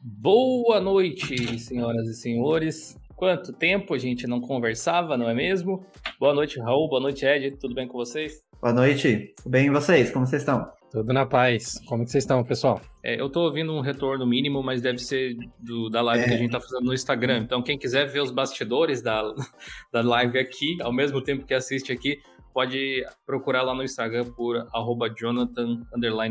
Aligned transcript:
Boa 0.00 0.80
noite, 0.80 1.58
senhoras 1.58 2.06
e 2.06 2.14
senhores. 2.14 2.96
Quanto 3.16 3.52
tempo 3.52 3.94
a 3.94 3.98
gente 3.98 4.28
não 4.28 4.40
conversava, 4.40 5.16
não 5.16 5.28
é 5.28 5.34
mesmo? 5.34 5.84
Boa 6.20 6.32
noite, 6.32 6.60
Raul. 6.60 6.88
Boa 6.88 7.00
noite, 7.00 7.26
Ed. 7.26 7.56
Tudo 7.56 7.74
bem 7.74 7.88
com 7.88 7.98
vocês? 7.98 8.44
Boa 8.60 8.72
noite. 8.72 9.34
Tudo 9.36 9.50
bem 9.50 9.66
e 9.66 9.70
vocês? 9.70 10.12
Como 10.12 10.24
vocês 10.24 10.42
estão? 10.42 10.70
Tudo 10.92 11.12
na 11.12 11.26
paz. 11.26 11.80
Como 11.84 12.04
que 12.04 12.12
vocês 12.12 12.22
estão, 12.22 12.44
pessoal? 12.44 12.80
É, 13.02 13.20
eu 13.20 13.28
tô 13.28 13.40
ouvindo 13.40 13.72
um 13.72 13.80
retorno 13.80 14.24
mínimo, 14.24 14.62
mas 14.62 14.80
deve 14.80 15.00
ser 15.00 15.36
do, 15.58 15.90
da 15.90 16.00
live 16.00 16.24
é. 16.24 16.28
que 16.28 16.34
a 16.34 16.38
gente 16.38 16.50
tá 16.52 16.60
fazendo 16.60 16.84
no 16.84 16.94
Instagram. 16.94 17.40
Então, 17.40 17.60
quem 17.60 17.76
quiser 17.76 18.06
ver 18.06 18.22
os 18.22 18.30
bastidores 18.30 19.02
da, 19.02 19.20
da 19.92 20.00
live 20.00 20.38
aqui, 20.38 20.80
ao 20.80 20.92
mesmo 20.92 21.20
tempo 21.20 21.44
que 21.44 21.54
assiste 21.54 21.90
aqui, 21.90 22.20
pode 22.58 23.06
procurar 23.24 23.62
lá 23.62 23.72
no 23.72 23.84
Instagram 23.84 24.24
por 24.32 24.56
arroba 24.74 25.08
Jonathan 25.08 25.80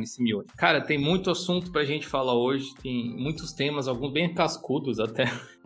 Simeone. 0.05 0.49
Cara, 0.57 0.81
tem 0.81 0.97
muito 0.97 1.31
assunto 1.31 1.71
pra 1.71 1.85
gente 1.85 2.05
falar 2.05 2.33
hoje, 2.33 2.75
tem 2.83 3.15
muitos 3.17 3.53
temas, 3.53 3.87
alguns 3.87 4.11
bem 4.11 4.33
cascudos 4.33 4.99
até. 4.99 5.23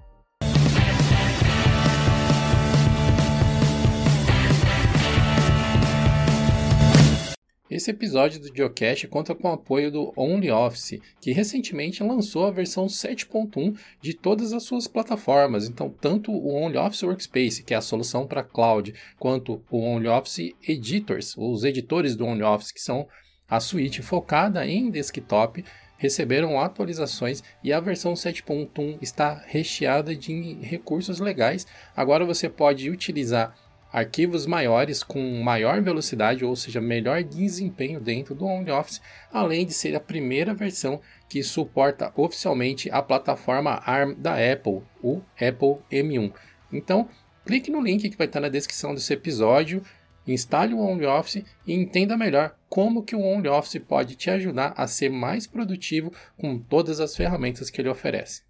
Esse 7.71 7.89
episódio 7.89 8.37
do 8.37 8.53
Geocache 8.53 9.07
conta 9.07 9.33
com 9.33 9.47
o 9.47 9.53
apoio 9.53 9.89
do 9.89 10.11
OnlyOffice, 10.17 11.01
que 11.21 11.31
recentemente 11.31 12.03
lançou 12.03 12.45
a 12.45 12.51
versão 12.51 12.87
7.1 12.87 13.79
de 14.01 14.13
todas 14.13 14.51
as 14.51 14.63
suas 14.63 14.89
plataformas. 14.89 15.69
Então, 15.69 15.89
tanto 15.89 16.33
o 16.33 16.53
OnlyOffice 16.53 17.05
Workspace, 17.05 17.63
que 17.63 17.73
é 17.73 17.77
a 17.77 17.81
solução 17.81 18.27
para 18.27 18.43
cloud, 18.43 18.93
quanto 19.17 19.63
o 19.71 19.79
OnlyOffice 19.79 20.53
Editors, 20.67 21.33
os 21.37 21.63
editores 21.63 22.13
do 22.13 22.25
OnlyOffice, 22.25 22.73
que 22.73 22.81
são 22.81 23.07
a 23.49 23.61
suíte 23.61 24.01
focada 24.01 24.67
em 24.67 24.91
desktop, 24.91 25.63
receberam 25.97 26.59
atualizações 26.59 27.41
e 27.63 27.71
a 27.71 27.79
versão 27.79 28.15
7.1 28.15 28.97
está 29.01 29.41
recheada 29.47 30.13
de 30.13 30.55
recursos 30.55 31.21
legais. 31.21 31.65
Agora 31.95 32.25
você 32.25 32.49
pode 32.49 32.89
utilizar 32.89 33.55
arquivos 33.91 34.45
maiores 34.45 35.03
com 35.03 35.41
maior 35.41 35.81
velocidade, 35.81 36.45
ou 36.45 36.55
seja, 36.55 36.79
melhor 36.79 37.23
desempenho 37.23 37.99
dentro 37.99 38.33
do 38.33 38.45
OnlyOffice, 38.45 39.01
além 39.31 39.65
de 39.65 39.73
ser 39.73 39.95
a 39.95 39.99
primeira 39.99 40.53
versão 40.53 41.01
que 41.27 41.43
suporta 41.43 42.11
oficialmente 42.15 42.89
a 42.91 43.01
plataforma 43.01 43.81
ARM 43.85 44.13
da 44.15 44.33
Apple, 44.33 44.81
o 45.01 45.21
Apple 45.35 45.77
M1. 45.91 46.33
Então, 46.71 47.09
clique 47.45 47.71
no 47.71 47.81
link 47.81 48.09
que 48.09 48.17
vai 48.17 48.27
estar 48.27 48.39
na 48.39 48.49
descrição 48.49 48.93
desse 48.93 49.13
episódio, 49.13 49.83
instale 50.25 50.73
o 50.73 50.79
OnlyOffice 50.79 51.45
e 51.65 51.73
entenda 51.73 52.15
melhor 52.15 52.55
como 52.69 53.03
que 53.03 53.15
o 53.15 53.21
OnlyOffice 53.21 53.79
pode 53.79 54.15
te 54.15 54.29
ajudar 54.29 54.73
a 54.77 54.87
ser 54.87 55.09
mais 55.09 55.47
produtivo 55.47 56.13
com 56.37 56.57
todas 56.57 56.99
as 56.99 57.15
ferramentas 57.15 57.69
que 57.69 57.81
ele 57.81 57.89
oferece. 57.89 58.43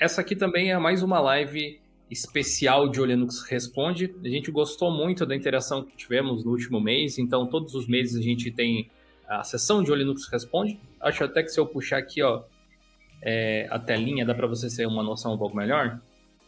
Essa 0.00 0.20
aqui 0.20 0.34
também 0.34 0.72
é 0.72 0.78
mais 0.78 1.02
uma 1.02 1.20
live 1.20 1.80
especial 2.10 2.88
de 2.88 3.00
O 3.00 3.04
Linux 3.04 3.42
Responde. 3.42 4.14
A 4.24 4.28
gente 4.28 4.50
gostou 4.50 4.90
muito 4.90 5.24
da 5.24 5.34
interação 5.34 5.82
que 5.84 5.96
tivemos 5.96 6.44
no 6.44 6.50
último 6.50 6.80
mês, 6.80 7.18
então 7.18 7.46
todos 7.46 7.74
os 7.74 7.86
meses 7.86 8.16
a 8.16 8.22
gente 8.22 8.50
tem 8.50 8.90
a 9.28 9.42
sessão 9.42 9.82
de 9.82 9.90
O 9.90 9.94
Linux 9.94 10.28
Responde. 10.28 10.78
Acho 11.00 11.24
até 11.24 11.42
que 11.42 11.48
se 11.48 11.58
eu 11.58 11.66
puxar 11.66 11.98
aqui, 11.98 12.22
ó, 12.22 12.44
é, 13.22 13.66
a 13.70 13.78
telinha, 13.78 14.24
dá 14.24 14.34
para 14.34 14.46
você 14.46 14.74
ter 14.74 14.86
uma 14.86 15.02
noção 15.02 15.34
um 15.34 15.38
pouco 15.38 15.56
melhor. 15.56 16.00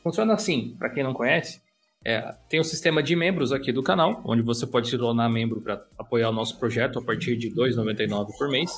Funciona 0.02 0.34
assim, 0.34 0.76
para 0.78 0.90
quem 0.90 1.02
não 1.02 1.14
conhece, 1.14 1.60
é, 2.08 2.36
tem 2.48 2.60
o 2.60 2.62
um 2.62 2.64
sistema 2.64 3.02
de 3.02 3.16
membros 3.16 3.50
aqui 3.50 3.72
do 3.72 3.82
canal, 3.82 4.22
onde 4.24 4.40
você 4.40 4.64
pode 4.64 4.88
se 4.88 4.96
tornar 4.96 5.28
membro 5.28 5.60
para 5.60 5.84
apoiar 5.98 6.30
o 6.30 6.32
nosso 6.32 6.56
projeto 6.56 7.00
a 7.00 7.02
partir 7.02 7.36
de 7.36 7.48
R$ 7.48 7.56
2,99 7.56 8.28
por 8.38 8.48
mês. 8.48 8.70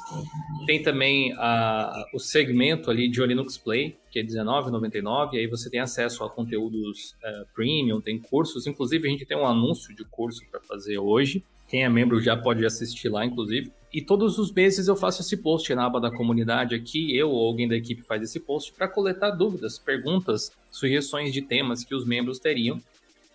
Tem 0.65 0.83
também 0.83 1.34
a, 1.34 2.06
o 2.15 2.19
segmento 2.19 2.91
ali 2.91 3.06
de 3.06 3.21
Linux 3.27 3.59
Play, 3.59 3.99
que 4.11 4.19
é 4.19 4.23
R$19,99, 4.23 5.34
e 5.34 5.41
aí 5.41 5.47
você 5.47 5.69
tem 5.69 5.79
acesso 5.79 6.25
a 6.25 6.31
conteúdos 6.31 7.15
uh, 7.23 7.47
premium, 7.55 8.01
tem 8.01 8.19
cursos, 8.19 8.67
inclusive 8.67 9.06
a 9.06 9.11
gente 9.11 9.27
tem 9.27 9.37
um 9.37 9.45
anúncio 9.45 9.95
de 9.95 10.06
curso 10.06 10.41
para 10.50 10.62
fazer 10.62 10.97
hoje. 10.97 11.45
Quem 11.69 11.84
é 11.84 11.89
membro 11.91 12.22
já 12.22 12.34
pode 12.34 12.65
assistir 12.65 13.10
lá, 13.10 13.27
inclusive. 13.27 13.71
E 13.93 14.00
todos 14.00 14.39
os 14.39 14.50
meses 14.50 14.89
eu 14.89 14.97
faço 14.97 15.21
esse 15.21 15.37
post 15.37 15.75
na 15.75 15.84
aba 15.84 16.00
da 16.00 16.10
comunidade 16.10 16.75
aqui, 16.75 17.15
eu 17.15 17.28
ou 17.28 17.47
alguém 17.47 17.69
da 17.69 17.77
equipe 17.77 18.00
faz 18.00 18.22
esse 18.22 18.41
post 18.41 18.72
para 18.72 18.89
coletar 18.89 19.33
dúvidas, 19.33 19.78
perguntas, 19.78 20.50
sugestões 20.71 21.31
de 21.31 21.43
temas 21.43 21.84
que 21.84 21.95
os 21.95 22.06
membros 22.06 22.39
teriam 22.39 22.81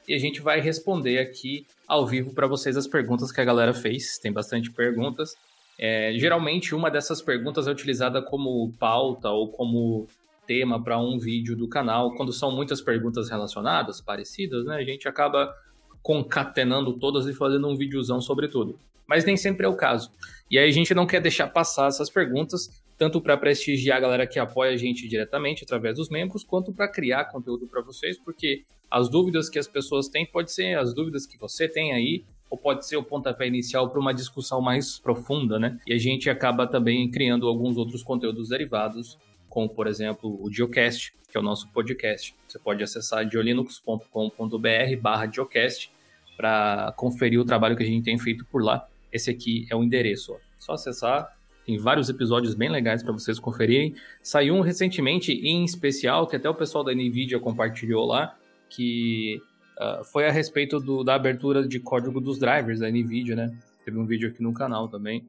e 0.07 0.13
a 0.13 0.19
gente 0.19 0.41
vai 0.41 0.59
responder 0.59 1.19
aqui 1.19 1.65
ao 1.87 2.05
vivo 2.05 2.33
para 2.33 2.47
vocês 2.47 2.75
as 2.75 2.87
perguntas 2.87 3.31
que 3.31 3.39
a 3.39 3.45
galera 3.45 3.73
fez. 3.73 4.17
Tem 4.17 4.31
bastante 4.31 4.71
perguntas. 4.71 5.35
É, 5.79 6.13
geralmente, 6.17 6.75
uma 6.75 6.89
dessas 6.89 7.21
perguntas 7.21 7.67
é 7.67 7.71
utilizada 7.71 8.21
como 8.21 8.71
pauta 8.79 9.29
ou 9.29 9.49
como 9.49 10.07
tema 10.45 10.81
para 10.81 10.99
um 10.99 11.17
vídeo 11.17 11.55
do 11.55 11.67
canal. 11.67 12.13
Quando 12.15 12.33
são 12.33 12.51
muitas 12.51 12.81
perguntas 12.81 13.29
relacionadas, 13.29 14.01
parecidas, 14.01 14.65
né, 14.65 14.75
a 14.75 14.83
gente 14.83 15.07
acaba 15.07 15.53
concatenando 16.01 16.93
todas 16.99 17.25
e 17.27 17.33
fazendo 17.33 17.67
um 17.67 17.75
videozão 17.75 18.19
sobre 18.19 18.47
tudo. 18.47 18.77
Mas 19.07 19.25
nem 19.25 19.37
sempre 19.37 19.65
é 19.65 19.69
o 19.69 19.75
caso. 19.75 20.11
E 20.51 20.57
aí 20.59 20.67
a 20.67 20.71
gente 20.73 20.93
não 20.93 21.07
quer 21.07 21.21
deixar 21.21 21.47
passar 21.47 21.87
essas 21.87 22.09
perguntas, 22.09 22.69
tanto 22.97 23.21
para 23.21 23.37
prestigiar 23.37 23.97
a 23.97 24.01
galera 24.01 24.27
que 24.27 24.37
apoia 24.37 24.73
a 24.73 24.77
gente 24.77 25.07
diretamente 25.07 25.63
através 25.63 25.95
dos 25.95 26.09
membros, 26.09 26.43
quanto 26.43 26.73
para 26.73 26.87
criar 26.87 27.25
conteúdo 27.25 27.67
para 27.67 27.81
vocês, 27.81 28.17
porque 28.17 28.63
as 28.93 29.09
dúvidas 29.09 29.49
que 29.49 29.57
as 29.57 29.67
pessoas 29.67 30.07
têm 30.07 30.23
pode 30.23 30.51
ser 30.51 30.77
as 30.77 30.93
dúvidas 30.93 31.25
que 31.25 31.35
você 31.35 31.67
tem 31.67 31.93
aí, 31.93 32.23
ou 32.47 32.55
pode 32.55 32.85
ser 32.85 32.95
o 32.95 33.03
pontapé 33.03 33.47
inicial 33.47 33.89
para 33.89 33.99
uma 33.99 34.13
discussão 34.13 34.61
mais 34.61 34.99
profunda, 34.99 35.57
né? 35.57 35.79
E 35.87 35.93
a 35.93 35.97
gente 35.97 36.29
acaba 36.29 36.67
também 36.67 37.09
criando 37.09 37.47
alguns 37.47 37.75
outros 37.75 38.03
conteúdos 38.03 38.49
derivados, 38.49 39.17
como 39.49 39.67
por 39.67 39.87
exemplo 39.87 40.39
o 40.39 40.47
Geocast, 40.53 41.11
que 41.27 41.35
é 41.35 41.39
o 41.39 41.43
nosso 41.43 41.67
podcast. 41.69 42.35
Você 42.47 42.59
pode 42.59 42.83
acessar 42.83 43.27
geolinux.com.br/geocast 43.27 45.91
para 46.37 46.93
conferir 46.95 47.39
o 47.39 47.45
trabalho 47.45 47.75
que 47.75 47.81
a 47.81 47.87
gente 47.87 48.03
tem 48.03 48.19
feito 48.19 48.45
por 48.45 48.63
lá. 48.63 48.87
Esse 49.11 49.31
aqui 49.31 49.65
é 49.71 49.75
o 49.75 49.83
endereço. 49.83 50.33
Ó. 50.33 50.37
Só 50.59 50.73
acessar 50.73 51.35
tem 51.65 51.77
vários 51.77 52.09
episódios 52.09 52.53
bem 52.53 52.69
legais 52.69 53.01
para 53.01 53.13
vocês 53.13 53.39
conferirem. 53.39 53.95
Saiu 54.21 54.53
um 54.53 54.61
recentemente, 54.61 55.31
em 55.31 55.63
especial, 55.63 56.27
que 56.27 56.35
até 56.35 56.49
o 56.49 56.53
pessoal 56.53 56.83
da 56.83 56.93
NVIDIA 56.93 57.39
compartilhou 57.39 58.05
lá, 58.05 58.37
que 58.75 59.41
uh, 59.79 60.03
foi 60.03 60.27
a 60.27 60.31
respeito 60.31 60.79
do, 60.79 61.03
da 61.03 61.15
abertura 61.15 61.67
de 61.67 61.79
código 61.79 62.19
dos 62.19 62.39
drivers 62.39 62.79
da 62.79 62.89
NVIDIA, 62.89 63.35
né? 63.35 63.57
Teve 63.85 63.97
um 63.97 64.05
vídeo 64.05 64.29
aqui 64.29 64.41
no 64.41 64.53
canal 64.53 64.87
também. 64.87 65.27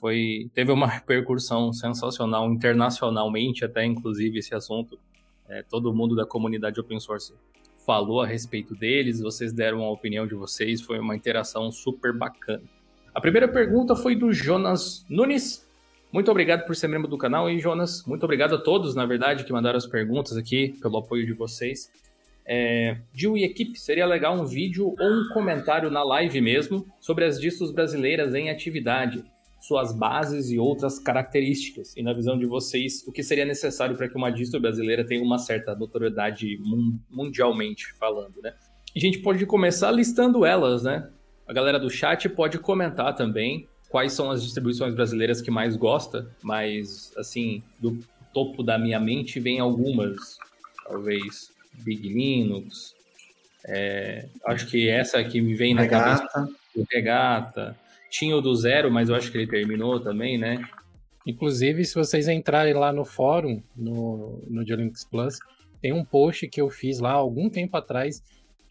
Foi, 0.00 0.50
teve 0.54 0.70
uma 0.72 0.86
repercussão 0.88 1.72
sensacional, 1.72 2.50
internacionalmente 2.50 3.64
até, 3.64 3.84
inclusive, 3.84 4.38
esse 4.38 4.54
assunto. 4.54 4.98
É, 5.48 5.62
todo 5.62 5.92
mundo 5.92 6.16
da 6.16 6.24
comunidade 6.24 6.80
open 6.80 6.98
source 7.00 7.34
falou 7.84 8.22
a 8.22 8.26
respeito 8.26 8.74
deles, 8.74 9.20
vocês 9.20 9.52
deram 9.52 9.82
a 9.82 9.90
opinião 9.90 10.26
de 10.26 10.34
vocês, 10.34 10.80
foi 10.80 10.98
uma 10.98 11.14
interação 11.14 11.70
super 11.70 12.12
bacana. 12.16 12.62
A 13.14 13.20
primeira 13.20 13.46
pergunta 13.46 13.94
foi 13.94 14.16
do 14.16 14.32
Jonas 14.32 15.04
Nunes. 15.08 15.68
Muito 16.10 16.30
obrigado 16.30 16.64
por 16.64 16.74
ser 16.74 16.88
membro 16.88 17.08
do 17.08 17.18
canal 17.18 17.50
e 17.50 17.58
Jonas, 17.58 18.04
muito 18.06 18.24
obrigado 18.24 18.54
a 18.54 18.58
todos, 18.58 18.94
na 18.94 19.04
verdade, 19.04 19.44
que 19.44 19.52
mandaram 19.52 19.76
as 19.76 19.86
perguntas 19.86 20.36
aqui, 20.36 20.74
pelo 20.80 20.96
apoio 20.96 21.26
de 21.26 21.32
vocês. 21.32 21.90
É, 22.46 22.98
Gil 23.12 23.36
e 23.36 23.44
equipe, 23.44 23.78
seria 23.78 24.06
legal 24.06 24.34
um 24.38 24.44
vídeo 24.44 24.94
ou 24.98 25.10
um 25.10 25.28
comentário 25.32 25.90
na 25.90 26.02
live 26.02 26.40
mesmo 26.40 26.86
sobre 27.00 27.24
as 27.24 27.40
distros 27.40 27.70
brasileiras 27.70 28.34
em 28.34 28.50
atividade, 28.50 29.24
suas 29.60 29.96
bases 29.96 30.50
e 30.50 30.58
outras 30.58 30.98
características. 30.98 31.96
E 31.96 32.02
na 32.02 32.12
visão 32.12 32.38
de 32.38 32.44
vocês, 32.44 33.02
o 33.06 33.12
que 33.12 33.22
seria 33.22 33.46
necessário 33.46 33.96
para 33.96 34.08
que 34.08 34.16
uma 34.16 34.30
distro 34.30 34.60
brasileira 34.60 35.06
tenha 35.06 35.22
uma 35.22 35.38
certa 35.38 35.74
notoriedade 35.74 36.58
mundialmente 37.10 37.92
falando, 37.94 38.42
né? 38.42 38.52
A 38.94 38.98
gente 38.98 39.20
pode 39.20 39.44
começar 39.46 39.90
listando 39.90 40.44
elas, 40.44 40.82
né? 40.82 41.08
A 41.48 41.52
galera 41.52 41.78
do 41.78 41.88
chat 41.88 42.28
pode 42.28 42.58
comentar 42.58 43.14
também 43.14 43.66
quais 43.88 44.12
são 44.12 44.30
as 44.30 44.42
distribuições 44.42 44.94
brasileiras 44.94 45.40
que 45.40 45.50
mais 45.50 45.76
gosta, 45.76 46.30
mas 46.42 47.12
assim, 47.16 47.62
do 47.80 47.98
topo 48.34 48.62
da 48.62 48.78
minha 48.78 49.00
mente 49.00 49.40
vem 49.40 49.60
algumas, 49.60 50.36
talvez 50.84 51.53
Big 51.82 52.08
Linux. 52.08 52.94
É, 53.66 54.26
acho 54.46 54.66
que 54.66 54.88
essa 54.88 55.22
que 55.24 55.40
me 55.40 55.54
vem 55.54 55.74
na 55.74 55.82
Regata. 55.82 56.26
cabeça. 56.26 56.54
O 56.76 56.84
Regata. 56.90 57.76
Tinha 58.10 58.36
o 58.36 58.40
do 58.40 58.54
Zero, 58.54 58.90
mas 58.90 59.08
eu 59.08 59.14
acho 59.14 59.30
que 59.32 59.38
ele 59.38 59.46
terminou 59.46 59.98
também, 59.98 60.38
né? 60.38 60.62
Inclusive, 61.26 61.84
se 61.84 61.94
vocês 61.94 62.28
entrarem 62.28 62.74
lá 62.74 62.92
no 62.92 63.04
fórum, 63.04 63.62
no, 63.74 64.42
no 64.46 64.62
Linux 64.62 65.04
Plus, 65.04 65.38
tem 65.80 65.92
um 65.92 66.04
post 66.04 66.46
que 66.48 66.60
eu 66.60 66.68
fiz 66.68 67.00
lá 67.00 67.12
algum 67.12 67.48
tempo 67.48 67.76
atrás 67.76 68.22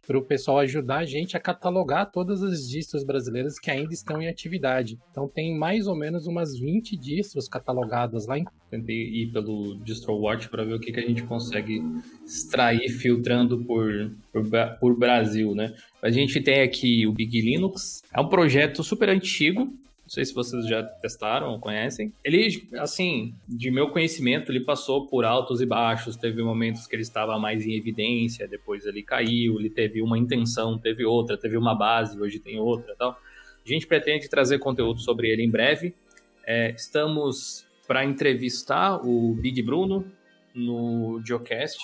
para 0.05 0.17
o 0.17 0.21
pessoal 0.21 0.59
ajudar 0.59 0.97
a 0.97 1.05
gente 1.05 1.37
a 1.37 1.39
catalogar 1.39 2.11
todas 2.11 2.43
as 2.43 2.67
distros 2.67 3.03
brasileiras 3.03 3.57
que 3.57 3.71
ainda 3.71 3.93
estão 3.93 4.21
em 4.21 4.27
atividade. 4.27 4.99
Então 5.11 5.27
tem 5.27 5.57
mais 5.57 5.87
ou 5.87 5.95
menos 5.95 6.27
umas 6.27 6.57
20 6.57 6.97
distros 6.97 7.47
catalogadas 7.47 8.27
lá. 8.27 8.37
Em... 8.37 8.45
Tentei 8.69 8.95
ir 8.95 9.31
pelo 9.31 9.75
DistroWatch 9.83 10.49
para 10.49 10.63
ver 10.63 10.73
o 10.73 10.79
que, 10.79 10.91
que 10.91 10.99
a 10.99 11.07
gente 11.07 11.23
consegue 11.23 11.81
extrair 12.25 12.89
filtrando 12.89 13.63
por, 13.63 14.11
por, 14.31 14.43
por 14.79 14.97
Brasil, 14.97 15.55
né? 15.55 15.73
A 16.01 16.09
gente 16.09 16.41
tem 16.41 16.61
aqui 16.61 17.07
o 17.07 17.13
Big 17.13 17.39
Linux, 17.39 18.01
é 18.13 18.19
um 18.19 18.27
projeto 18.27 18.83
super 18.83 19.09
antigo, 19.09 19.73
sei 20.13 20.25
se 20.25 20.33
vocês 20.33 20.67
já 20.67 20.83
testaram 20.83 21.51
ou 21.51 21.59
conhecem. 21.59 22.13
Ele, 22.23 22.67
assim, 22.77 23.33
de 23.47 23.71
meu 23.71 23.89
conhecimento, 23.89 24.51
ele 24.51 24.59
passou 24.59 25.07
por 25.07 25.25
altos 25.25 25.59
e 25.59 25.65
baixos. 25.65 26.15
Teve 26.15 26.43
momentos 26.43 26.85
que 26.85 26.95
ele 26.95 27.01
estava 27.01 27.39
mais 27.39 27.65
em 27.65 27.73
evidência, 27.73 28.47
depois 28.47 28.85
ele 28.85 29.01
caiu. 29.01 29.59
Ele 29.59 29.71
teve 29.71 30.03
uma 30.03 30.17
intenção, 30.17 30.77
teve 30.77 31.03
outra, 31.03 31.35
teve 31.35 31.57
uma 31.57 31.73
base, 31.73 32.19
hoje 32.19 32.39
tem 32.39 32.59
outra 32.59 32.95
tal. 32.95 33.17
A 33.65 33.67
gente 33.67 33.87
pretende 33.87 34.29
trazer 34.29 34.59
conteúdo 34.59 34.99
sobre 34.99 35.29
ele 35.29 35.41
em 35.41 35.49
breve. 35.49 35.95
É, 36.45 36.71
estamos 36.71 37.65
para 37.87 38.05
entrevistar 38.05 39.03
o 39.03 39.33
Big 39.33 39.63
Bruno 39.63 40.05
no 40.53 41.19
Geocast. 41.25 41.79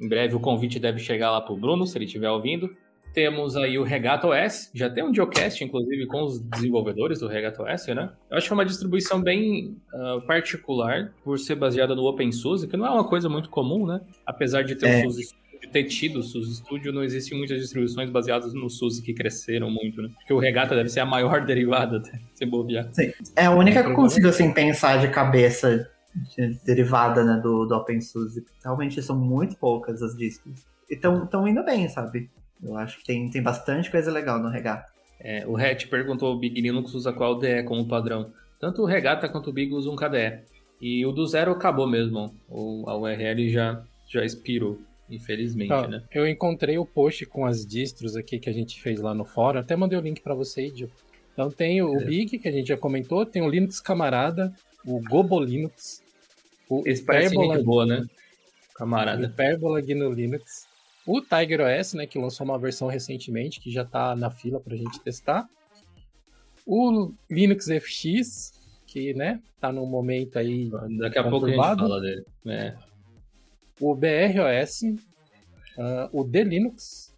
Em 0.00 0.08
breve 0.08 0.36
o 0.36 0.40
convite 0.40 0.78
deve 0.78 1.00
chegar 1.00 1.32
lá 1.32 1.40
para 1.40 1.52
o 1.52 1.56
Bruno, 1.56 1.84
se 1.84 1.98
ele 1.98 2.04
estiver 2.04 2.30
ouvindo. 2.30 2.76
Temos 3.12 3.56
aí 3.56 3.78
o 3.78 3.82
Regato 3.82 4.28
OS, 4.28 4.70
já 4.74 4.88
tem 4.88 5.04
um 5.04 5.14
geocast, 5.14 5.62
inclusive, 5.62 6.06
com 6.06 6.22
os 6.22 6.40
desenvolvedores 6.40 7.20
do 7.20 7.28
Regato 7.28 7.62
OS, 7.62 7.86
né? 7.88 8.10
Eu 8.30 8.38
acho 8.38 8.46
que 8.46 8.52
é 8.52 8.54
uma 8.54 8.64
distribuição 8.64 9.20
bem 9.20 9.76
uh, 9.92 10.20
particular, 10.22 11.12
por 11.22 11.38
ser 11.38 11.56
baseada 11.56 11.94
no 11.94 12.04
OpenSUSE, 12.04 12.66
que 12.66 12.76
não 12.76 12.86
é 12.86 12.90
uma 12.90 13.04
coisa 13.04 13.28
muito 13.28 13.50
comum, 13.50 13.86
né? 13.86 14.00
Apesar 14.26 14.62
de 14.62 14.74
ter, 14.76 14.88
é. 14.88 15.02
SUSE, 15.02 15.28
de 15.60 15.68
ter 15.68 15.84
tido 15.84 16.20
o 16.20 16.22
SUSE 16.22 16.56
Studio, 16.56 16.90
não 16.90 17.04
existem 17.04 17.36
muitas 17.36 17.60
distribuições 17.60 18.08
baseadas 18.08 18.54
no 18.54 18.70
SUSE 18.70 19.02
que 19.02 19.12
cresceram 19.12 19.70
muito, 19.70 20.00
né? 20.00 20.08
Porque 20.14 20.32
o 20.32 20.38
Regata 20.38 20.74
deve 20.74 20.88
ser 20.88 21.00
a 21.00 21.06
maior 21.06 21.44
derivada, 21.46 22.02
sem 22.34 22.48
bobear. 22.48 22.88
Sim. 22.92 23.12
É 23.36 23.46
a 23.46 23.50
única 23.50 23.82
que 23.82 23.90
eu 23.90 23.94
consigo, 23.94 24.28
assim, 24.28 24.52
pensar 24.52 24.98
de 24.98 25.08
cabeça 25.08 25.86
de 26.14 26.58
derivada, 26.64 27.24
né, 27.24 27.40
do, 27.42 27.66
do 27.66 27.74
OpenSUSE. 27.74 28.44
Realmente 28.62 29.02
são 29.02 29.18
muito 29.18 29.56
poucas 29.56 30.02
as 30.02 30.16
distros. 30.16 30.64
E 30.90 30.94
estão 30.94 31.48
indo 31.48 31.64
bem, 31.64 31.88
sabe? 31.88 32.30
Eu 32.62 32.76
acho 32.76 32.98
que 32.98 33.04
tem, 33.04 33.28
tem 33.28 33.42
bastante 33.42 33.90
coisa 33.90 34.10
legal 34.10 34.38
no 34.38 34.48
Regata. 34.48 34.90
É, 35.20 35.46
o 35.46 35.56
Hatch 35.56 35.86
perguntou: 35.86 36.34
o 36.34 36.38
Big 36.38 36.60
Linux 36.60 36.94
usa 36.94 37.12
qual 37.12 37.38
DE 37.38 37.62
como 37.64 37.86
padrão? 37.86 38.32
Tanto 38.60 38.82
o 38.82 38.86
Regata 38.86 39.28
quanto 39.28 39.50
o 39.50 39.52
Big 39.52 39.72
usam 39.72 39.94
um 39.94 39.96
KDE. 39.96 40.40
E 40.80 41.06
o 41.06 41.12
do 41.12 41.26
zero 41.26 41.52
acabou 41.52 41.86
mesmo. 41.86 42.34
O, 42.48 42.84
a 42.88 42.96
URL 42.96 43.48
já, 43.48 43.82
já 44.08 44.24
expirou, 44.24 44.80
infelizmente, 45.08 45.72
ah, 45.72 45.86
né? 45.86 46.02
Eu 46.12 46.26
encontrei 46.28 46.76
o 46.76 46.84
post 46.84 47.24
com 47.26 47.46
as 47.46 47.64
distros 47.64 48.16
aqui 48.16 48.38
que 48.38 48.50
a 48.50 48.52
gente 48.52 48.80
fez 48.82 49.00
lá 49.00 49.14
no 49.14 49.24
fórum. 49.24 49.60
Até 49.60 49.76
mandei 49.76 49.96
o 49.96 50.02
link 50.02 50.20
para 50.20 50.34
você, 50.34 50.66
Idio. 50.66 50.90
Então 51.32 51.50
tem 51.50 51.80
o 51.82 52.00
é. 52.00 52.04
Big, 52.04 52.38
que 52.38 52.48
a 52.48 52.52
gente 52.52 52.68
já 52.68 52.76
comentou, 52.76 53.24
tem 53.24 53.42
o 53.42 53.48
Linux 53.48 53.80
Camarada, 53.80 54.52
o 54.84 55.00
Gobo 55.00 55.40
Linux. 55.40 56.02
O 56.68 56.82
Esse 56.84 57.04
parece 57.04 57.34
muito 57.34 57.62
boa, 57.64 57.86
né? 57.86 58.04
Camarada. 58.74 59.26
Hyperbola 59.26 59.80
GNU 59.80 60.12
Linux. 60.12 60.66
O 61.06 61.20
Tiger 61.20 61.60
OS, 61.60 61.94
né, 61.94 62.06
que 62.06 62.18
lançou 62.18 62.44
uma 62.44 62.58
versão 62.58 62.88
recentemente, 62.88 63.60
que 63.60 63.70
já 63.70 63.82
está 63.82 64.14
na 64.14 64.30
fila 64.30 64.60
para 64.60 64.74
a 64.74 64.76
gente 64.76 65.00
testar. 65.00 65.48
O 66.64 67.12
Linux 67.28 67.66
FX, 67.66 68.52
que, 68.86 69.12
né, 69.14 69.40
tá 69.60 69.72
num 69.72 69.86
momento 69.86 70.38
aí 70.38 70.70
Daqui 70.98 71.18
a 71.18 71.28
pouco 71.28 71.46
a 71.46 71.48
gente 71.48 71.58
fala 71.58 72.00
dele. 72.00 72.24
É. 72.46 72.76
O 73.80 73.94
BROS, 73.96 74.82
uh, 74.82 74.96
ah, 75.78 76.10
o 76.12 76.22
D-Linux, 76.22 77.12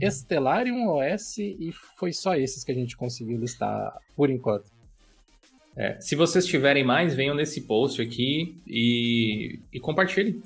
Stellarium 0.00 0.88
OS 0.88 1.38
e 1.38 1.72
foi 1.96 2.12
só 2.12 2.36
esses 2.36 2.62
que 2.62 2.70
a 2.70 2.74
gente 2.74 2.96
conseguiu 2.96 3.38
listar 3.38 3.96
por 4.14 4.30
enquanto. 4.30 4.70
É, 5.74 6.00
se 6.00 6.14
vocês 6.14 6.44
tiverem 6.44 6.84
mais, 6.84 7.14
venham 7.14 7.34
nesse 7.34 7.62
post 7.62 8.02
aqui 8.02 8.60
e, 8.66 9.60
e 9.72 9.80
compartilhem. 9.80 10.42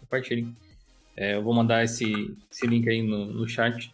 Compartilhem. 0.00 0.54
É, 1.16 1.34
eu 1.34 1.42
vou 1.42 1.54
mandar 1.54 1.82
esse, 1.82 2.36
esse 2.50 2.66
link 2.66 2.88
aí 2.88 3.02
no, 3.02 3.26
no 3.26 3.48
chat. 3.48 3.92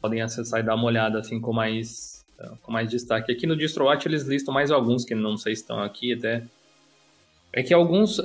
Podem 0.00 0.20
acessar 0.20 0.60
e 0.60 0.62
dar 0.62 0.74
uma 0.74 0.84
olhada 0.84 1.18
assim 1.18 1.40
com 1.40 1.52
mais, 1.52 2.24
com 2.62 2.70
mais 2.70 2.90
destaque. 2.90 3.32
Aqui 3.32 3.46
no 3.46 3.56
DistroWatch 3.56 4.06
eles 4.06 4.24
listam 4.24 4.52
mais 4.52 4.70
alguns 4.70 5.04
que 5.04 5.14
não 5.14 5.36
sei 5.36 5.56
se 5.56 5.62
estão 5.62 5.80
aqui 5.80 6.12
até. 6.12 6.44
É 7.52 7.62
que 7.62 7.72
alguns, 7.72 8.18
uh, 8.18 8.24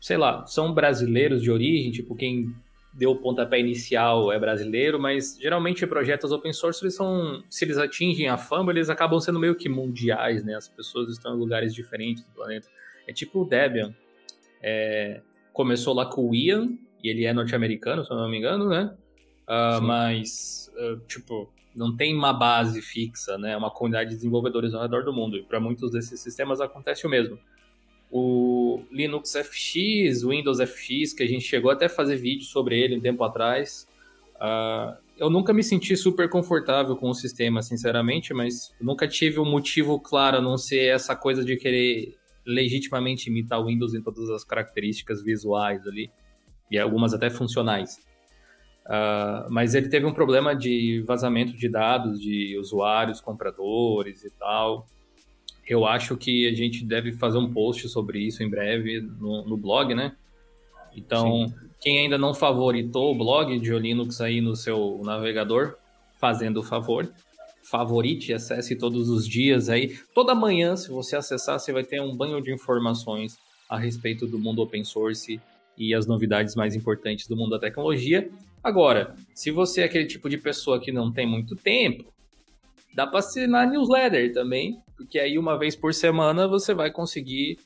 sei 0.00 0.16
lá, 0.16 0.44
são 0.46 0.74
brasileiros 0.74 1.40
de 1.40 1.50
origem, 1.50 1.92
tipo 1.92 2.16
quem 2.16 2.52
deu 2.92 3.12
o 3.12 3.16
pontapé 3.16 3.60
inicial 3.60 4.32
é 4.32 4.38
brasileiro, 4.40 4.98
mas 4.98 5.38
geralmente 5.40 5.86
projetos 5.86 6.32
open 6.32 6.52
source, 6.52 6.82
eles 6.82 6.96
são, 6.96 7.44
se 7.48 7.64
eles 7.64 7.78
atingem 7.78 8.28
a 8.28 8.36
fama, 8.36 8.72
eles 8.72 8.90
acabam 8.90 9.20
sendo 9.20 9.38
meio 9.38 9.54
que 9.54 9.68
mundiais, 9.68 10.42
né? 10.42 10.56
As 10.56 10.68
pessoas 10.68 11.08
estão 11.10 11.36
em 11.36 11.38
lugares 11.38 11.72
diferentes 11.72 12.24
do 12.24 12.30
planeta. 12.32 12.66
É 13.06 13.12
tipo 13.12 13.42
o 13.42 13.44
Debian. 13.44 13.94
É, 14.60 15.20
começou 15.52 15.94
lá 15.94 16.06
com 16.06 16.28
o 16.28 16.34
Ian, 16.34 16.76
e 17.02 17.08
ele 17.08 17.24
é 17.24 17.32
norte-americano, 17.32 18.04
se 18.04 18.10
eu 18.10 18.16
não 18.16 18.28
me 18.28 18.38
engano, 18.38 18.68
né? 18.68 18.94
Uh, 19.48 19.80
mas, 19.82 20.70
uh, 20.76 20.98
tipo, 21.06 21.50
não 21.74 21.96
tem 21.96 22.14
uma 22.14 22.32
base 22.32 22.82
fixa, 22.82 23.38
né? 23.38 23.52
É 23.52 23.56
uma 23.56 23.70
comunidade 23.70 24.10
de 24.10 24.16
desenvolvedores 24.16 24.74
ao 24.74 24.82
redor 24.82 25.04
do 25.04 25.12
mundo. 25.12 25.36
E 25.36 25.42
para 25.42 25.60
muitos 25.60 25.90
desses 25.90 26.20
sistemas 26.20 26.60
acontece 26.60 27.06
o 27.06 27.10
mesmo. 27.10 27.38
O 28.10 28.82
Linux 28.90 29.32
FX, 29.32 30.22
o 30.24 30.30
Windows 30.30 30.58
FX, 30.58 31.12
que 31.12 31.22
a 31.22 31.26
gente 31.26 31.44
chegou 31.44 31.70
até 31.70 31.86
a 31.86 31.90
fazer 31.90 32.16
vídeo 32.16 32.44
sobre 32.44 32.78
ele 32.78 32.96
um 32.96 33.00
tempo 33.00 33.22
atrás. 33.22 33.86
Uh, 34.36 34.96
eu 35.16 35.30
nunca 35.30 35.52
me 35.52 35.62
senti 35.62 35.96
super 35.96 36.28
confortável 36.28 36.96
com 36.96 37.08
o 37.08 37.14
sistema, 37.14 37.62
sinceramente, 37.62 38.34
mas 38.34 38.74
nunca 38.80 39.06
tive 39.06 39.40
um 39.40 39.44
motivo 39.44 39.98
claro 39.98 40.38
a 40.38 40.42
não 40.42 40.56
ser 40.56 40.94
essa 40.94 41.14
coisa 41.16 41.44
de 41.44 41.56
querer 41.56 42.16
legitimamente 42.46 43.28
imitar 43.28 43.60
o 43.60 43.66
Windows 43.66 43.94
em 43.94 44.02
todas 44.02 44.30
as 44.30 44.44
características 44.44 45.22
visuais 45.22 45.86
ali 45.86 46.10
e 46.70 46.78
algumas 46.78 47.14
até 47.14 47.30
funcionais. 47.30 47.98
Uh, 48.86 49.50
mas 49.50 49.74
ele 49.74 49.88
teve 49.88 50.06
um 50.06 50.14
problema 50.14 50.56
de 50.56 51.02
vazamento 51.06 51.52
de 51.52 51.68
dados 51.68 52.20
de 52.20 52.56
usuários, 52.58 53.20
compradores 53.20 54.24
e 54.24 54.30
tal. 54.30 54.86
Eu 55.66 55.84
acho 55.84 56.16
que 56.16 56.48
a 56.48 56.54
gente 56.54 56.84
deve 56.84 57.12
fazer 57.12 57.36
um 57.36 57.52
post 57.52 57.86
sobre 57.88 58.20
isso 58.20 58.42
em 58.42 58.48
breve 58.48 59.00
no, 59.00 59.44
no 59.44 59.56
blog, 59.58 59.94
né? 59.94 60.16
Então, 60.96 61.48
Sim. 61.48 61.54
quem 61.78 61.98
ainda 61.98 62.16
não 62.16 62.32
favoritou 62.32 63.12
o 63.12 63.18
blog 63.18 63.58
de 63.58 63.70
Linux 63.78 64.22
aí 64.22 64.40
no 64.40 64.56
seu 64.56 65.02
navegador, 65.04 65.76
fazendo 66.18 66.60
o 66.60 66.62
favor, 66.62 67.12
favorite, 67.62 68.32
acesse 68.32 68.74
todos 68.74 69.10
os 69.10 69.28
dias 69.28 69.68
aí. 69.68 69.98
Toda 70.14 70.34
manhã, 70.34 70.74
se 70.76 70.88
você 70.88 71.14
acessar, 71.14 71.60
você 71.60 71.72
vai 71.72 71.84
ter 71.84 72.00
um 72.00 72.16
banho 72.16 72.40
de 72.40 72.52
informações 72.52 73.36
a 73.68 73.78
respeito 73.78 74.26
do 74.26 74.38
mundo 74.38 74.62
open 74.62 74.82
source 74.82 75.38
e 75.78 75.94
as 75.94 76.06
novidades 76.06 76.54
mais 76.54 76.74
importantes 76.74 77.26
do 77.26 77.36
mundo 77.36 77.50
da 77.50 77.58
tecnologia. 77.58 78.28
Agora, 78.62 79.14
se 79.34 79.50
você 79.50 79.82
é 79.82 79.84
aquele 79.84 80.06
tipo 80.06 80.28
de 80.28 80.36
pessoa 80.36 80.80
que 80.80 80.90
não 80.90 81.12
tem 81.12 81.26
muito 81.26 81.54
tempo, 81.54 82.12
dá 82.94 83.06
para 83.06 83.20
assinar 83.20 83.68
newsletter 83.68 84.32
também, 84.32 84.78
porque 84.96 85.18
aí 85.18 85.38
uma 85.38 85.56
vez 85.56 85.76
por 85.76 85.94
semana 85.94 86.48
você 86.48 86.74
vai 86.74 86.90
conseguir 86.90 87.58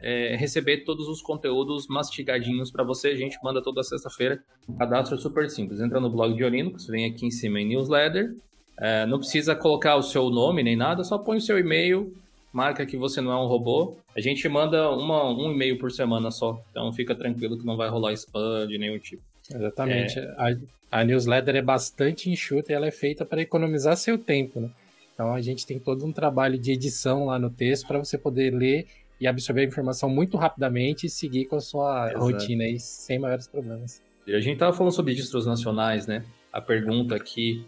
é, 0.00 0.36
receber 0.36 0.84
todos 0.84 1.08
os 1.08 1.20
conteúdos 1.20 1.88
mastigadinhos 1.88 2.70
para 2.70 2.84
você. 2.84 3.08
A 3.08 3.16
gente 3.16 3.36
manda 3.42 3.62
toda 3.62 3.82
sexta-feira. 3.82 4.42
Cadastro 4.78 5.16
é 5.16 5.20
super 5.20 5.50
simples. 5.50 5.80
Entra 5.80 5.98
no 5.98 6.08
blog 6.08 6.34
de 6.34 6.48
Linux, 6.48 6.86
vem 6.86 7.06
aqui 7.06 7.26
em 7.26 7.30
cima 7.30 7.60
em 7.60 7.66
newsletter. 7.66 8.36
É, 8.80 9.04
não 9.06 9.18
precisa 9.18 9.56
colocar 9.56 9.96
o 9.96 10.02
seu 10.02 10.30
nome 10.30 10.62
nem 10.62 10.76
nada, 10.76 11.02
só 11.02 11.18
põe 11.18 11.38
o 11.38 11.40
seu 11.40 11.58
e-mail 11.58 12.14
marca 12.52 12.86
que 12.86 12.96
você 12.96 13.20
não 13.20 13.32
é 13.32 13.36
um 13.36 13.46
robô. 13.46 13.96
A 14.16 14.20
gente 14.20 14.48
manda 14.48 14.90
uma, 14.90 15.30
um 15.30 15.52
e-mail 15.52 15.78
por 15.78 15.90
semana 15.90 16.30
só, 16.30 16.62
então 16.70 16.92
fica 16.92 17.14
tranquilo 17.14 17.58
que 17.58 17.66
não 17.66 17.76
vai 17.76 17.88
rolar 17.88 18.12
spam 18.12 18.66
de 18.66 18.78
nenhum 18.78 18.98
tipo. 18.98 19.22
Exatamente. 19.52 20.18
É... 20.18 20.22
A, 20.36 21.00
a, 21.00 21.04
newsletter 21.04 21.56
é 21.56 21.62
bastante 21.62 22.30
enxuta 22.30 22.72
e 22.72 22.74
ela 22.74 22.86
é 22.86 22.90
feita 22.90 23.24
para 23.24 23.40
economizar 23.40 23.96
seu 23.96 24.18
tempo, 24.18 24.60
né? 24.60 24.70
Então 25.14 25.34
a 25.34 25.40
gente 25.40 25.66
tem 25.66 25.78
todo 25.78 26.04
um 26.04 26.12
trabalho 26.12 26.58
de 26.58 26.72
edição 26.72 27.26
lá 27.26 27.38
no 27.38 27.50
texto 27.50 27.86
para 27.86 27.98
você 27.98 28.16
poder 28.16 28.54
ler 28.54 28.86
e 29.20 29.26
absorver 29.26 29.62
a 29.62 29.64
informação 29.64 30.08
muito 30.08 30.36
rapidamente 30.36 31.06
e 31.06 31.10
seguir 31.10 31.46
com 31.46 31.56
a 31.56 31.60
sua 31.60 32.10
Exato. 32.10 32.20
rotina 32.20 32.64
aí 32.64 32.78
sem 32.78 33.18
maiores 33.18 33.48
problemas. 33.48 34.00
A 34.26 34.40
gente 34.40 34.54
estava 34.54 34.72
falando 34.72 34.92
sobre 34.92 35.14
distros 35.14 35.46
nacionais, 35.46 36.06
né? 36.06 36.24
A 36.52 36.60
pergunta 36.60 37.16
aqui 37.16 37.64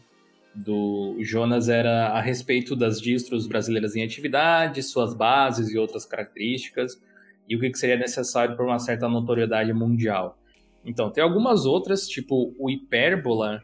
do 0.54 1.16
Jonas 1.20 1.68
era 1.68 2.08
a 2.08 2.20
respeito 2.20 2.74
das 2.74 3.00
distros 3.00 3.46
brasileiras 3.46 3.94
em 3.94 4.02
atividade, 4.02 4.82
suas 4.82 5.14
bases 5.14 5.70
e 5.70 5.78
outras 5.78 6.04
características, 6.04 7.00
e 7.48 7.56
o 7.56 7.60
que 7.60 7.74
seria 7.74 7.96
necessário 7.96 8.56
para 8.56 8.64
uma 8.64 8.78
certa 8.78 9.08
notoriedade 9.08 9.72
mundial. 9.72 10.38
Então, 10.84 11.10
tem 11.10 11.22
algumas 11.22 11.66
outras, 11.66 12.08
tipo 12.08 12.54
o 12.58 12.68
Hyperbola, 12.68 13.62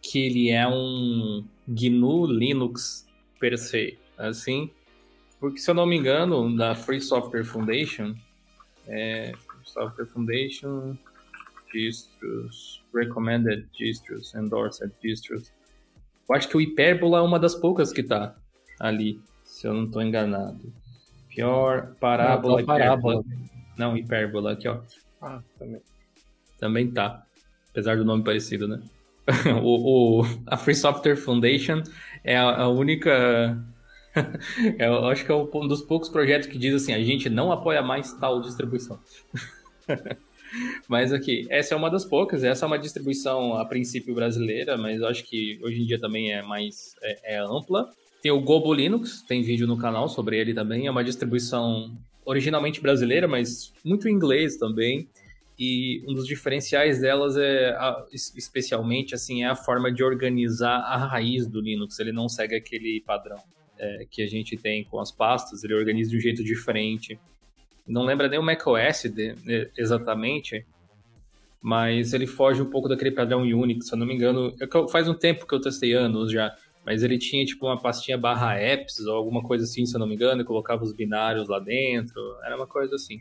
que 0.00 0.18
ele 0.18 0.50
é 0.50 0.66
um 0.66 1.44
GNU 1.66 2.26
Linux 2.26 3.06
per 3.38 3.56
se, 3.56 3.98
assim, 4.18 4.70
porque 5.38 5.58
se 5.58 5.70
eu 5.70 5.74
não 5.74 5.86
me 5.86 5.96
engano, 5.96 6.56
da 6.56 6.74
Free 6.74 7.00
Software 7.00 7.44
Foundation, 7.44 8.14
é, 8.86 9.32
Software 9.64 10.06
Foundation, 10.06 10.96
distros, 11.72 12.82
recommended 12.94 13.66
distros, 13.76 14.34
endorsed 14.34 14.92
distros, 15.02 15.52
eu 16.28 16.34
acho 16.34 16.48
que 16.48 16.56
o 16.56 16.60
Hipérbola 16.60 17.18
é 17.18 17.20
uma 17.22 17.38
das 17.38 17.54
poucas 17.54 17.92
que 17.92 18.02
tá 18.02 18.34
ali, 18.80 19.20
se 19.44 19.66
eu 19.66 19.74
não 19.74 19.84
estou 19.84 20.02
enganado. 20.02 20.72
Pior 21.28 21.94
parábola. 22.00 22.58
Não, 22.58 22.66
parábola. 22.66 23.24
Não, 23.78 23.96
hipérbola 23.96 24.52
aqui, 24.52 24.68
ó. 24.68 24.80
Ah, 25.20 25.40
também. 25.58 25.80
Também 26.58 26.90
tá. 26.90 27.22
Apesar 27.70 27.96
do 27.96 28.04
nome 28.04 28.22
parecido, 28.22 28.68
né? 28.68 28.80
o, 29.62 30.20
o, 30.20 30.26
a 30.46 30.56
Free 30.56 30.74
Software 30.74 31.16
Foundation 31.16 31.82
é 32.22 32.36
a, 32.36 32.62
a 32.62 32.68
única 32.68 33.56
Eu 34.78 35.06
acho 35.06 35.24
que 35.24 35.32
é 35.32 35.34
um 35.34 35.68
dos 35.68 35.82
poucos 35.82 36.08
projetos 36.08 36.48
que 36.48 36.58
diz 36.58 36.74
assim, 36.74 36.92
a 36.92 37.02
gente 37.02 37.28
não 37.28 37.50
apoia 37.50 37.82
mais 37.82 38.12
tal 38.14 38.40
distribuição. 38.40 38.98
mas 40.88 41.12
aqui, 41.12 41.46
essa 41.48 41.74
é 41.74 41.76
uma 41.76 41.90
das 41.90 42.04
poucas, 42.04 42.44
essa 42.44 42.64
é 42.64 42.66
uma 42.66 42.78
distribuição 42.78 43.54
a 43.54 43.64
princípio 43.64 44.14
brasileira, 44.14 44.76
mas 44.76 45.00
eu 45.00 45.08
acho 45.08 45.24
que 45.24 45.58
hoje 45.62 45.82
em 45.82 45.86
dia 45.86 45.98
também 45.98 46.32
é 46.32 46.42
mais 46.42 46.94
é, 47.02 47.36
é 47.36 47.38
ampla. 47.38 47.88
Tem 48.22 48.30
o 48.30 48.40
Gobo 48.40 48.72
Linux, 48.72 49.22
tem 49.22 49.42
vídeo 49.42 49.66
no 49.66 49.76
canal 49.76 50.08
sobre 50.08 50.38
ele 50.38 50.54
também, 50.54 50.86
é 50.86 50.90
uma 50.90 51.02
distribuição 51.02 51.96
originalmente 52.24 52.80
brasileira, 52.80 53.26
mas 53.26 53.72
muito 53.84 54.08
em 54.08 54.12
inglês 54.12 54.56
também. 54.56 55.08
E 55.58 56.02
um 56.08 56.14
dos 56.14 56.26
diferenciais 56.26 57.00
delas 57.00 57.36
é, 57.36 57.76
especialmente, 58.12 59.14
assim, 59.14 59.44
é 59.44 59.48
a 59.48 59.54
forma 59.54 59.92
de 59.92 60.02
organizar 60.02 60.78
a 60.78 60.96
raiz 60.96 61.46
do 61.46 61.60
Linux. 61.60 61.98
Ele 61.98 62.10
não 62.10 62.28
segue 62.28 62.56
aquele 62.56 63.02
padrão 63.06 63.38
é, 63.78 64.06
que 64.10 64.22
a 64.22 64.26
gente 64.26 64.56
tem 64.56 64.84
com 64.84 64.98
as 64.98 65.12
pastas, 65.12 65.62
ele 65.62 65.74
organiza 65.74 66.10
de 66.10 66.16
um 66.16 66.20
jeito 66.20 66.42
diferente. 66.42 67.18
Não 67.92 68.04
lembra 68.04 68.26
nem 68.26 68.38
o 68.38 68.42
macOS 68.42 69.02
de, 69.14 69.34
exatamente, 69.76 70.64
mas 71.60 72.14
ele 72.14 72.26
foge 72.26 72.62
um 72.62 72.70
pouco 72.70 72.88
daquele 72.88 73.10
padrão 73.10 73.42
Unix, 73.42 73.86
se 73.86 73.94
eu 73.94 73.98
não 73.98 74.06
me 74.06 74.14
engano. 74.14 74.54
É 74.58 74.88
faz 74.88 75.06
um 75.06 75.14
tempo 75.14 75.46
que 75.46 75.54
eu 75.54 75.60
testei 75.60 75.92
anos 75.92 76.32
já, 76.32 76.56
mas 76.86 77.02
ele 77.02 77.18
tinha 77.18 77.44
tipo 77.44 77.66
uma 77.66 77.78
pastinha 77.78 78.16
barra 78.16 78.58
apps 78.58 79.00
ou 79.00 79.14
alguma 79.14 79.42
coisa 79.42 79.64
assim, 79.64 79.84
se 79.84 79.94
eu 79.94 80.00
não 80.00 80.06
me 80.06 80.14
engano, 80.14 80.40
e 80.40 80.44
colocava 80.44 80.82
os 80.82 80.94
binários 80.94 81.48
lá 81.48 81.58
dentro, 81.58 82.18
era 82.42 82.56
uma 82.56 82.66
coisa 82.66 82.94
assim. 82.94 83.20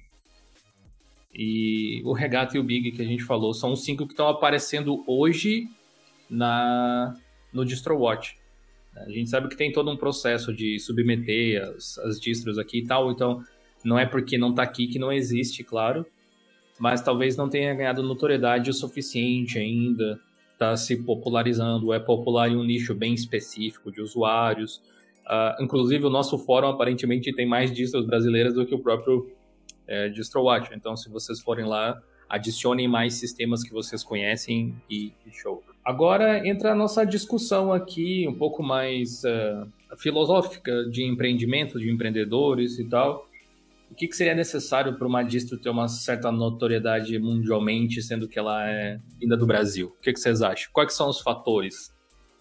E 1.34 2.02
o 2.06 2.14
Regato 2.14 2.56
e 2.56 2.60
o 2.60 2.64
Big 2.64 2.94
que 2.94 3.02
a 3.02 3.06
gente 3.06 3.24
falou 3.24 3.54
são 3.54 3.74
os 3.74 3.84
cinco 3.84 4.06
que 4.06 4.14
estão 4.14 4.30
aparecendo 4.30 5.04
hoje 5.06 5.68
na 6.30 7.14
no 7.52 7.66
DistroWatch. 7.66 8.38
A 8.96 9.10
gente 9.10 9.30
sabe 9.30 9.50
que 9.50 9.58
tem 9.58 9.72
todo 9.72 9.92
um 9.92 9.98
processo 9.98 10.54
de 10.54 10.80
submeter 10.80 11.62
as, 11.62 11.98
as 12.00 12.20
distros 12.20 12.58
aqui 12.58 12.80
e 12.80 12.86
tal, 12.86 13.12
então 13.12 13.44
não 13.84 13.98
é 13.98 14.06
porque 14.06 14.38
não 14.38 14.50
está 14.52 14.64
aqui 14.64 14.88
que 14.88 15.00
não 15.00 15.12
existe, 15.12 15.64
claro, 15.64 16.06
mas 16.80 17.02
talvez 17.02 17.38
não 17.38 17.50
tenha 17.50 17.74
ganhado 17.74 18.02
notoriedade 18.04 18.70
o 18.70 18.74
suficiente 18.74 19.58
ainda, 19.58 20.20
está 20.54 20.76
se 20.78 20.96
popularizando, 21.04 21.94
é 21.94 22.00
popular 22.00 22.50
em 22.50 22.56
um 22.56 22.64
nicho 22.64 22.94
bem 22.94 23.14
específico 23.14 23.92
de 23.92 24.02
usuários. 24.02 24.82
Uh, 25.26 25.64
inclusive, 25.64 26.06
o 26.06 26.10
nosso 26.10 26.38
fórum 26.38 26.68
aparentemente 26.68 27.34
tem 27.34 27.48
mais 27.48 27.72
distros 27.72 28.06
brasileiras 28.06 28.54
do 28.54 28.66
que 28.66 28.76
o 28.76 28.80
próprio 28.80 29.32
é, 29.88 30.10
DistroWatch. 30.10 30.72
Então, 30.74 30.96
se 30.96 31.10
vocês 31.10 31.40
forem 31.42 31.66
lá, 31.66 32.02
adicionem 32.30 32.88
mais 32.88 33.16
sistemas 33.16 33.64
que 33.64 33.74
vocês 33.74 34.04
conhecem 34.04 34.76
e, 34.90 35.12
e 35.26 35.32
show. 35.32 35.62
Agora 35.84 36.48
entra 36.48 36.72
a 36.72 36.76
nossa 36.76 37.04
discussão 37.04 37.74
aqui, 37.74 38.26
um 38.28 38.36
pouco 38.36 38.64
mais 38.64 39.24
uh, 39.24 39.68
filosófica 39.98 40.86
de 40.90 41.04
empreendimento, 41.04 41.80
de 41.80 41.92
empreendedores 41.92 42.80
e 42.80 42.86
tal. 42.86 43.28
O 43.92 43.94
que, 43.94 44.08
que 44.08 44.16
seria 44.16 44.34
necessário 44.34 44.98
para 44.98 45.06
uma 45.06 45.22
distro 45.22 45.58
ter 45.58 45.70
uma 45.70 45.88
certa 45.90 46.32
notoriedade 46.32 47.20
mundialmente, 47.20 48.02
sendo 48.02 48.28
que 48.28 48.40
ela 48.40 48.66
é 48.68 48.98
ainda 49.22 49.36
do 49.36 49.46
Brasil? 49.46 49.88
O 49.88 50.02
que, 50.02 50.14
que 50.14 50.20
vocês 50.20 50.42
acham? 50.42 50.70
Quais 50.72 50.94
são 50.94 51.10
os 51.10 51.20
fatores? 51.20 51.94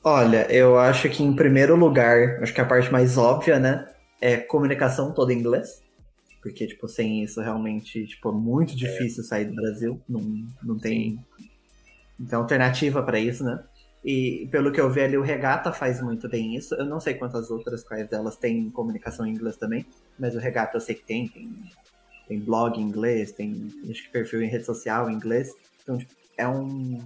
Olha, 0.03 0.51
eu 0.51 0.79
acho 0.79 1.11
que 1.11 1.23
em 1.23 1.35
primeiro 1.35 1.75
lugar, 1.75 2.41
acho 2.41 2.55
que 2.55 2.61
a 2.61 2.65
parte 2.65 2.91
mais 2.91 3.19
óbvia, 3.19 3.59
né, 3.59 3.87
é 4.21 4.37
comunicação 4.37 5.13
toda 5.13 5.33
em 5.33 5.39
inglês. 5.39 5.83
Porque, 6.41 6.67
tipo, 6.67 6.89
sem 6.89 7.23
isso 7.23 7.41
realmente, 7.41 8.07
tipo, 8.07 8.31
é 8.31 8.33
muito 8.33 8.75
difícil 8.75 9.23
é. 9.23 9.27
sair 9.27 9.45
do 9.47 9.55
Brasil. 9.55 10.01
Não, 10.09 10.21
não 10.63 10.79
tem, 10.79 11.19
não 12.19 12.27
tem 12.27 12.39
alternativa 12.39 13.03
para 13.03 13.19
isso, 13.19 13.45
né? 13.45 13.63
E 14.05 14.49
pelo 14.51 14.73
que 14.73 14.81
eu 14.81 14.91
vi 14.91 15.03
ali, 15.03 15.17
o 15.17 15.23
Regata 15.23 15.73
faz 15.73 16.01
muito 16.01 16.29
bem 16.29 16.57
isso. 16.57 16.75
Eu 16.75 16.87
não 16.87 17.01
sei 17.01 17.15
quantas 17.15 17.51
outras, 17.51 17.85
quais 17.85 18.09
delas 18.09 18.37
têm 18.37 18.71
comunicação 18.71 19.27
em 19.27 19.31
inglês 19.31 19.57
também, 19.57 19.85
mas 20.19 20.35
o 20.35 20.39
Regata 20.39 20.77
eu 20.77 20.81
sei 20.81 20.95
que 20.95 21.05
tem. 21.05 21.29
Tem, 21.29 21.51
tem 22.27 22.41
blog 22.41 22.79
em 22.79 22.83
inglês, 22.83 23.33
tem 23.33 23.69
acho 23.91 24.05
que 24.05 24.11
perfil 24.11 24.43
em 24.43 24.49
rede 24.49 24.65
social 24.65 25.11
em 25.11 25.15
inglês. 25.15 25.53
Então, 25.83 25.99
tipo, 25.99 26.15
é 26.39 26.49
um, 26.49 26.99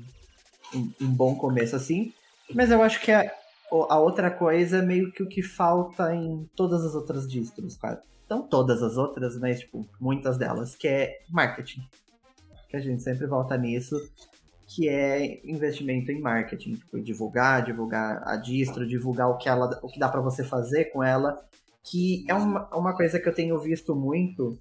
um, 0.74 0.92
um, 1.00 1.10
bom 1.10 1.34
começo 1.34 1.74
assim. 1.74 2.12
Mas 2.54 2.70
eu 2.70 2.82
acho 2.82 3.00
que 3.00 3.10
a, 3.10 3.30
a 3.70 3.98
outra 3.98 4.30
coisa 4.30 4.78
é 4.78 4.82
meio 4.82 5.10
que 5.10 5.22
o 5.22 5.28
que 5.28 5.42
falta 5.42 6.14
em 6.14 6.48
todas 6.54 6.84
as 6.84 6.94
outras 6.94 7.26
distros, 7.26 7.76
quase 7.76 8.00
não 8.28 8.42
todas 8.42 8.82
as 8.82 8.96
outras, 8.96 9.38
mas 9.38 9.60
tipo, 9.60 9.86
muitas 10.00 10.38
delas, 10.38 10.74
que 10.74 10.88
é 10.88 11.22
marketing. 11.28 11.82
Que 12.68 12.76
a 12.76 12.80
gente 12.80 13.02
sempre 13.02 13.26
volta 13.26 13.56
nisso, 13.56 13.96
que 14.74 14.88
é 14.88 15.40
investimento 15.44 16.10
em 16.10 16.20
marketing, 16.20 16.74
tipo, 16.74 17.00
divulgar, 17.00 17.64
divulgar 17.64 18.22
a 18.26 18.36
distro, 18.36 18.86
divulgar 18.86 19.30
o 19.30 19.36
que 19.36 19.48
ela, 19.48 19.78
o 19.82 19.88
que 19.88 20.00
dá 20.00 20.08
para 20.08 20.20
você 20.20 20.42
fazer 20.42 20.86
com 20.86 21.02
ela, 21.02 21.38
que 21.84 22.24
é 22.28 22.34
uma, 22.34 22.68
uma 22.74 22.92
coisa 22.92 23.20
que 23.20 23.28
eu 23.28 23.32
tenho 23.32 23.56
visto 23.60 23.94
muito, 23.94 24.58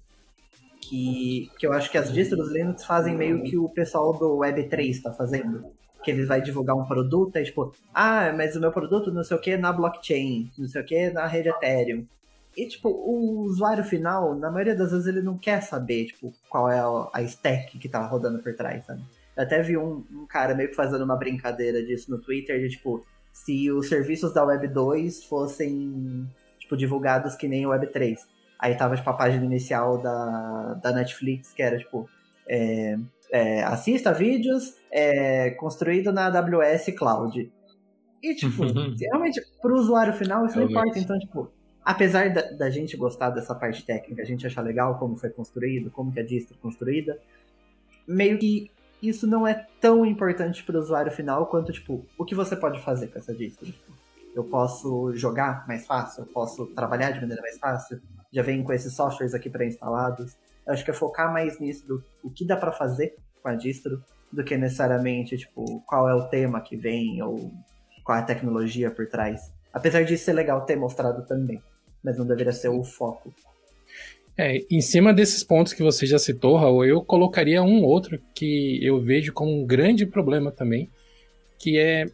que, 0.80 1.50
que 1.58 1.66
eu 1.66 1.72
acho 1.72 1.90
que 1.90 1.98
as 1.98 2.12
distros 2.12 2.52
Linux 2.52 2.84
fazem 2.84 3.16
meio 3.16 3.42
que 3.42 3.56
o 3.56 3.68
pessoal 3.68 4.12
do 4.12 4.38
Web3 4.38 4.90
está 4.90 5.12
fazendo. 5.12 5.64
Que 6.04 6.10
eles 6.10 6.28
vai 6.28 6.40
divulgar 6.40 6.76
um 6.76 6.84
produto, 6.84 7.36
é 7.36 7.42
tipo, 7.42 7.74
ah, 7.92 8.32
mas 8.36 8.54
o 8.54 8.60
meu 8.60 8.70
produto 8.70 9.10
não 9.10 9.24
sei 9.24 9.36
o 9.36 9.40
que 9.40 9.56
na 9.56 9.72
blockchain, 9.72 10.50
não 10.58 10.68
sei 10.68 10.82
o 10.82 10.84
que 10.84 11.10
na 11.10 11.26
rede 11.26 11.48
Ethereum. 11.48 12.06
E, 12.54 12.68
tipo, 12.68 12.88
o 12.88 13.40
usuário 13.40 13.82
final, 13.82 14.34
na 14.34 14.50
maioria 14.50 14.76
das 14.76 14.92
vezes, 14.92 15.06
ele 15.06 15.22
não 15.22 15.36
quer 15.38 15.62
saber, 15.62 16.04
tipo, 16.04 16.32
qual 16.48 16.70
é 16.70 16.78
a 17.12 17.22
stack 17.22 17.78
que 17.78 17.88
tá 17.88 18.06
rodando 18.06 18.38
por 18.40 18.54
trás, 18.54 18.84
sabe? 18.84 19.02
Eu 19.36 19.42
até 19.42 19.60
vi 19.62 19.76
um, 19.76 20.04
um 20.10 20.26
cara 20.26 20.54
meio 20.54 20.68
que 20.68 20.76
fazendo 20.76 21.04
uma 21.04 21.16
brincadeira 21.16 21.82
disso 21.82 22.10
no 22.10 22.20
Twitter, 22.20 22.60
de, 22.60 22.68
tipo, 22.70 23.04
se 23.32 23.70
os 23.70 23.88
serviços 23.88 24.32
da 24.32 24.44
Web 24.44 24.68
2 24.68 25.24
fossem, 25.24 26.28
tipo, 26.58 26.76
divulgados 26.76 27.34
que 27.34 27.48
nem 27.48 27.66
o 27.66 27.70
Web 27.70 27.88
3. 27.88 28.26
Aí 28.58 28.76
tava, 28.76 28.96
tipo, 28.96 29.10
a 29.10 29.14
página 29.14 29.44
inicial 29.44 29.98
da, 29.98 30.74
da 30.74 30.92
Netflix, 30.92 31.52
que 31.52 31.62
era, 31.62 31.76
tipo, 31.76 32.08
é, 32.46 32.96
é, 33.30 33.62
assista 33.64 34.12
vídeos 34.12 34.76
é, 34.90 35.50
construído 35.50 36.12
na 36.12 36.26
AWS 36.26 36.86
Cloud. 36.96 37.50
E, 38.22 38.34
tipo, 38.34 38.62
realmente, 39.00 39.42
pro 39.60 39.76
usuário 39.76 40.12
final 40.12 40.46
isso 40.46 40.58
não 40.58 40.68
importa. 40.68 40.98
Então, 40.98 41.18
tipo, 41.18 41.50
apesar 41.84 42.32
da, 42.32 42.42
da, 42.52 42.70
gente 42.70 42.96
gostar 42.96 43.30
dessa 43.30 43.54
parte 43.54 43.84
técnica, 43.84 44.22
a 44.22 44.24
gente 44.24 44.46
achar 44.46 44.62
legal 44.62 44.98
como 44.98 45.16
foi 45.16 45.30
construído, 45.30 45.90
como 45.90 46.12
que 46.12 46.20
a 46.20 46.24
distro 46.24 46.56
é 46.56 46.62
construída, 46.62 47.18
meio 48.06 48.38
que 48.38 48.70
isso 49.08 49.26
não 49.26 49.46
é 49.46 49.66
tão 49.80 50.04
importante 50.04 50.62
para 50.62 50.76
o 50.76 50.80
usuário 50.80 51.12
final 51.12 51.46
quanto, 51.46 51.72
tipo, 51.72 52.06
o 52.18 52.24
que 52.24 52.34
você 52.34 52.56
pode 52.56 52.80
fazer 52.80 53.08
com 53.08 53.18
essa 53.18 53.34
distro. 53.34 53.66
Tipo, 53.66 53.92
eu 54.34 54.44
posso 54.44 55.12
jogar 55.14 55.66
mais 55.66 55.86
fácil, 55.86 56.22
eu 56.22 56.26
posso 56.26 56.66
trabalhar 56.68 57.12
de 57.12 57.20
maneira 57.20 57.40
mais 57.40 57.58
fácil, 57.58 58.00
já 58.32 58.42
vem 58.42 58.62
com 58.64 58.72
esses 58.72 58.94
softwares 58.94 59.34
aqui 59.34 59.48
pré-instalados. 59.48 60.36
Acho 60.66 60.84
que 60.84 60.90
é 60.90 60.94
focar 60.94 61.32
mais 61.32 61.58
nisso, 61.60 61.86
do 61.86 62.02
o 62.22 62.30
que 62.30 62.44
dá 62.44 62.56
para 62.56 62.72
fazer 62.72 63.16
com 63.42 63.48
a 63.48 63.54
distro, 63.54 64.02
do 64.32 64.42
que 64.42 64.56
necessariamente, 64.56 65.36
tipo, 65.36 65.80
qual 65.86 66.08
é 66.08 66.14
o 66.14 66.28
tema 66.28 66.60
que 66.60 66.76
vem 66.76 67.22
ou 67.22 67.52
qual 68.02 68.18
é 68.18 68.20
a 68.22 68.24
tecnologia 68.24 68.90
por 68.90 69.06
trás. 69.06 69.52
Apesar 69.72 70.04
de 70.04 70.16
ser 70.16 70.32
legal 70.32 70.64
ter 70.64 70.76
mostrado 70.76 71.24
também 71.26 71.62
mas 72.04 72.18
não 72.18 72.26
deveria 72.26 72.52
ser 72.52 72.68
o 72.68 72.84
foco. 72.84 73.34
É, 74.36 74.64
em 74.68 74.80
cima 74.80 75.14
desses 75.14 75.44
pontos 75.44 75.72
que 75.72 75.82
você 75.82 76.06
já 76.06 76.18
citou, 76.18 76.56
Raul, 76.56 76.84
eu 76.84 77.02
colocaria 77.02 77.62
um 77.62 77.84
outro 77.84 78.20
que 78.34 78.78
eu 78.82 79.00
vejo 79.00 79.32
como 79.32 79.52
um 79.52 79.64
grande 79.64 80.04
problema 80.04 80.50
também, 80.50 80.90
que 81.58 81.78
é 81.78 82.06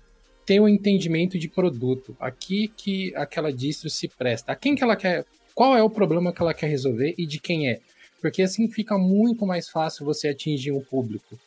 ter 0.45 0.61
o 0.61 0.65
um 0.65 0.69
entendimento 0.69 1.39
de 1.39 1.49
produto. 1.49 2.15
Aqui 2.21 2.69
que 2.77 3.15
aquela 3.17 3.53
distro 3.53 3.89
se 3.89 4.07
presta. 4.07 4.53
A 4.53 4.57
quem 4.57 4.75
que 4.75 4.85
ela 4.85 4.97
quer, 4.97 5.25
qual 5.55 5.77
é 5.77 5.83
o 5.83 5.89
problema 5.89 6.33
que 6.33 6.43
ela 6.43 6.53
quer 6.53 6.67
resolver 6.67 7.15
e 7.17 7.27
de 7.27 7.41
quem 7.41 7.71
é. 7.71 7.81
Porque 8.21 8.43
assim 8.43 8.69
fica 8.69 8.99
muito 8.99 9.47
mais 9.47 9.69
fácil 9.69 10.05
você 10.05 10.29
atingir 10.29 10.73
um 10.73 10.81
público. 10.81 11.39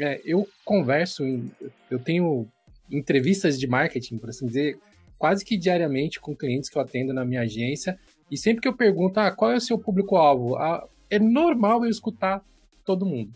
É, 0.00 0.20
eu 0.24 0.48
converso, 0.64 1.22
eu 1.90 1.98
tenho 1.98 2.46
entrevistas 2.90 3.58
de 3.58 3.66
marketing, 3.66 4.18
por 4.18 4.30
assim 4.30 4.46
dizer, 4.46 4.78
quase 5.18 5.44
que 5.44 5.56
diariamente 5.56 6.18
com 6.18 6.34
clientes 6.34 6.70
que 6.70 6.76
eu 6.76 6.82
atendo 6.82 7.12
na 7.12 7.24
minha 7.24 7.42
agência. 7.42 7.98
E 8.30 8.36
sempre 8.36 8.62
que 8.62 8.68
eu 8.68 8.76
pergunto, 8.76 9.20
ah, 9.20 9.30
qual 9.30 9.52
é 9.52 9.56
o 9.56 9.60
seu 9.60 9.78
público-alvo? 9.78 10.56
Ah, 10.56 10.86
é 11.10 11.18
normal 11.18 11.84
eu 11.84 11.90
escutar 11.90 12.42
todo 12.84 13.06
mundo. 13.06 13.32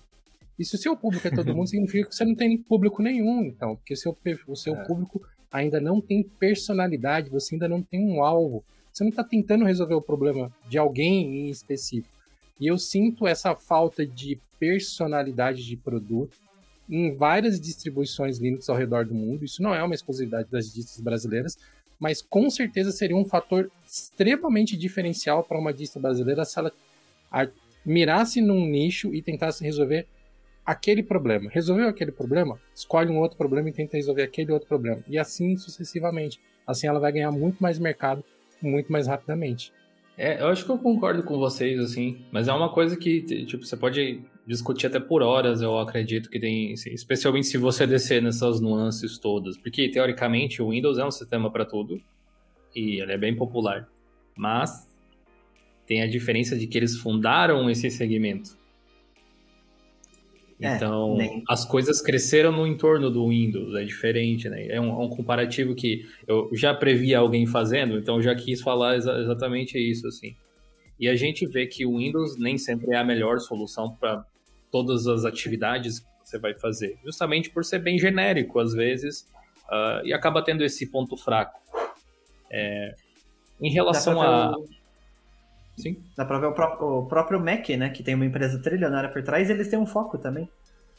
E 0.58 0.64
se 0.64 0.74
o 0.74 0.78
seu 0.78 0.96
público 0.96 1.26
é 1.26 1.30
todo 1.30 1.52
mundo, 1.54 1.68
significa 1.68 2.08
que 2.08 2.14
você 2.14 2.24
não 2.24 2.34
tem 2.34 2.58
público 2.58 3.02
nenhum, 3.02 3.44
então, 3.44 3.76
porque 3.76 3.94
o 3.94 3.96
seu, 3.96 4.16
o 4.46 4.56
seu 4.56 4.74
é. 4.74 4.84
público 4.84 5.22
ainda 5.50 5.80
não 5.80 6.00
tem 6.00 6.22
personalidade, 6.22 7.30
você 7.30 7.54
ainda 7.54 7.68
não 7.68 7.82
tem 7.82 8.04
um 8.04 8.22
alvo. 8.22 8.64
Você 8.92 9.04
não 9.04 9.10
está 9.10 9.22
tentando 9.22 9.64
resolver 9.64 9.94
o 9.94 10.02
problema 10.02 10.52
de 10.68 10.76
alguém 10.76 11.46
em 11.46 11.50
específico. 11.50 12.12
E 12.60 12.66
eu 12.66 12.76
sinto 12.76 13.26
essa 13.26 13.54
falta 13.54 14.04
de 14.04 14.40
personalidade 14.58 15.64
de 15.64 15.76
produto 15.76 16.36
em 16.90 17.14
várias 17.14 17.60
distribuições 17.60 18.38
Linux 18.38 18.68
ao 18.68 18.76
redor 18.76 19.04
do 19.04 19.14
mundo. 19.14 19.44
Isso 19.44 19.62
não 19.62 19.74
é 19.74 19.82
uma 19.82 19.94
exclusividade 19.94 20.50
das 20.50 20.72
distros 20.72 21.00
brasileiras, 21.00 21.56
mas 21.98 22.22
com 22.22 22.48
certeza 22.48 22.92
seria 22.92 23.16
um 23.16 23.24
fator 23.24 23.70
extremamente 23.84 24.76
diferencial 24.76 25.42
para 25.42 25.58
uma 25.58 25.72
distro 25.72 26.00
brasileira 26.00 26.44
se 26.44 26.58
ela 26.58 26.72
mirasse 27.84 28.40
num 28.40 28.66
nicho 28.66 29.14
e 29.14 29.22
tentasse 29.22 29.64
resolver 29.64 30.06
aquele 30.64 31.02
problema. 31.02 31.50
Resolveu 31.50 31.88
aquele 31.88 32.12
problema? 32.12 32.60
Escolhe 32.74 33.10
um 33.10 33.18
outro 33.18 33.36
problema 33.36 33.68
e 33.68 33.72
tenta 33.72 33.96
resolver 33.96 34.22
aquele 34.22 34.52
outro 34.52 34.68
problema. 34.68 35.02
E 35.08 35.18
assim 35.18 35.56
sucessivamente. 35.56 36.38
Assim 36.66 36.86
ela 36.86 37.00
vai 37.00 37.10
ganhar 37.10 37.30
muito 37.30 37.62
mais 37.62 37.78
mercado 37.78 38.22
muito 38.60 38.90
mais 38.90 39.06
rapidamente. 39.06 39.72
É, 40.16 40.40
eu 40.40 40.48
acho 40.48 40.64
que 40.64 40.70
eu 40.70 40.78
concordo 40.78 41.22
com 41.22 41.38
vocês, 41.38 41.78
assim, 41.78 42.18
mas 42.32 42.48
é 42.48 42.52
uma 42.52 42.72
coisa 42.72 42.96
que, 42.96 43.22
tipo, 43.46 43.64
você 43.64 43.76
pode 43.76 44.20
discutir 44.48 44.86
até 44.86 44.98
por 44.98 45.22
horas, 45.22 45.60
eu 45.60 45.78
acredito 45.78 46.30
que 46.30 46.40
tem, 46.40 46.72
especialmente 46.72 47.48
se 47.48 47.58
você 47.58 47.86
descer 47.86 48.22
nessas 48.22 48.62
nuances 48.62 49.18
todas, 49.18 49.58
porque, 49.58 49.90
teoricamente, 49.90 50.62
o 50.62 50.70
Windows 50.70 50.96
é 50.96 51.04
um 51.04 51.10
sistema 51.10 51.50
para 51.50 51.66
tudo, 51.66 52.00
e 52.74 52.98
ele 52.98 53.12
é 53.12 53.18
bem 53.18 53.36
popular, 53.36 53.86
mas 54.34 54.88
tem 55.86 56.00
a 56.00 56.06
diferença 56.06 56.56
de 56.56 56.66
que 56.66 56.78
eles 56.78 56.96
fundaram 56.96 57.68
esse 57.68 57.90
segmento. 57.90 58.56
É, 60.58 60.76
então, 60.76 61.16
nem... 61.18 61.44
as 61.46 61.66
coisas 61.66 62.00
cresceram 62.00 62.50
no 62.50 62.66
entorno 62.66 63.10
do 63.10 63.28
Windows, 63.28 63.74
é 63.74 63.84
diferente, 63.84 64.48
né? 64.48 64.66
É 64.68 64.80
um, 64.80 64.88
é 64.88 65.04
um, 65.04 65.10
comparativo 65.10 65.74
que 65.74 66.08
eu 66.26 66.48
já 66.54 66.72
previa 66.72 67.18
alguém 67.18 67.46
fazendo, 67.46 67.98
então 67.98 68.16
eu 68.16 68.22
já 68.22 68.34
quis 68.34 68.62
falar 68.62 68.96
exa 68.96 69.12
exatamente 69.20 69.78
isso, 69.78 70.08
assim. 70.08 70.34
E 70.98 71.06
a 71.06 71.14
gente 71.14 71.46
vê 71.46 71.66
que 71.66 71.84
o 71.84 71.98
Windows 71.98 72.38
nem 72.38 72.56
sempre 72.56 72.92
é 72.92 72.96
a 72.96 73.04
melhor 73.04 73.38
solução 73.38 73.94
para 73.94 74.24
todas 74.70 75.06
as 75.06 75.24
atividades 75.24 76.00
que 76.00 76.06
você 76.24 76.38
vai 76.38 76.54
fazer, 76.54 76.98
justamente 77.04 77.50
por 77.50 77.64
ser 77.64 77.78
bem 77.78 77.98
genérico, 77.98 78.58
às 78.58 78.72
vezes, 78.72 79.22
uh, 79.68 80.04
e 80.04 80.12
acaba 80.12 80.42
tendo 80.42 80.64
esse 80.64 80.86
ponto 80.86 81.16
fraco. 81.16 81.58
É, 82.50 82.94
em 83.60 83.70
relação 83.70 84.20
a... 84.20 84.54
Sim. 85.76 86.02
Dá 86.16 86.24
pra 86.24 86.40
ver 86.40 86.46
o, 86.46 86.52
pró 86.52 86.76
o, 86.80 87.06
próprio 87.06 87.38
Mac, 87.38 87.68
né? 87.70 87.88
Que 87.88 88.02
tem 88.02 88.14
uma 88.14 88.26
empresa 88.26 88.60
trilionária 88.60 89.08
por 89.08 89.22
trás, 89.22 89.48
eles 89.48 89.68
têm 89.68 89.78
um 89.78 89.86
foco 89.86 90.18
também. 90.18 90.48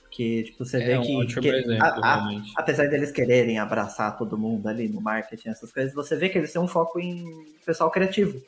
Que, 0.09 0.43
tipo, 0.43 0.65
você 0.65 0.81
é 0.81 0.85
vê 0.85 0.97
um 0.97 1.25
que. 1.25 1.39
que 1.39 1.49
exemplo, 1.49 1.83
a, 1.83 2.15
a, 2.15 2.41
apesar 2.55 2.87
deles 2.87 3.11
quererem 3.11 3.59
abraçar 3.59 4.17
todo 4.17 4.37
mundo 4.37 4.67
ali 4.67 4.87
no 4.87 5.01
marketing, 5.01 5.49
essas 5.49 5.71
coisas, 5.71 5.93
você 5.93 6.15
vê 6.15 6.29
que 6.29 6.37
eles 6.37 6.51
têm 6.51 6.61
um 6.61 6.67
foco 6.67 6.99
em 6.99 7.45
pessoal 7.65 7.91
criativo. 7.91 8.41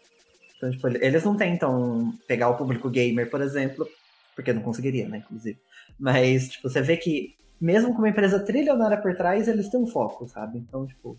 Então, 0.55 0.71
tipo, 0.71 0.87
eles 0.87 1.23
não 1.23 1.35
tentam 1.35 2.13
pegar 2.27 2.49
o 2.49 2.57
público 2.57 2.89
gamer, 2.89 3.29
por 3.29 3.41
exemplo, 3.41 3.87
porque 4.35 4.53
não 4.53 4.61
conseguiria, 4.61 5.07
né, 5.07 5.17
inclusive. 5.17 5.57
Mas, 5.99 6.49
tipo, 6.49 6.69
você 6.69 6.81
vê 6.81 6.97
que, 6.97 7.35
mesmo 7.59 7.93
com 7.93 7.99
uma 7.99 8.09
empresa 8.09 8.39
trilionária 8.39 8.97
por 8.97 9.15
trás, 9.15 9.47
eles 9.47 9.69
têm 9.69 9.79
um 9.79 9.87
foco, 9.87 10.27
sabe? 10.27 10.57
Então, 10.57 10.85
tipo, 10.87 11.17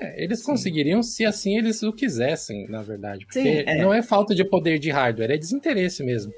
é, 0.00 0.24
eles 0.24 0.40
Sim. 0.40 0.46
conseguiriam 0.46 1.02
se 1.02 1.24
assim 1.24 1.56
eles 1.56 1.82
o 1.82 1.92
quisessem, 1.92 2.66
na 2.68 2.82
verdade. 2.82 3.24
Porque 3.24 3.42
Sim, 3.42 3.64
é. 3.66 3.82
não 3.82 3.92
é 3.92 4.02
falta 4.02 4.34
de 4.34 4.44
poder 4.44 4.78
de 4.78 4.90
hardware, 4.90 5.30
é 5.30 5.36
desinteresse 5.36 6.02
mesmo. 6.02 6.32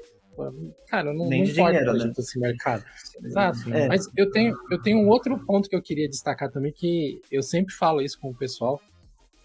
Cara, 0.87 1.13
não, 1.13 1.29
Nem 1.29 1.43
não 1.43 1.49
importa 1.49 1.79
dinheiro, 1.79 1.97
né? 1.97 2.13
esse 2.17 2.39
mercado. 2.39 2.83
Exato. 3.23 3.73
É. 3.73 3.87
Mas 3.87 4.09
eu 4.17 4.29
tenho, 4.29 4.53
eu 4.69 4.81
tenho 4.81 4.99
um 4.99 5.07
outro 5.07 5.39
ponto 5.45 5.69
que 5.69 5.75
eu 5.75 5.81
queria 5.81 6.09
destacar 6.09 6.51
também, 6.51 6.73
que 6.73 7.21
eu 7.31 7.41
sempre 7.41 7.73
falo 7.73 8.01
isso 8.01 8.19
com 8.19 8.29
o 8.29 8.35
pessoal, 8.35 8.81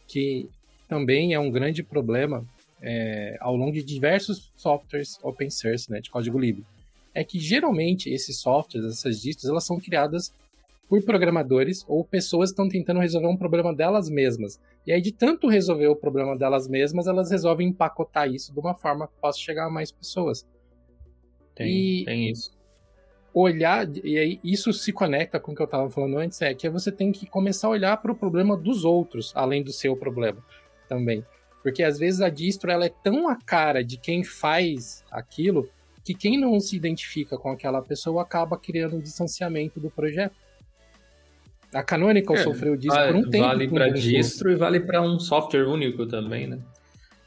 que 0.09 0.50
também 0.88 1.32
é 1.32 1.38
um 1.38 1.50
grande 1.50 1.82
problema 1.85 2.44
é, 2.82 3.37
ao 3.40 3.54
longo 3.56 3.72
de 3.72 3.82
diversos 3.82 4.52
softwares 4.56 5.18
open 5.22 5.50
source, 5.50 5.90
né, 5.90 6.00
de 6.00 6.10
código 6.10 6.38
livre. 6.38 6.64
É 7.14 7.25
que 7.25 7.38
geralmente 7.38 8.08
esses 8.08 8.38
softwares, 8.38 8.90
essas 8.90 9.20
distros, 9.20 9.50
elas 9.50 9.64
são 9.64 9.78
criadas 9.78 10.32
por 10.88 11.02
programadores 11.04 11.84
ou 11.87 12.04
pessoas 12.04 12.50
que 12.50 12.54
estão 12.54 12.68
tentando 12.68 12.99
resolver 12.99 13.28
um 13.28 13.37
problema 13.37 13.72
delas 13.72 14.10
mesmas. 14.10 14.60
E 14.84 14.92
aí, 14.92 15.00
de 15.00 15.12
tanto 15.12 15.46
resolver 15.46 15.87
o 15.87 15.94
problema 15.94 16.37
delas 16.37 16.66
mesmas, 16.66 17.06
elas 17.06 17.30
resolvem 17.30 17.68
empacotar 17.68 18.28
isso 18.28 18.52
de 18.52 18.58
uma 18.58 18.75
forma 18.75 19.06
que 19.06 19.14
possa 19.20 19.38
chegar 19.38 19.66
a 19.66 19.70
mais 19.70 19.92
pessoas. 19.92 20.44
Tem, 21.54 21.68
e 21.68 22.04
tem 22.04 22.30
isso. 22.30 22.50
Olhar, 23.32 23.88
e 24.02 24.18
aí 24.18 24.40
isso 24.42 24.72
se 24.72 24.92
conecta 24.92 25.38
com 25.38 25.52
o 25.52 25.54
que 25.54 25.62
eu 25.62 25.66
estava 25.66 25.88
falando 25.88 26.18
antes, 26.18 26.42
é 26.42 26.52
que 26.52 26.68
você 26.68 26.90
tem 26.90 27.12
que 27.12 27.25
começar 27.25 27.68
a 27.68 27.70
olhar 27.70 27.96
para 27.99 28.10
o 28.10 28.16
problema 28.16 28.56
dos 28.56 28.84
outros, 28.84 29.32
além 29.37 29.62
do 29.62 29.72
seu 29.72 29.96
problema 29.96 30.44
também. 30.88 31.25
Porque 31.62 31.82
às 31.82 31.98
vezes 31.98 32.20
a 32.20 32.28
distro 32.28 32.70
ela 32.70 32.86
é 32.86 32.92
tão 33.02 33.28
a 33.28 33.36
cara 33.36 33.84
de 33.84 33.96
quem 33.96 34.24
faz 34.24 35.04
aquilo 35.10 35.68
que 36.02 36.14
quem 36.14 36.38
não 36.38 36.58
se 36.58 36.76
identifica 36.76 37.36
com 37.36 37.50
aquela 37.50 37.82
pessoa 37.82 38.22
acaba 38.22 38.56
criando 38.56 38.96
um 38.96 39.00
distanciamento 39.00 39.78
do 39.78 39.90
projeto. 39.90 40.34
A 41.73 41.82
Canonical 41.82 42.34
é, 42.34 42.42
sofreu 42.42 42.76
disso 42.76 42.96
vale, 42.96 43.12
por 43.12 43.18
um 43.18 43.30
tempo. 43.30 43.44
Vale 43.44 43.68
para 43.68 43.88
distro 43.90 44.50
e 44.50 44.56
vale 44.56 44.80
para 44.80 45.02
um 45.02 45.20
software 45.20 45.68
único 45.68 46.06
também, 46.06 46.49
né? 46.49 46.58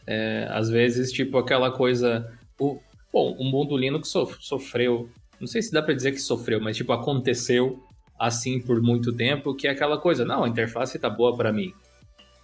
É, 0.05 0.47
às 0.49 0.69
vezes, 0.69 1.11
tipo, 1.11 1.37
aquela 1.37 1.71
coisa. 1.71 2.29
O, 2.59 2.79
bom, 3.11 3.31
o 3.39 3.43
mundo 3.45 3.77
Linux 3.77 4.11
sofreu. 4.39 5.09
Não 5.39 5.47
sei 5.47 5.61
se 5.61 5.71
dá 5.71 5.81
para 5.81 5.93
dizer 5.93 6.11
que 6.11 6.19
sofreu, 6.19 6.59
mas, 6.59 6.75
tipo, 6.75 6.91
aconteceu 6.91 7.81
assim 8.19 8.59
por 8.59 8.81
muito 8.81 9.13
tempo, 9.13 9.55
que 9.55 9.67
é 9.67 9.71
aquela 9.71 9.97
coisa, 9.97 10.23
não, 10.23 10.43
a 10.43 10.49
interface 10.49 10.99
tá 10.99 11.09
boa 11.09 11.35
para 11.35 11.51
mim. 11.51 11.73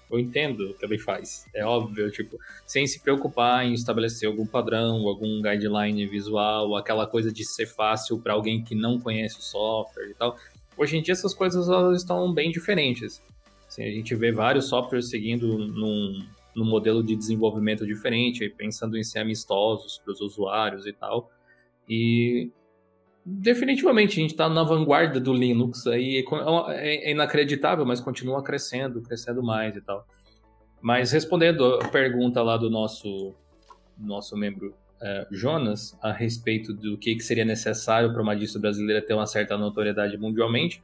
Eu 0.10 0.20
entendo 0.20 0.72
o 0.72 0.74
que 0.74 0.84
ele 0.84 0.98
faz. 0.98 1.46
É 1.54 1.64
óbvio, 1.64 2.10
tipo, 2.12 2.38
sem 2.66 2.88
se 2.88 3.00
preocupar 3.00 3.66
em 3.66 3.74
estabelecer 3.74 4.28
algum 4.28 4.46
padrão, 4.46 5.08
algum 5.08 5.42
guideline 5.42 6.06
visual, 6.08 6.76
aquela 6.76 7.06
coisa 7.06 7.32
de 7.32 7.46
ser 7.46 7.68
fácil 7.68 8.20
para 8.20 8.34
alguém 8.34 8.64
que 8.64 8.74
não 8.74 9.00
conhece 9.00 9.38
o 9.38 9.42
software 9.42 10.10
e 10.10 10.14
tal. 10.14 10.36
Hoje 10.78 10.98
em 10.98 11.02
dia 11.02 11.12
essas 11.12 11.34
coisas 11.34 11.68
elas 11.68 12.02
estão 12.02 12.34
bem 12.34 12.52
diferentes. 12.52 13.22
Assim, 13.68 13.84
a 13.84 13.92
gente 13.92 14.16
vê 14.16 14.32
vários 14.32 14.68
softwares 14.68 15.10
seguindo 15.10 15.60
num, 15.60 16.26
num 16.56 16.66
modelo 16.66 17.04
de 17.04 17.16
desenvolvimento 17.16 17.86
diferente, 17.86 18.50
pensando 18.50 18.98
em 18.98 19.04
ser 19.04 19.20
amistosos 19.20 20.00
para 20.00 20.14
os 20.14 20.22
usuários 20.22 20.88
e 20.88 20.94
tal. 20.94 21.30
E 21.88 22.52
definitivamente 23.30 24.20
a 24.20 24.22
gente 24.22 24.32
está 24.32 24.50
na 24.50 24.64
vanguarda 24.64 25.20
do 25.20 25.34
Linux 25.34 25.86
aí 25.88 26.26
é, 26.70 27.10
é 27.10 27.12
inacreditável, 27.12 27.86
mas 27.86 28.00
continua 28.00 28.44
crescendo, 28.44 29.02
crescendo 29.02 29.44
mais 29.44 29.76
e 29.76 29.82
tal. 29.82 30.06
Mas 30.82 31.12
respondendo 31.12 31.76
a 31.76 31.88
pergunta 31.90 32.42
lá 32.42 32.58
do 32.58 32.70
nosso 32.70 33.36
nosso 33.98 34.38
membro 34.38 34.74
uh, 35.02 35.36
Jonas 35.36 35.98
a 36.02 36.12
respeito 36.12 36.74
do 36.74 36.98
que, 36.98 37.16
que 37.16 37.24
seria 37.24 37.44
necessário 37.44 38.12
para 38.14 38.22
uma 38.22 38.36
distro 38.36 38.62
brasileira 38.62 39.02
ter 39.02 39.14
uma 39.14 39.28
certa 39.28 39.58
notoriedade 39.58 40.18
mundialmente. 40.18 40.82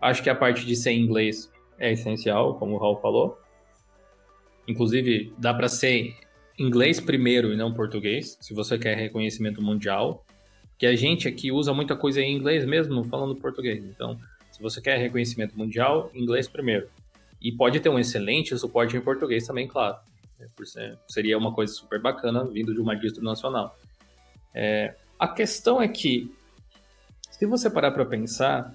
Acho 0.00 0.22
que 0.22 0.28
a 0.28 0.34
parte 0.34 0.66
de 0.66 0.74
ser 0.74 0.92
inglês 0.92 1.50
é 1.78 1.92
essencial, 1.92 2.58
como 2.58 2.74
o 2.74 2.78
Raul 2.78 3.00
falou. 3.00 3.38
Inclusive, 4.66 5.32
dá 5.38 5.54
para 5.54 5.68
ser 5.68 6.16
inglês 6.58 7.00
primeiro 7.00 7.52
e 7.52 7.56
não 7.56 7.72
português, 7.72 8.36
se 8.40 8.52
você 8.52 8.78
quer 8.78 8.96
reconhecimento 8.96 9.62
mundial. 9.62 10.24
Que 10.82 10.86
a 10.86 10.96
gente 10.96 11.28
aqui 11.28 11.52
usa 11.52 11.72
muita 11.72 11.94
coisa 11.94 12.20
em 12.20 12.36
inglês 12.36 12.64
mesmo 12.64 13.04
falando 13.04 13.36
português. 13.36 13.84
Então, 13.84 14.18
se 14.50 14.60
você 14.60 14.80
quer 14.80 14.98
reconhecimento 14.98 15.56
mundial, 15.56 16.10
inglês 16.12 16.48
primeiro. 16.48 16.88
E 17.40 17.52
pode 17.52 17.78
ter 17.78 17.88
um 17.88 18.00
excelente 18.00 18.58
suporte 18.58 18.96
em 18.96 19.00
português 19.00 19.46
também, 19.46 19.68
claro. 19.68 19.96
É, 20.40 20.96
seria 21.06 21.38
uma 21.38 21.54
coisa 21.54 21.72
super 21.72 22.02
bacana 22.02 22.44
vindo 22.46 22.74
de 22.74 22.80
uma 22.80 22.96
distro 22.96 23.22
nacional. 23.22 23.78
É, 24.52 24.96
a 25.16 25.28
questão 25.28 25.80
é 25.80 25.86
que, 25.86 26.34
se 27.30 27.46
você 27.46 27.70
parar 27.70 27.92
para 27.92 28.04
pensar, 28.04 28.74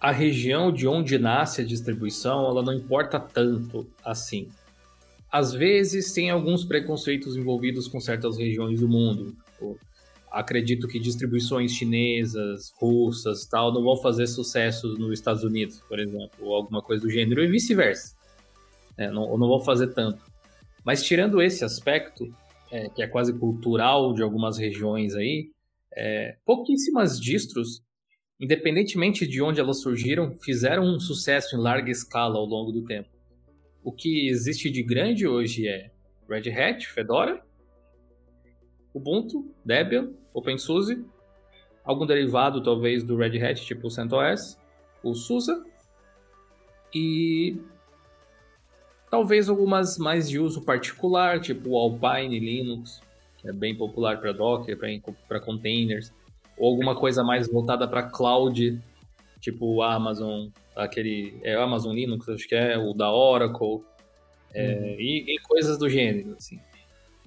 a 0.00 0.10
região 0.10 0.72
de 0.72 0.88
onde 0.88 1.18
nasce 1.18 1.60
a 1.60 1.66
distribuição, 1.66 2.46
ela 2.46 2.62
não 2.62 2.72
importa 2.72 3.20
tanto 3.20 3.86
assim. 4.02 4.48
Às 5.30 5.52
vezes 5.52 6.14
tem 6.14 6.30
alguns 6.30 6.64
preconceitos 6.64 7.36
envolvidos 7.36 7.86
com 7.88 8.00
certas 8.00 8.38
regiões 8.38 8.80
do 8.80 8.88
mundo. 8.88 9.36
Tipo, 9.52 9.78
acredito 10.30 10.86
que 10.86 10.98
distribuições 10.98 11.72
chinesas, 11.72 12.72
russas, 12.80 13.46
tal, 13.46 13.72
não 13.72 13.82
vão 13.82 13.96
fazer 13.96 14.26
sucesso 14.26 14.88
nos 14.98 15.12
Estados 15.12 15.42
Unidos, 15.42 15.80
por 15.88 15.98
exemplo, 15.98 16.30
ou 16.40 16.54
alguma 16.54 16.80
coisa 16.80 17.02
do 17.02 17.10
gênero, 17.10 17.42
e 17.42 17.48
vice-versa. 17.48 18.14
É, 18.96 19.10
não, 19.10 19.36
não 19.36 19.48
vão 19.48 19.60
fazer 19.60 19.88
tanto. 19.88 20.22
Mas 20.84 21.02
tirando 21.02 21.42
esse 21.42 21.64
aspecto, 21.64 22.32
é, 22.70 22.88
que 22.88 23.02
é 23.02 23.06
quase 23.06 23.32
cultural 23.32 24.14
de 24.14 24.22
algumas 24.22 24.56
regiões 24.58 25.14
aí, 25.14 25.50
é, 25.92 26.36
pouquíssimas 26.44 27.20
distros, 27.20 27.82
independentemente 28.38 29.26
de 29.26 29.42
onde 29.42 29.60
elas 29.60 29.80
surgiram, 29.80 30.34
fizeram 30.34 30.84
um 30.84 31.00
sucesso 31.00 31.56
em 31.56 31.58
larga 31.58 31.90
escala 31.90 32.36
ao 32.38 32.46
longo 32.46 32.72
do 32.72 32.84
tempo. 32.84 33.08
O 33.82 33.92
que 33.92 34.28
existe 34.28 34.70
de 34.70 34.82
grande 34.82 35.26
hoje 35.26 35.66
é 35.66 35.90
Red 36.28 36.50
Hat, 36.50 36.86
Fedora, 36.86 37.42
Ubuntu, 38.94 39.52
Debian, 39.64 40.12
OpenSUSE, 40.32 41.04
algum 41.84 42.06
derivado 42.06 42.62
talvez 42.62 43.02
do 43.02 43.16
Red 43.16 43.42
Hat, 43.42 43.64
tipo 43.64 43.86
o 43.86 43.90
CentOS, 43.90 44.58
o 45.02 45.14
SUSE, 45.14 45.52
e 46.94 47.56
Talvez 49.10 49.48
algumas 49.48 49.98
mais 49.98 50.30
de 50.30 50.38
uso 50.38 50.62
particular, 50.62 51.40
tipo 51.40 51.70
o 51.70 51.76
Alpine 51.76 52.38
Linux, 52.38 53.00
que 53.38 53.48
é 53.48 53.52
bem 53.52 53.76
popular 53.76 54.20
para 54.20 54.30
Docker, 54.30 54.78
para 55.26 55.40
containers, 55.40 56.12
ou 56.56 56.70
alguma 56.70 56.94
coisa 56.94 57.24
mais 57.24 57.50
voltada 57.50 57.88
para 57.88 58.04
cloud, 58.04 58.80
tipo 59.40 59.66
o 59.66 59.82
Amazon, 59.82 60.46
aquele 60.76 61.36
é 61.42 61.58
o 61.58 61.62
Amazon 61.62 61.92
Linux, 61.92 62.28
acho 62.28 62.46
que 62.46 62.54
é 62.54 62.78
o 62.78 62.94
da 62.94 63.12
Oracle, 63.12 63.82
é, 64.54 64.74
uhum. 64.74 65.00
e, 65.00 65.34
e, 65.34 65.38
coisas 65.40 65.76
do 65.76 65.88
gênero, 65.88 66.34
assim. 66.38 66.60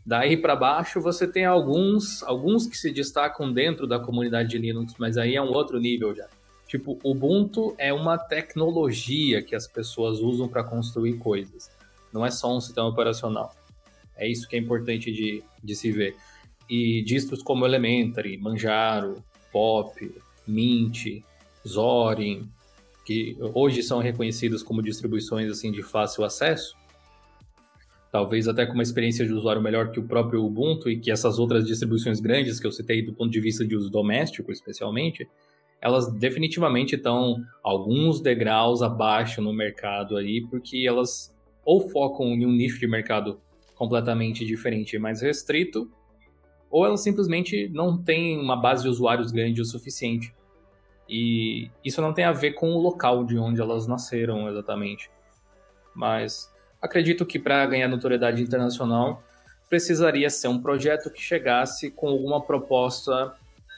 Daí 0.05 0.35
para 0.35 0.55
baixo 0.55 0.99
você 0.99 1.25
tem 1.25 1.45
alguns, 1.45 2.21
alguns 2.23 2.67
que 2.67 2.77
se 2.77 2.91
destacam 2.91 3.51
dentro 3.51 3.87
da 3.87 3.99
comunidade 3.99 4.49
de 4.49 4.57
Linux, 4.57 4.95
mas 4.97 5.17
aí 5.17 5.35
é 5.35 5.41
um 5.41 5.51
outro 5.51 5.79
nível 5.79 6.13
já. 6.13 6.27
Tipo, 6.67 6.99
Ubuntu 7.03 7.73
é 7.77 7.93
uma 7.93 8.17
tecnologia 8.17 9.41
que 9.41 9.55
as 9.55 9.67
pessoas 9.67 10.19
usam 10.19 10.47
para 10.47 10.63
construir 10.63 11.13
coisas. 11.19 11.69
Não 12.11 12.25
é 12.25 12.31
só 12.31 12.55
um 12.55 12.59
sistema 12.59 12.87
operacional. 12.87 13.55
É 14.15 14.27
isso 14.27 14.47
que 14.47 14.55
é 14.55 14.59
importante 14.59 15.11
de, 15.11 15.43
de 15.63 15.75
se 15.75 15.91
ver. 15.91 16.15
E 16.69 17.01
distros 17.03 17.41
como 17.41 17.65
Elementary, 17.65 18.37
Manjaro, 18.37 19.23
Pop, 19.51 20.11
Mint, 20.47 21.23
Zorin, 21.67 22.49
que 23.05 23.37
hoje 23.53 23.83
são 23.83 23.99
reconhecidos 23.99 24.63
como 24.63 24.81
distribuições 24.81 25.49
assim 25.51 25.71
de 25.71 25.83
fácil 25.83 26.23
acesso, 26.23 26.75
talvez 28.13 28.47
até 28.47 28.63
com 28.63 28.73
uma 28.73 28.83
experiência 28.83 29.25
de 29.25 29.33
usuário 29.33 29.59
melhor 29.59 29.89
que 29.89 29.99
o 29.99 30.03
próprio 30.03 30.45
Ubuntu 30.45 30.87
e 30.87 30.99
que 30.99 31.09
essas 31.09 31.39
outras 31.39 31.65
distribuições 31.65 32.19
grandes 32.19 32.59
que 32.59 32.67
eu 32.67 32.71
citei 32.71 33.01
do 33.01 33.11
ponto 33.11 33.31
de 33.31 33.39
vista 33.39 33.65
de 33.65 33.75
uso 33.75 33.89
doméstico, 33.89 34.51
especialmente, 34.51 35.27
elas 35.81 36.13
definitivamente 36.13 36.93
estão 36.93 37.43
alguns 37.63 38.21
degraus 38.21 38.83
abaixo 38.83 39.41
no 39.41 39.51
mercado 39.51 40.15
aí, 40.15 40.45
porque 40.47 40.85
elas 40.87 41.35
ou 41.65 41.89
focam 41.89 42.27
em 42.27 42.45
um 42.45 42.51
nicho 42.51 42.79
de 42.79 42.85
mercado 42.85 43.41
completamente 43.73 44.45
diferente 44.45 44.95
e 44.95 44.99
mais 44.99 45.19
restrito, 45.19 45.89
ou 46.69 46.85
elas 46.85 47.01
simplesmente 47.01 47.67
não 47.69 47.97
têm 47.97 48.39
uma 48.39 48.55
base 48.55 48.83
de 48.83 48.89
usuários 48.89 49.31
grande 49.31 49.59
o 49.59 49.65
suficiente. 49.65 50.31
E 51.09 51.71
isso 51.83 51.99
não 51.99 52.13
tem 52.13 52.25
a 52.25 52.31
ver 52.31 52.51
com 52.51 52.73
o 52.73 52.79
local 52.79 53.25
de 53.25 53.39
onde 53.39 53.59
elas 53.59 53.87
nasceram 53.87 54.47
exatamente. 54.47 55.09
Mas 55.95 56.52
acredito 56.83 57.25
que 57.25 57.39
para 57.39 57.65
ganhar 57.65 57.87
notoriedade 57.87 58.43
internacional 58.43 59.23
precisaria 59.69 60.29
ser 60.29 60.49
um 60.49 60.61
projeto 60.61 61.09
que 61.09 61.21
chegasse 61.21 61.89
com 61.89 62.09
alguma 62.09 62.41
proposta, 62.41 63.33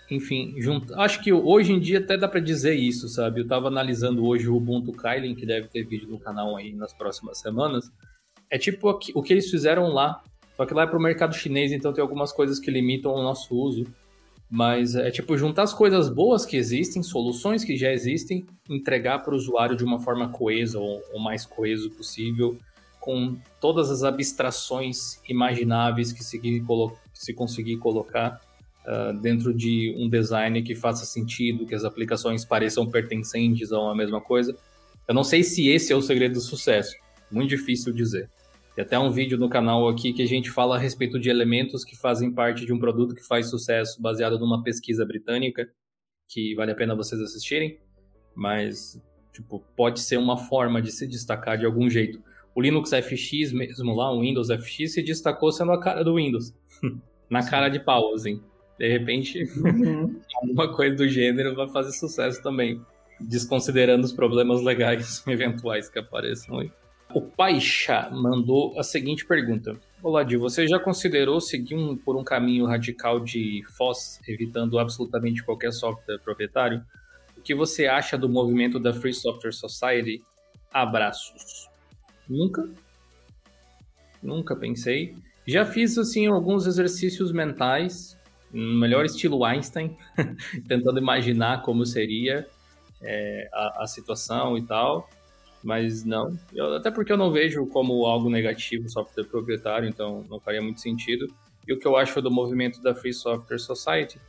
enfim, 0.10 0.56
junto. 0.58 0.94
Acho 1.00 1.22
que 1.24 1.32
hoje 1.32 1.72
em 1.72 1.80
dia 1.80 2.00
até 2.00 2.18
dá 2.18 2.28
para 2.28 2.40
dizer 2.40 2.74
isso, 2.74 3.08
sabe? 3.08 3.40
Eu 3.40 3.44
estava 3.44 3.68
analisando 3.68 4.26
hoje 4.26 4.50
o 4.50 4.56
Ubuntu 4.56 4.92
Kylin, 4.92 5.36
que 5.36 5.46
deve 5.46 5.68
ter 5.68 5.84
vídeo 5.84 6.10
no 6.10 6.20
canal 6.20 6.58
aí 6.58 6.74
nas 6.74 6.92
próximas 6.94 7.38
semanas. 7.38 7.92
É 8.50 8.58
tipo 8.58 8.90
o 8.90 9.22
que 9.22 9.34
eles 9.34 9.50
fizeram 9.50 9.88
lá, 9.94 10.22
só 10.58 10.66
que 10.66 10.74
lá 10.74 10.84
é 10.84 10.88
para 10.88 10.98
o 10.98 11.02
mercado 11.02 11.36
chinês, 11.36 11.72
então 11.72 11.94
tem 11.94 12.02
algumas 12.02 12.32
coisas 12.32 12.60
que 12.60 12.72
limitam 12.72 13.14
o 13.14 13.22
nosso 13.22 13.56
uso. 13.56 13.86
Mas 14.50 14.96
é 14.96 15.10
tipo 15.10 15.38
juntar 15.38 15.64
as 15.64 15.74
coisas 15.74 16.10
boas 16.10 16.46
que 16.46 16.58
existem, 16.58 17.02
soluções 17.02 17.64
que 17.64 17.78
já 17.78 17.92
existem, 17.92 18.46
entregar 18.70 19.20
para 19.20 19.34
o 19.34 19.38
usuário 19.38 19.76
de 19.76 19.84
uma 19.84 20.00
forma 20.00 20.30
coesa 20.30 20.80
ou 20.80 21.02
o 21.14 21.20
mais 21.20 21.46
coeso 21.46 21.90
possível, 21.92 22.58
com 23.06 23.38
todas 23.62 23.92
as 23.92 24.04
abstrações 24.04 25.22
imagináveis 25.30 26.12
que 26.12 26.24
se, 26.24 26.42
se 27.14 27.34
conseguir 27.36 27.78
colocar 27.78 28.42
uh, 28.84 29.14
dentro 29.22 29.54
de 29.54 29.94
um 29.96 30.10
design 30.10 30.64
que 30.64 30.74
faça 30.74 31.06
sentido, 31.06 31.68
que 31.68 31.76
as 31.76 31.86
aplicações 31.86 32.44
pareçam 32.44 32.90
pertencentes 32.90 33.72
a 33.72 33.80
uma 33.80 33.94
mesma 33.94 34.20
coisa. 34.20 34.58
Eu 35.08 35.14
não 35.14 35.24
sei 35.24 35.44
se 35.44 35.70
esse 35.70 35.94
é 35.94 35.96
o 35.96 36.02
segredo 36.02 36.34
do 36.34 36.42
sucesso, 36.42 36.96
muito 37.32 37.50
difícil 37.50 37.94
dizer. 37.94 38.28
Tem 38.76 38.84
até 38.84 38.98
um 38.98 39.12
vídeo 39.12 39.38
no 39.38 39.50
canal 39.50 39.88
aqui 39.88 40.12
que 40.12 40.24
a 40.24 40.28
gente 40.28 40.50
fala 40.50 40.76
a 40.76 40.80
respeito 40.80 41.20
de 41.20 41.30
elementos 41.30 41.86
que 41.86 41.96
fazem 41.96 42.32
parte 42.32 42.66
de 42.66 42.74
um 42.74 42.80
produto 42.80 43.14
que 43.14 43.24
faz 43.24 43.52
sucesso, 43.52 44.02
baseado 44.02 44.40
numa 44.40 44.64
pesquisa 44.64 45.06
britânica, 45.06 45.70
que 46.28 46.56
vale 46.56 46.72
a 46.72 46.76
pena 46.76 46.96
vocês 46.96 47.22
assistirem, 47.22 47.78
mas 48.34 49.00
tipo, 49.32 49.64
pode 49.76 50.00
ser 50.00 50.18
uma 50.18 50.38
forma 50.38 50.82
de 50.82 50.92
se 50.92 51.06
destacar 51.06 51.56
de 51.56 51.68
algum 51.68 51.88
jeito. 51.88 52.20
O 52.56 52.62
Linux 52.62 52.92
FX 52.92 53.52
mesmo 53.52 53.94
lá, 53.94 54.10
o 54.14 54.22
Windows 54.22 54.48
FX, 54.48 54.94
se 54.94 55.04
destacou 55.04 55.52
sendo 55.52 55.74
a 55.74 55.80
cara 55.80 56.06
do 56.06 56.16
Windows. 56.16 56.54
Na 57.30 57.46
cara 57.46 57.68
de 57.68 57.80
pau, 57.80 58.14
assim. 58.14 58.42
De 58.80 58.88
repente, 58.88 59.44
uhum. 59.58 60.22
alguma 60.42 60.74
coisa 60.74 60.96
do 60.96 61.08
gênero 61.08 61.54
vai 61.54 61.68
fazer 61.68 61.92
sucesso 61.92 62.42
também. 62.42 62.82
Desconsiderando 63.20 64.06
os 64.06 64.14
problemas 64.14 64.62
legais 64.62 65.22
eventuais 65.28 65.90
que 65.90 66.00
apareçam 66.00 66.60
aí. 66.60 66.72
O 67.14 67.22
Paixa 67.22 68.10
mandou 68.10 68.80
a 68.80 68.84
seguinte 68.84 69.26
pergunta. 69.26 69.78
Olá, 70.02 70.24
Di, 70.24 70.38
você 70.38 70.68
já 70.68 70.80
considerou 70.80 71.42
seguir 71.42 71.76
um, 71.76 71.98
por 71.98 72.16
um 72.16 72.24
caminho 72.24 72.66
radical 72.66 73.20
de 73.20 73.64
FOSS, 73.78 74.22
evitando 74.28 74.80
absolutamente 74.80 75.44
qualquer 75.44 75.72
software 75.74 76.20
proprietário? 76.20 76.84
O 77.38 77.42
que 77.42 77.54
você 77.54 77.86
acha 77.86 78.18
do 78.18 78.30
movimento 78.30 78.80
da 78.80 78.94
Free 78.94 79.14
Software 79.14 79.52
Society? 79.52 80.22
Abraços. 80.72 81.75
Nunca. 82.28 82.68
Nunca 84.22 84.56
pensei. 84.56 85.16
Já 85.46 85.66
fiz, 85.66 85.98
assim, 85.98 86.28
alguns 86.28 86.66
exercícios 86.66 87.32
mentais, 87.32 88.18
no 88.52 88.80
melhor 88.80 89.06
estilo 89.06 89.44
Einstein, 89.44 89.96
tentando 90.68 91.00
imaginar 91.00 91.62
como 91.62 91.86
seria 91.86 92.48
é, 93.02 93.50
a, 93.54 93.84
a 93.84 93.88
situação 93.88 94.58
e 94.58 94.64
tal 94.64 95.08
mas 95.66 96.06
não. 96.06 96.38
Eu, 96.54 96.76
até 96.76 96.92
porque 96.92 97.12
eu 97.12 97.18
não 97.18 97.32
vejo 97.32 97.66
como 97.66 98.06
algo 98.06 98.30
negativo 98.30 98.88
software 98.88 99.24
proprietário, 99.24 99.90
então 99.90 100.24
não 100.30 100.40
faria 100.40 100.62
muito 100.62 100.80
sentido. 100.80 101.28
E 101.68 101.74
o 101.74 101.80
que 101.80 101.88
eu 101.88 101.98
acho 101.98 102.22
do 102.22 102.30
movimento 102.30 102.80
da 102.84 102.94
Free 102.94 103.12
Software 103.12 103.58
Society? 103.58 104.22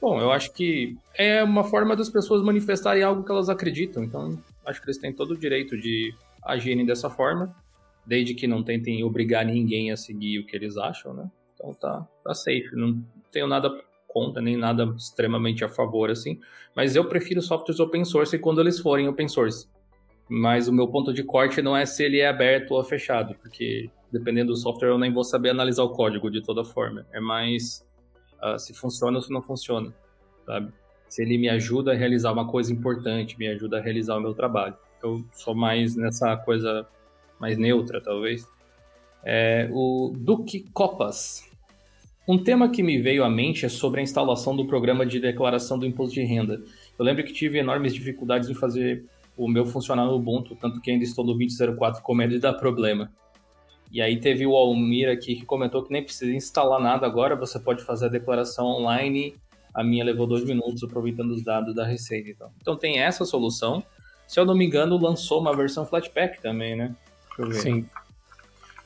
Bom, 0.00 0.18
eu 0.18 0.32
acho 0.32 0.50
que 0.54 0.96
é 1.14 1.44
uma 1.44 1.62
forma 1.62 1.94
das 1.94 2.08
pessoas 2.08 2.42
manifestarem 2.42 3.02
algo 3.02 3.22
que 3.22 3.30
elas 3.30 3.50
acreditam, 3.50 4.02
então 4.02 4.42
acho 4.64 4.80
que 4.80 4.86
eles 4.86 4.96
têm 4.96 5.12
todo 5.12 5.32
o 5.32 5.36
direito 5.36 5.76
de 5.76 6.14
agirem 6.42 6.86
dessa 6.86 7.10
forma, 7.10 7.54
desde 8.06 8.34
que 8.34 8.46
não 8.46 8.62
tentem 8.62 9.04
obrigar 9.04 9.44
ninguém 9.44 9.90
a 9.92 9.96
seguir 9.96 10.38
o 10.38 10.46
que 10.46 10.56
eles 10.56 10.76
acham, 10.76 11.12
né? 11.14 11.30
Então 11.54 11.72
tá, 11.74 12.06
tá 12.24 12.34
safe, 12.34 12.70
não 12.74 13.04
tenho 13.30 13.46
nada 13.46 13.70
contra, 14.08 14.42
nem 14.42 14.56
nada 14.56 14.84
extremamente 14.96 15.64
a 15.64 15.68
favor, 15.68 16.10
assim, 16.10 16.40
mas 16.74 16.96
eu 16.96 17.04
prefiro 17.08 17.40
softwares 17.40 17.78
open 17.78 18.04
source 18.04 18.38
quando 18.38 18.60
eles 18.60 18.80
forem 18.80 19.06
open 19.08 19.28
source 19.28 19.68
mas 20.30 20.68
o 20.68 20.72
meu 20.72 20.86
ponto 20.86 21.12
de 21.12 21.24
corte 21.24 21.60
não 21.60 21.76
é 21.76 21.84
se 21.84 22.04
ele 22.04 22.20
é 22.20 22.28
aberto 22.28 22.70
ou 22.70 22.84
fechado, 22.84 23.34
porque 23.42 23.90
dependendo 24.12 24.52
do 24.52 24.56
software 24.56 24.90
eu 24.90 24.98
nem 24.98 25.12
vou 25.12 25.24
saber 25.24 25.50
analisar 25.50 25.82
o 25.82 25.90
código 25.90 26.30
de 26.30 26.40
toda 26.40 26.62
forma. 26.62 27.04
É 27.12 27.18
mais 27.18 27.84
uh, 28.40 28.56
se 28.56 28.72
funciona 28.72 29.16
ou 29.18 29.22
se 29.22 29.32
não 29.32 29.42
funciona, 29.42 29.92
sabe? 30.46 30.72
Se 31.08 31.22
ele 31.22 31.36
me 31.36 31.48
ajuda 31.48 31.90
a 31.90 31.96
realizar 31.96 32.30
uma 32.30 32.46
coisa 32.46 32.72
importante, 32.72 33.36
me 33.36 33.48
ajuda 33.48 33.78
a 33.78 33.80
realizar 33.80 34.16
o 34.16 34.20
meu 34.20 34.32
trabalho. 34.32 34.76
Eu 35.02 35.24
sou 35.32 35.54
mais 35.54 35.96
nessa 35.96 36.36
coisa 36.36 36.86
mais 37.38 37.56
neutra, 37.56 38.00
talvez. 38.00 38.46
É, 39.24 39.68
o 39.72 40.12
Duque 40.14 40.60
Copas. 40.72 41.48
Um 42.28 42.38
tema 42.38 42.68
que 42.68 42.82
me 42.82 43.00
veio 43.00 43.24
à 43.24 43.30
mente 43.30 43.66
é 43.66 43.68
sobre 43.68 44.00
a 44.00 44.02
instalação 44.02 44.54
do 44.54 44.66
programa 44.66 45.04
de 45.04 45.18
declaração 45.18 45.78
do 45.78 45.86
imposto 45.86 46.14
de 46.14 46.22
renda. 46.22 46.62
Eu 46.98 47.04
lembro 47.04 47.24
que 47.24 47.32
tive 47.32 47.58
enormes 47.58 47.94
dificuldades 47.94 48.48
em 48.48 48.54
fazer 48.54 49.04
o 49.36 49.48
meu 49.48 49.64
funcionar 49.64 50.04
no 50.04 50.14
Ubuntu, 50.14 50.54
tanto 50.54 50.80
que 50.80 50.90
ainda 50.90 51.02
estou 51.02 51.24
no 51.24 51.36
20.04 51.36 52.02
com 52.02 52.14
medo 52.14 52.34
de 52.34 52.38
dar 52.38 52.52
problema. 52.54 53.10
E 53.90 54.00
aí 54.00 54.20
teve 54.20 54.46
o 54.46 54.54
Almir 54.54 55.10
aqui 55.10 55.34
que 55.34 55.44
comentou 55.44 55.82
que 55.82 55.92
nem 55.92 56.04
precisa 56.04 56.32
instalar 56.32 56.80
nada 56.80 57.06
agora, 57.06 57.34
você 57.34 57.58
pode 57.58 57.82
fazer 57.82 58.06
a 58.06 58.08
declaração 58.10 58.66
online. 58.66 59.34
A 59.74 59.82
minha 59.82 60.04
levou 60.04 60.26
dois 60.26 60.44
minutos 60.44 60.84
aproveitando 60.84 61.30
os 61.30 61.42
dados 61.42 61.74
da 61.74 61.84
Receita. 61.84 62.30
Então, 62.30 62.50
então 62.60 62.76
tem 62.76 62.98
essa 63.00 63.24
solução. 63.24 63.82
Se 64.30 64.38
eu 64.38 64.44
não 64.44 64.54
me 64.54 64.64
engano, 64.64 64.96
lançou 64.96 65.40
uma 65.40 65.56
versão 65.56 65.84
Flatpak 65.84 66.40
também, 66.40 66.76
né? 66.76 66.94
Sim. 67.52 67.84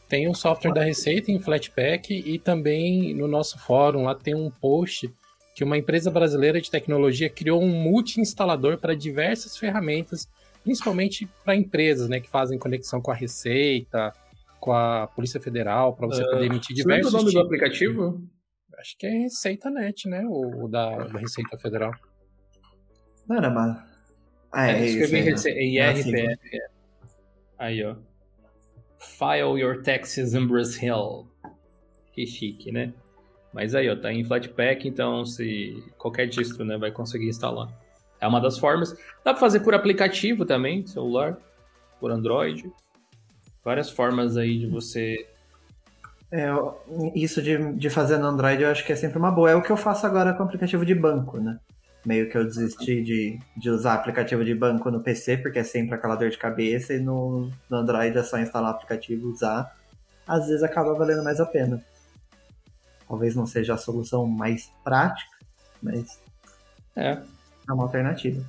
Tem 0.09 0.27
um 0.27 0.33
software 0.33 0.73
da 0.73 0.83
Receita 0.83 1.31
em 1.31 1.39
Flatpak 1.39 2.15
e 2.15 2.39
também 2.39 3.15
no 3.15 3.29
nosso 3.29 3.59
fórum 3.59 4.05
lá 4.05 4.15
tem 4.15 4.35
um 4.35 4.51
post 4.51 5.13
que 5.55 5.63
uma 5.63 5.77
empresa 5.77 6.11
brasileira 6.11 6.61
de 6.61 6.71
tecnologia 6.71 7.29
criou 7.29 7.63
um 7.63 7.69
multi-instalador 7.69 8.79
para 8.79 8.95
diversas 8.95 9.57
ferramentas 9.57 10.29
principalmente 10.63 11.29
para 11.45 11.55
empresas, 11.55 12.09
né, 12.09 12.19
que 12.19 12.31
fazem 12.31 12.59
conexão 12.59 13.03
com 13.03 13.11
a 13.11 13.15
Receita, 13.15 14.15
com 14.59 14.73
a 14.73 15.07
Polícia 15.09 15.39
Federal, 15.39 15.95
para 15.95 16.07
você 16.07 16.23
uh, 16.23 16.31
poder 16.31 16.47
emitir 16.47 16.75
diversos. 16.75 17.13
Você 17.13 17.17
o 17.17 17.21
nome 17.21 17.31
tipos. 17.31 17.43
do 17.43 17.47
aplicativo? 17.47 18.23
Acho 18.79 18.97
que 18.99 19.07
é 19.07 19.11
Receita 19.11 19.71
Net, 19.71 20.09
né, 20.09 20.25
o, 20.27 20.67
da, 20.67 21.05
da, 21.05 21.19
Receita 21.19 21.59
Federal. 21.59 21.93
Não 23.29 23.37
era 23.37 23.51
mais. 23.51 23.94
Ah, 24.55 24.71
é, 24.71 24.81
é 24.81 24.87
escrevi 24.87 25.21
Rece... 25.21 25.51
IRPF. 25.51 26.39
Aí, 27.59 27.85
ó. 27.85 27.97
File 28.99 29.61
your 29.61 29.83
taxes 29.83 30.35
in 30.35 30.47
Brazil. 30.47 31.27
Que 32.13 32.27
chique, 32.27 32.71
né? 32.71 32.93
Mas 33.53 33.75
aí, 33.75 33.89
ó, 33.89 33.97
tá 33.97 34.13
em 34.13 34.25
Flatpak, 34.25 34.89
então 34.89 35.25
se 35.25 35.83
qualquer 35.97 36.27
distro, 36.27 36.65
né, 36.65 36.77
vai 36.77 36.91
conseguir 36.91 37.29
instalar. 37.29 37.69
É 38.21 38.27
uma 38.27 38.41
das 38.41 38.59
formas. 38.59 38.93
Dá 39.25 39.33
para 39.33 39.37
fazer 39.37 39.61
por 39.61 39.75
aplicativo 39.75 40.45
também, 40.45 40.87
celular, 40.87 41.37
por 42.01 42.11
Android. 42.11 42.73
Várias 43.65 43.91
formas 43.91 44.37
aí 44.37 44.59
de 44.59 44.67
você. 44.67 45.27
É, 46.33 46.49
isso 47.15 47.41
de, 47.41 47.73
de 47.75 47.91
fazer 47.91 48.19
no 48.19 48.27
Android 48.27 48.63
eu 48.63 48.71
acho 48.71 48.85
que 48.85 48.93
é 48.93 48.97
sempre 48.97 49.19
uma 49.19 49.31
boa. 49.31 49.51
É 49.51 49.55
o 49.55 49.63
que 49.63 49.71
eu 49.71 49.77
faço 49.77 50.07
agora 50.07 50.33
com 50.33 50.43
aplicativo 50.43 50.85
de 50.85 50.95
banco, 50.95 51.39
né? 51.39 51.59
Meio 52.05 52.29
que 52.29 52.37
eu 52.37 52.45
desisti 52.45 53.03
de, 53.03 53.39
de 53.57 53.71
usar 53.71 53.95
aplicativo 53.95 54.45
de 54.45 54.55
banco 54.55 54.91
no 54.91 55.01
PC, 55.01 55.39
porque 55.39 55.59
é 55.59 55.65
sempre 55.65 55.95
aquela 55.95 56.17
dor 56.17 56.29
de 56.29 56.37
cabeça, 56.37 56.93
e 56.93 56.99
no, 56.99 57.51
no 57.69 57.77
Android 57.77 58.17
é 58.17 58.23
só 58.23 58.39
instalar 58.39 58.73
aplicativo 58.73 59.29
e 59.29 59.33
usar. 59.33 59.75
Às 60.27 60.47
vezes 60.47 60.63
acaba 60.63 60.95
valendo 60.95 61.25
mais 61.25 61.41
a 61.41 61.47
pena. 61.47 61.83
Talvez 63.09 63.35
não 63.35 63.47
seja 63.47 63.75
a 63.75 63.79
solução 63.79 64.27
mais 64.27 64.71
prática, 64.83 65.37
mas. 65.83 66.21
É, 66.97 67.19
é 67.69 67.73
uma 67.73 67.85
alternativa. 67.85 68.45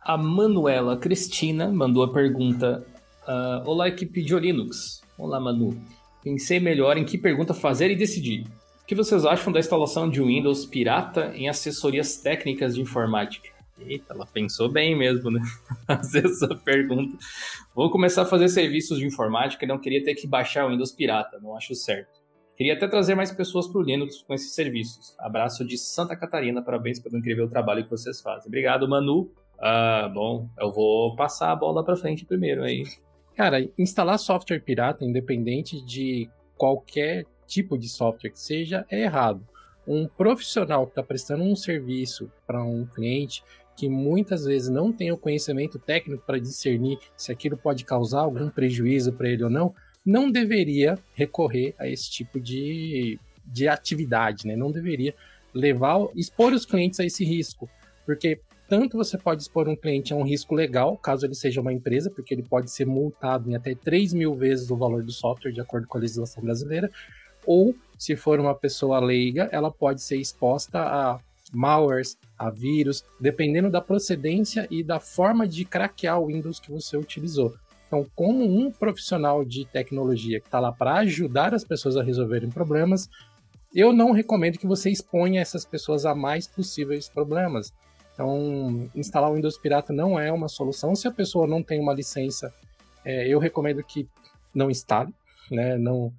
A 0.00 0.16
Manuela 0.16 0.96
Cristina 0.96 1.70
mandou 1.70 2.02
a 2.02 2.12
pergunta: 2.12 2.84
Uh, 3.22 3.62
olá, 3.68 3.86
equipe 3.86 4.22
de 4.22 4.34
Linux. 4.34 5.02
Olá, 5.16 5.38
Manu. 5.38 5.80
Pensei 6.22 6.58
melhor 6.58 6.96
em 6.96 7.04
que 7.04 7.16
pergunta 7.16 7.54
fazer 7.54 7.90
e 7.90 7.96
decidi. 7.96 8.44
O 8.90 8.92
que 8.92 8.96
vocês 8.96 9.24
acham 9.24 9.52
da 9.52 9.60
instalação 9.60 10.10
de 10.10 10.20
Windows 10.20 10.66
pirata 10.66 11.30
em 11.36 11.48
assessorias 11.48 12.16
técnicas 12.16 12.74
de 12.74 12.80
informática? 12.80 13.48
Eita, 13.78 14.12
ela 14.12 14.26
pensou 14.26 14.68
bem 14.68 14.98
mesmo, 14.98 15.30
né? 15.30 15.40
Fazer 15.86 16.26
essa 16.26 16.48
pergunta. 16.56 17.16
Vou 17.72 17.88
começar 17.88 18.22
a 18.22 18.26
fazer 18.26 18.48
serviços 18.48 18.98
de 18.98 19.06
informática 19.06 19.64
e 19.64 19.68
não 19.68 19.78
queria 19.78 20.02
ter 20.02 20.16
que 20.16 20.26
baixar 20.26 20.66
o 20.66 20.70
Windows 20.70 20.90
pirata, 20.90 21.38
não 21.38 21.56
acho 21.56 21.72
certo. 21.72 22.20
Queria 22.56 22.74
até 22.74 22.88
trazer 22.88 23.14
mais 23.14 23.30
pessoas 23.30 23.68
para 23.68 23.80
o 23.80 23.84
Linux 23.84 24.24
com 24.24 24.34
esses 24.34 24.56
serviços. 24.56 25.14
Abraço 25.20 25.64
de 25.64 25.78
Santa 25.78 26.16
Catarina, 26.16 26.60
parabéns 26.60 26.98
pelo 26.98 27.16
incrível 27.16 27.48
trabalho 27.48 27.84
que 27.84 27.90
vocês 27.90 28.20
fazem. 28.20 28.48
Obrigado, 28.48 28.88
Manu. 28.88 29.30
Ah, 29.60 30.10
bom, 30.12 30.48
eu 30.58 30.72
vou 30.72 31.14
passar 31.14 31.52
a 31.52 31.56
bola 31.56 31.84
para 31.84 31.94
frente 31.94 32.24
primeiro 32.24 32.64
aí. 32.64 32.82
Cara, 33.36 33.64
instalar 33.78 34.18
software 34.18 34.58
pirata, 34.58 35.04
independente 35.04 35.80
de 35.80 36.28
qualquer 36.56 37.24
tipo 37.50 37.76
de 37.76 37.88
software 37.88 38.30
que 38.30 38.38
seja, 38.38 38.86
é 38.88 39.02
errado. 39.02 39.46
Um 39.86 40.06
profissional 40.06 40.86
que 40.86 40.92
está 40.92 41.02
prestando 41.02 41.42
um 41.42 41.56
serviço 41.56 42.30
para 42.46 42.62
um 42.62 42.86
cliente 42.86 43.42
que 43.76 43.88
muitas 43.88 44.44
vezes 44.44 44.68
não 44.68 44.92
tem 44.92 45.10
o 45.10 45.16
conhecimento 45.16 45.78
técnico 45.78 46.22
para 46.24 46.38
discernir 46.38 46.98
se 47.16 47.32
aquilo 47.32 47.56
pode 47.56 47.84
causar 47.84 48.20
algum 48.20 48.48
prejuízo 48.48 49.12
para 49.12 49.28
ele 49.28 49.42
ou 49.42 49.50
não, 49.50 49.74
não 50.04 50.30
deveria 50.30 50.98
recorrer 51.14 51.74
a 51.78 51.88
esse 51.88 52.10
tipo 52.10 52.38
de, 52.38 53.18
de 53.44 53.66
atividade, 53.68 54.46
né? 54.46 54.54
Não 54.54 54.70
deveria 54.70 55.14
levar, 55.52 55.98
expor 56.14 56.52
os 56.52 56.66
clientes 56.66 57.00
a 57.00 57.04
esse 57.04 57.24
risco, 57.24 57.68
porque 58.06 58.40
tanto 58.68 58.96
você 58.96 59.18
pode 59.18 59.42
expor 59.42 59.68
um 59.68 59.74
cliente 59.74 60.12
a 60.12 60.16
um 60.16 60.22
risco 60.22 60.54
legal, 60.54 60.96
caso 60.96 61.26
ele 61.26 61.34
seja 61.34 61.60
uma 61.60 61.72
empresa, 61.72 62.08
porque 62.08 62.32
ele 62.32 62.44
pode 62.44 62.70
ser 62.70 62.86
multado 62.86 63.50
em 63.50 63.56
até 63.56 63.74
3 63.74 64.12
mil 64.12 64.32
vezes 64.32 64.70
o 64.70 64.76
valor 64.76 65.02
do 65.02 65.10
software, 65.10 65.50
de 65.50 65.60
acordo 65.60 65.88
com 65.88 65.98
a 65.98 66.00
legislação 66.00 66.40
brasileira, 66.40 66.88
ou 67.46 67.74
se 67.98 68.16
for 68.16 68.40
uma 68.40 68.54
pessoa 68.54 68.98
leiga, 68.98 69.48
ela 69.52 69.70
pode 69.70 70.02
ser 70.02 70.16
exposta 70.16 70.78
a 70.80 71.20
malwares, 71.52 72.16
a 72.38 72.48
vírus, 72.48 73.04
dependendo 73.20 73.70
da 73.70 73.80
procedência 73.80 74.66
e 74.70 74.82
da 74.82 75.00
forma 75.00 75.46
de 75.46 75.64
craquear 75.64 76.20
o 76.20 76.26
Windows 76.26 76.60
que 76.60 76.70
você 76.70 76.96
utilizou. 76.96 77.54
Então, 77.86 78.06
como 78.14 78.44
um 78.44 78.70
profissional 78.70 79.44
de 79.44 79.64
tecnologia 79.64 80.40
que 80.40 80.46
está 80.46 80.60
lá 80.60 80.70
para 80.70 80.98
ajudar 80.98 81.52
as 81.52 81.64
pessoas 81.64 81.96
a 81.96 82.02
resolverem 82.02 82.48
problemas, 82.48 83.10
eu 83.74 83.92
não 83.92 84.12
recomendo 84.12 84.58
que 84.58 84.66
você 84.66 84.90
exponha 84.90 85.40
essas 85.40 85.64
pessoas 85.64 86.06
a 86.06 86.14
mais 86.14 86.46
possíveis 86.46 87.08
problemas. 87.08 87.72
Então, 88.14 88.88
instalar 88.94 89.30
o 89.30 89.34
Windows 89.34 89.58
Pirata 89.58 89.92
não 89.92 90.18
é 90.18 90.32
uma 90.32 90.48
solução. 90.48 90.94
Se 90.94 91.08
a 91.08 91.10
pessoa 91.10 91.46
não 91.46 91.62
tem 91.62 91.80
uma 91.80 91.92
licença, 91.92 92.54
é, 93.04 93.26
eu 93.26 93.38
recomendo 93.38 93.82
que 93.82 94.08
não 94.54 94.70
instale, 94.70 95.12
né? 95.50 95.76
Não, 95.76 96.12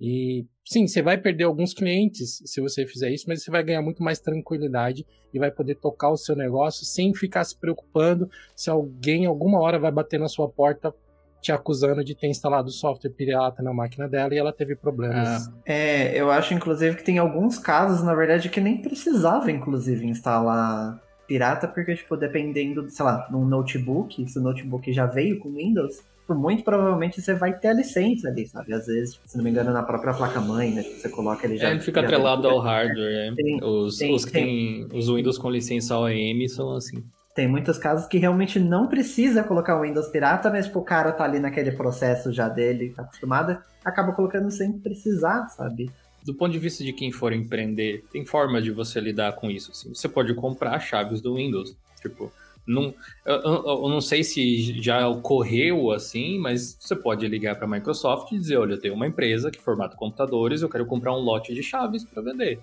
e 0.00 0.46
sim, 0.64 0.86
você 0.86 1.00
vai 1.00 1.16
perder 1.16 1.44
alguns 1.44 1.72
clientes 1.72 2.42
se 2.44 2.60
você 2.60 2.86
fizer 2.86 3.10
isso, 3.10 3.24
mas 3.28 3.42
você 3.42 3.50
vai 3.50 3.62
ganhar 3.62 3.80
muito 3.80 4.02
mais 4.02 4.20
tranquilidade 4.20 5.06
e 5.32 5.38
vai 5.38 5.50
poder 5.50 5.76
tocar 5.76 6.10
o 6.10 6.16
seu 6.16 6.36
negócio 6.36 6.84
sem 6.84 7.14
ficar 7.14 7.44
se 7.44 7.58
preocupando 7.58 8.30
se 8.54 8.68
alguém 8.68 9.26
alguma 9.26 9.60
hora 9.60 9.78
vai 9.78 9.90
bater 9.90 10.20
na 10.20 10.28
sua 10.28 10.48
porta 10.48 10.94
te 11.40 11.52
acusando 11.52 12.02
de 12.02 12.14
ter 12.14 12.26
instalado 12.26 12.70
software 12.70 13.10
pirata 13.10 13.62
na 13.62 13.72
máquina 13.72 14.08
dela 14.08 14.34
e 14.34 14.38
ela 14.38 14.52
teve 14.52 14.74
problemas. 14.74 15.46
Ah, 15.46 15.52
é, 15.64 16.20
eu 16.20 16.30
acho 16.30 16.52
inclusive 16.52 16.96
que 16.96 17.04
tem 17.04 17.18
alguns 17.18 17.58
casos, 17.58 18.02
na 18.02 18.14
verdade, 18.14 18.48
que 18.48 18.60
nem 18.60 18.82
precisava, 18.82 19.50
inclusive, 19.50 20.06
instalar 20.06 21.00
pirata, 21.26 21.68
porque, 21.68 21.94
tipo, 21.94 22.16
dependendo, 22.16 22.88
sei 22.88 23.04
lá, 23.04 23.26
num 23.30 23.44
notebook, 23.44 24.28
se 24.28 24.38
o 24.38 24.42
notebook 24.42 24.92
já 24.92 25.06
veio 25.06 25.38
com 25.38 25.52
Windows, 25.52 26.02
muito 26.34 26.64
provavelmente 26.64 27.20
você 27.20 27.34
vai 27.34 27.56
ter 27.56 27.68
a 27.68 27.72
licença 27.72 28.28
ali, 28.28 28.46
sabe? 28.46 28.72
Às 28.72 28.86
vezes, 28.86 29.20
se 29.24 29.36
não 29.36 29.44
me 29.44 29.50
engano, 29.50 29.72
na 29.72 29.82
própria 29.82 30.12
placa-mãe, 30.12 30.72
né? 30.72 30.82
Você 30.82 31.08
coloca 31.08 31.46
ele 31.46 31.56
já. 31.56 31.68
É, 31.68 31.70
ele 31.72 31.80
fica 31.80 32.00
atrelado 32.00 32.48
ao 32.48 32.58
hardware, 32.58 33.30
né? 33.30 33.34
Tem, 33.36 33.62
os, 33.62 33.96
tem, 33.96 34.14
os 34.14 34.24
que 34.24 34.32
tem, 34.32 34.88
tem 34.88 34.98
os 34.98 35.08
Windows 35.08 35.38
com 35.38 35.50
licença 35.50 35.96
OEM 35.96 36.48
são 36.48 36.74
assim. 36.74 37.04
Tem 37.34 37.46
muitos 37.46 37.76
casos 37.76 38.06
que 38.06 38.16
realmente 38.16 38.58
não 38.58 38.88
precisa 38.88 39.44
colocar 39.44 39.78
o 39.78 39.82
Windows 39.82 40.08
pirata, 40.08 40.50
mas 40.50 40.66
tipo, 40.66 40.78
o 40.78 40.84
cara 40.84 41.12
tá 41.12 41.22
ali 41.24 41.38
naquele 41.38 41.70
processo 41.70 42.32
já 42.32 42.48
dele, 42.48 42.94
tá 42.96 43.02
acostumado, 43.02 43.58
acaba 43.84 44.12
colocando 44.12 44.50
sem 44.50 44.72
precisar, 44.78 45.46
sabe? 45.48 45.90
Do 46.26 46.34
ponto 46.34 46.52
de 46.52 46.58
vista 46.58 46.82
de 46.82 46.92
quem 46.92 47.12
for 47.12 47.32
empreender, 47.32 48.04
tem 48.10 48.24
forma 48.24 48.60
de 48.60 48.72
você 48.72 49.00
lidar 49.00 49.34
com 49.36 49.48
isso. 49.48 49.70
Assim. 49.70 49.94
Você 49.94 50.08
pode 50.08 50.34
comprar 50.34 50.80
chaves 50.80 51.20
do 51.20 51.36
Windows. 51.36 51.76
Tipo, 52.02 52.32
não, 52.66 52.92
eu, 53.24 53.34
eu, 53.34 53.88
não 53.88 54.00
sei 54.00 54.24
se 54.24 54.82
já 54.82 55.06
ocorreu 55.06 55.92
assim, 55.92 56.36
mas 56.38 56.76
você 56.80 56.96
pode 56.96 57.26
ligar 57.28 57.54
para 57.54 57.64
a 57.64 57.70
Microsoft 57.70 58.32
e 58.32 58.38
dizer: 58.38 58.56
olha, 58.56 58.72
eu 58.72 58.80
tenho 58.80 58.94
uma 58.94 59.06
empresa 59.06 59.52
que 59.52 59.60
formata 59.60 59.96
computadores, 59.96 60.62
eu 60.62 60.68
quero 60.68 60.84
comprar 60.84 61.12
um 61.14 61.20
lote 61.20 61.54
de 61.54 61.62
chaves 61.62 62.04
para 62.04 62.22
vender. 62.22 62.58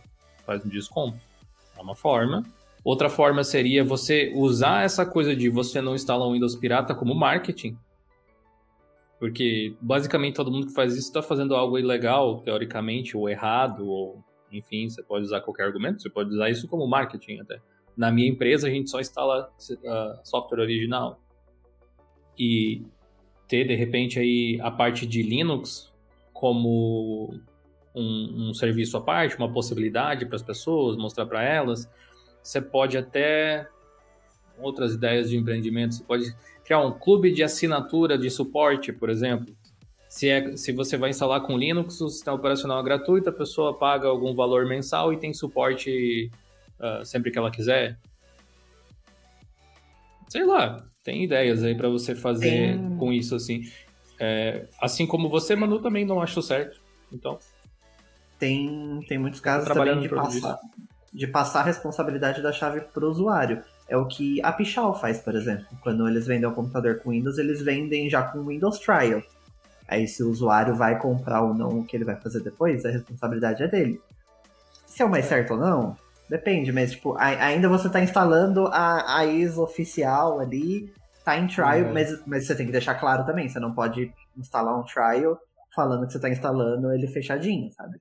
Faz 0.46 0.66
um 0.66 0.70
desconto. 0.70 1.18
É 1.78 1.82
uma 1.82 1.96
forma. 1.96 2.44
Outra 2.84 3.10
forma 3.10 3.46
seria 3.46 3.82
você 3.82 4.34
usar 4.36 4.84
essa 4.84 5.06
coisa 5.06 5.34
de 5.34 5.48
você 5.48 5.80
não 5.80 5.96
instalar 5.96 6.28
um 6.28 6.34
Windows 6.34 6.58
pirata 6.58 6.94
como 6.94 7.16
marketing. 7.16 7.78
Porque 9.24 9.74
basicamente 9.80 10.36
todo 10.36 10.52
mundo 10.52 10.68
que 10.68 10.74
faz 10.74 10.92
isso 10.98 11.08
está 11.08 11.22
fazendo 11.22 11.56
algo 11.56 11.80
ilegal, 11.80 12.42
teoricamente, 12.42 13.16
ou 13.16 13.30
errado, 13.30 13.88
ou 13.88 14.22
enfim, 14.52 14.90
você 14.90 15.02
pode 15.02 15.24
usar 15.24 15.40
qualquer 15.40 15.64
argumento, 15.64 16.02
você 16.02 16.10
pode 16.10 16.30
usar 16.30 16.50
isso 16.50 16.68
como 16.68 16.86
marketing 16.86 17.40
até. 17.40 17.62
Na 17.96 18.12
minha 18.12 18.28
empresa 18.28 18.68
a 18.68 18.70
gente 18.70 18.90
só 18.90 19.00
instala 19.00 19.50
uh, 19.50 20.20
software 20.26 20.60
original. 20.60 21.22
E 22.38 22.84
ter 23.48 23.66
de 23.66 23.76
repente 23.76 24.20
aí 24.20 24.60
a 24.62 24.70
parte 24.70 25.08
de 25.08 25.24
Linux 25.24 25.90
como 26.34 27.34
um, 27.96 28.50
um 28.50 28.54
serviço 28.54 28.98
à 28.98 29.02
parte, 29.02 29.38
uma 29.38 29.54
possibilidade 29.54 30.26
para 30.26 30.36
as 30.36 30.44
pessoas, 30.44 30.98
mostrar 30.98 31.26
para 31.28 31.42
elas 31.42 31.90
você 32.44 32.62
pode 32.62 32.98
até 32.98 33.70
outras 34.60 34.94
ideias 34.94 35.30
de 35.30 35.38
empreendimento, 35.38 35.96
você 35.96 36.04
pode 36.04 36.36
criar 36.64 36.80
um 36.80 36.92
clube 36.92 37.32
de 37.32 37.44
assinatura 37.44 38.18
de 38.18 38.30
suporte, 38.30 38.92
por 38.92 39.10
exemplo. 39.10 39.54
Se, 40.08 40.30
é, 40.30 40.56
se 40.56 40.72
você 40.72 40.96
vai 40.96 41.10
instalar 41.10 41.42
com 41.42 41.58
Linux, 41.58 42.00
o 42.00 42.10
sistema 42.10 42.36
operacional 42.36 42.80
é 42.80 42.84
gratuito, 42.84 43.30
a 43.30 43.34
pessoa 43.34 43.78
paga 43.78 44.08
algum 44.08 44.34
valor 44.36 44.66
mensal 44.66 45.12
e 45.12 45.18
tem 45.18 45.34
suporte 45.34 46.30
uh, 46.80 47.04
sempre 47.04 47.32
que 47.32 47.38
ela 47.38 47.50
quiser. 47.50 47.98
Sei 50.30 50.46
lá, 50.46 50.86
tem 51.04 51.24
ideias 51.24 51.64
aí 51.64 51.76
para 51.76 51.90
você 51.90 52.16
fazer 52.16 52.78
tem... 52.78 52.98
com 52.98 53.12
isso, 53.12 53.36
assim. 53.36 53.64
É, 54.20 54.68
assim 54.80 55.06
como 55.06 55.30
você, 55.30 55.56
Manu, 55.56 55.80
também 55.80 56.06
não 56.06 56.22
achou 56.22 56.42
certo. 56.42 56.80
Então. 57.12 57.38
Tem, 58.40 59.00
tem 59.08 59.18
muitos 59.18 59.40
casos 59.40 59.68
também 59.68 60.00
de 60.00 60.10
passar, 60.10 60.60
de 61.14 61.28
passar 61.28 61.60
a 61.62 61.64
responsabilidade 61.64 62.42
da 62.42 62.52
chave 62.52 62.82
para 62.82 63.06
o 63.06 63.10
usuário. 63.10 63.64
É 63.88 63.98
o 63.98 64.06
que 64.06 64.42
a 64.44 64.52
Pichal 64.52 64.98
faz, 64.98 65.20
por 65.20 65.36
exemplo. 65.36 65.66
Quando 65.82 66.08
eles 66.08 66.26
vendem 66.26 66.48
o 66.48 66.54
computador 66.54 67.00
com 67.00 67.12
Windows, 67.12 67.38
eles 67.38 67.62
vendem 67.62 68.10
já 68.10 68.24
com 68.24 68.46
Windows 68.46 68.80
Trial. 68.80 69.22
Aí 69.88 70.08
se 70.08 70.24
o 70.24 70.30
usuário 70.30 70.76
vai 70.76 70.98
comprar 71.00 71.42
ou 71.42 71.54
não 71.54 71.80
o 71.80 71.86
que 71.86 71.96
ele 71.96 72.06
vai 72.06 72.16
fazer 72.16 72.42
depois, 72.42 72.86
a 72.86 72.90
responsabilidade 72.90 73.64
é 73.64 73.68
dele. 73.68 74.02
Se 74.86 75.02
é 75.02 75.06
o 75.06 75.10
mais 75.10 75.26
certo 75.26 75.54
ou 75.54 75.60
não, 75.60 75.98
depende, 76.30 76.72
mas 76.72 76.92
tipo, 76.92 77.16
ainda 77.18 77.68
você 77.68 77.88
está 77.88 78.02
instalando 78.02 78.68
a, 78.68 79.20
a 79.20 79.26
ISO 79.26 79.62
oficial 79.62 80.40
ali, 80.40 80.92
tá 81.24 81.38
em 81.38 81.48
trial, 81.48 81.88
uhum. 81.88 81.94
mas, 81.94 82.26
mas 82.26 82.48
você 82.48 82.56
tem 82.56 82.66
que 82.66 82.72
deixar 82.72 82.96
claro 82.96 83.26
também, 83.26 83.50
você 83.50 83.60
não 83.60 83.74
pode 83.74 84.12
instalar 84.38 84.80
um 84.80 84.84
trial 84.84 85.38
falando 85.76 86.06
que 86.06 86.12
você 86.12 86.18
está 86.18 86.30
instalando 86.30 86.92
ele 86.92 87.08
fechadinho, 87.08 87.72
sabe? 87.72 87.98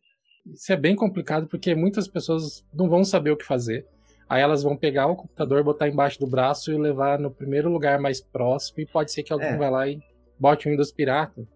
Isso 0.47 0.73
é 0.73 0.77
bem 0.77 0.97
complicado 0.97 1.47
porque 1.47 1.75
muitas 1.75 2.09
pessoas 2.09 2.65
não 2.75 2.89
vão 2.89 3.05
saber 3.05 3.31
o 3.31 3.37
que 3.37 3.45
fazer. 3.45 3.87
Aí 4.33 4.41
elas 4.41 4.63
vão 4.63 4.75
pegar 4.75 5.09
o 5.09 5.15
computador, 5.15 5.63
botar 5.63 5.89
embaixo 5.89 6.19
do 6.19 6.27
braço 6.27 6.73
e 6.73 6.79
levar 6.79 7.19
no 7.19 7.31
primeiro 7.31 7.71
lugar 7.71 8.01
mais 8.01 8.19
próximo. 8.19 8.81
E 8.81 8.87
pode 8.87 9.13
ser 9.13 9.23
que 9.23 9.31
alguém 9.31 9.51
é. 9.51 9.57
vá 9.59 9.69
lá 9.69 9.87
e 9.87 10.03
bote 10.39 10.67
o 10.67 10.71
Windows 10.71 10.91
pirata. 10.91 11.47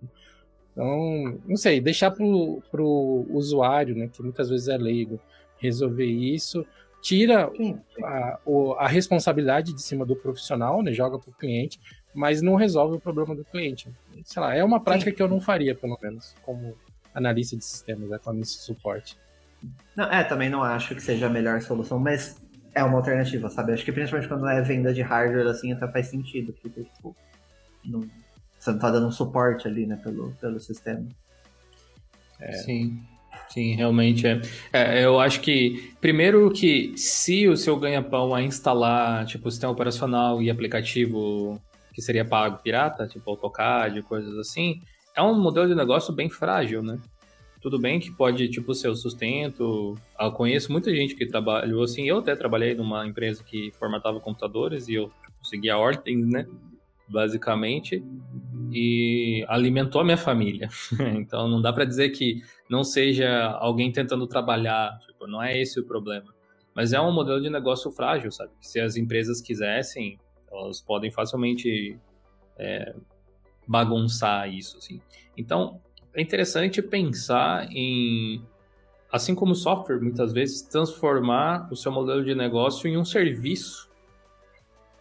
Então, 0.73 1.41
não 1.47 1.57
sei, 1.57 1.81
deixar 1.81 2.11
pro, 2.11 2.63
pro 2.71 3.27
usuário, 3.31 3.97
né, 3.97 4.11
que 4.13 4.23
muitas 4.23 4.51
vezes 4.51 4.69
é 4.69 4.77
leigo, 4.77 5.19
resolver 5.57 6.05
isso. 6.05 6.67
Tira 7.01 7.51
a, 8.05 8.39
a 8.77 8.87
responsabilidade 8.87 9.73
de 9.73 9.81
cima 9.81 10.05
do 10.05 10.15
profissional, 10.15 10.83
né, 10.83 10.93
joga 10.93 11.19
pro 11.19 11.33
cliente, 11.33 11.81
mas 12.15 12.43
não 12.43 12.57
resolve 12.57 12.99
o 12.99 13.01
problema 13.01 13.35
do 13.35 13.43
cliente. 13.43 13.89
Sei 14.23 14.43
lá, 14.43 14.55
é 14.55 14.63
uma 14.63 14.81
prática 14.81 15.11
Sim. 15.11 15.17
que 15.17 15.23
eu 15.23 15.29
não 15.29 15.41
faria, 15.41 15.75
pelo 15.75 15.99
menos, 16.03 16.35
como 16.43 16.77
analista 17.15 17.57
de 17.57 17.65
sistemas, 17.65 18.13
economista 18.13 18.59
de 18.59 18.65
suporte. 18.67 19.17
Não, 19.97 20.05
é, 20.13 20.23
também 20.23 20.51
não 20.51 20.63
acho 20.63 20.95
que 20.95 21.01
seja 21.01 21.27
a 21.27 21.31
melhor 21.31 21.63
solução, 21.63 21.99
mas 21.99 22.46
é 22.77 22.85
uma 22.85 22.99
alternativa, 22.99 23.49
sabe? 23.49 23.73
Acho 23.73 23.83
que 23.83 23.91
principalmente 23.91 24.29
quando 24.29 24.47
é 24.47 24.61
venda 24.61 24.93
de 24.93 25.01
hardware, 25.01 25.47
assim, 25.47 25.73
até 25.73 25.91
faz 25.91 26.09
sentido, 26.09 26.53
porque, 26.61 26.83
tipo, 26.83 27.17
não, 27.83 28.03
você 28.59 28.71
não 28.71 28.79
tá 28.79 28.91
dando 28.91 29.11
suporte 29.11 29.67
ali, 29.67 29.87
né, 29.87 29.97
pelo, 29.97 30.33
pelo 30.33 30.61
sistema. 30.61 31.09
É. 32.39 32.53
Sim, 32.53 33.03
sim, 33.49 33.75
realmente 33.75 34.27
é. 34.27 34.43
é. 34.75 35.03
Eu 35.03 35.19
acho 35.19 35.41
que, 35.41 35.95
primeiro 36.03 36.51
que 36.51 36.93
se 36.99 37.49
o 37.49 37.57
seu 37.57 37.79
ganha-pão 37.79 38.37
é 38.37 38.43
instalar, 38.43 39.25
tipo, 39.25 39.51
sistema 39.51 39.73
operacional 39.73 40.43
e 40.43 40.51
aplicativo 40.51 41.59
que 41.95 42.03
seria 42.03 42.27
pago 42.27 42.59
pirata, 42.59 43.09
tipo 43.09 43.31
AutoCAD, 43.31 44.03
coisas 44.03 44.37
assim, 44.37 44.83
é 45.17 45.23
um 45.23 45.41
modelo 45.41 45.67
de 45.67 45.75
negócio 45.75 46.13
bem 46.13 46.29
frágil, 46.29 46.83
né? 46.83 46.99
Tudo 47.67 47.81
bem 47.81 47.99
que 47.99 48.13
pode, 48.13 48.49
tipo, 48.49 48.73
ser 48.73 48.87
o 48.87 48.95
sustento. 48.95 49.99
Eu 50.21 50.31
conheço 50.31 50.71
muita 50.71 50.95
gente 50.95 51.17
que 51.17 51.27
trabalhou 51.27 51.83
assim. 51.83 52.09
Eu 52.09 52.19
até 52.19 52.37
trabalhei 52.37 52.77
numa 52.77 53.05
empresa 53.05 53.43
que 53.43 53.73
formatava 53.73 54.21
computadores 54.21 54.87
e 54.87 54.95
eu 54.95 55.11
seguia 55.43 55.77
ordens, 55.77 56.29
né? 56.29 56.47
Basicamente. 57.09 58.05
E 58.71 59.45
alimentou 59.49 60.01
a 60.01 60.05
minha 60.05 60.17
família. 60.17 60.69
então 61.19 61.49
não 61.49 61.61
dá 61.61 61.73
para 61.73 61.85
dizer 61.85 62.11
que 62.11 62.41
não 62.71 62.85
seja 62.85 63.47
alguém 63.59 63.91
tentando 63.91 64.29
trabalhar. 64.29 64.97
Tipo, 65.01 65.27
não 65.27 65.43
é 65.43 65.61
esse 65.61 65.81
o 65.81 65.85
problema. 65.85 66.33
Mas 66.73 66.93
é 66.93 67.01
um 67.01 67.11
modelo 67.11 67.43
de 67.43 67.51
negócio 67.51 67.91
frágil, 67.91 68.31
sabe? 68.31 68.53
Se 68.61 68.79
as 68.79 68.95
empresas 68.95 69.41
quisessem, 69.41 70.21
elas 70.53 70.81
podem 70.81 71.11
facilmente 71.11 71.99
é, 72.57 72.95
bagunçar 73.67 74.49
isso, 74.55 74.79
assim. 74.79 75.01
Então, 75.37 75.81
é 76.17 76.23
interessante 76.23 76.81
pensar 76.81 77.69
em, 77.71 78.43
assim 79.13 79.35
como 79.35 79.55
software, 79.55 80.01
muitas 80.01 80.33
vezes, 80.33 80.63
transformar 80.63 81.69
o 81.71 81.77
seu 81.77 81.93
modelo 81.93 82.25
de 82.25 82.35
negócio 82.35 82.89
em 82.89 82.97
um 82.97 83.05
serviço 83.05 83.91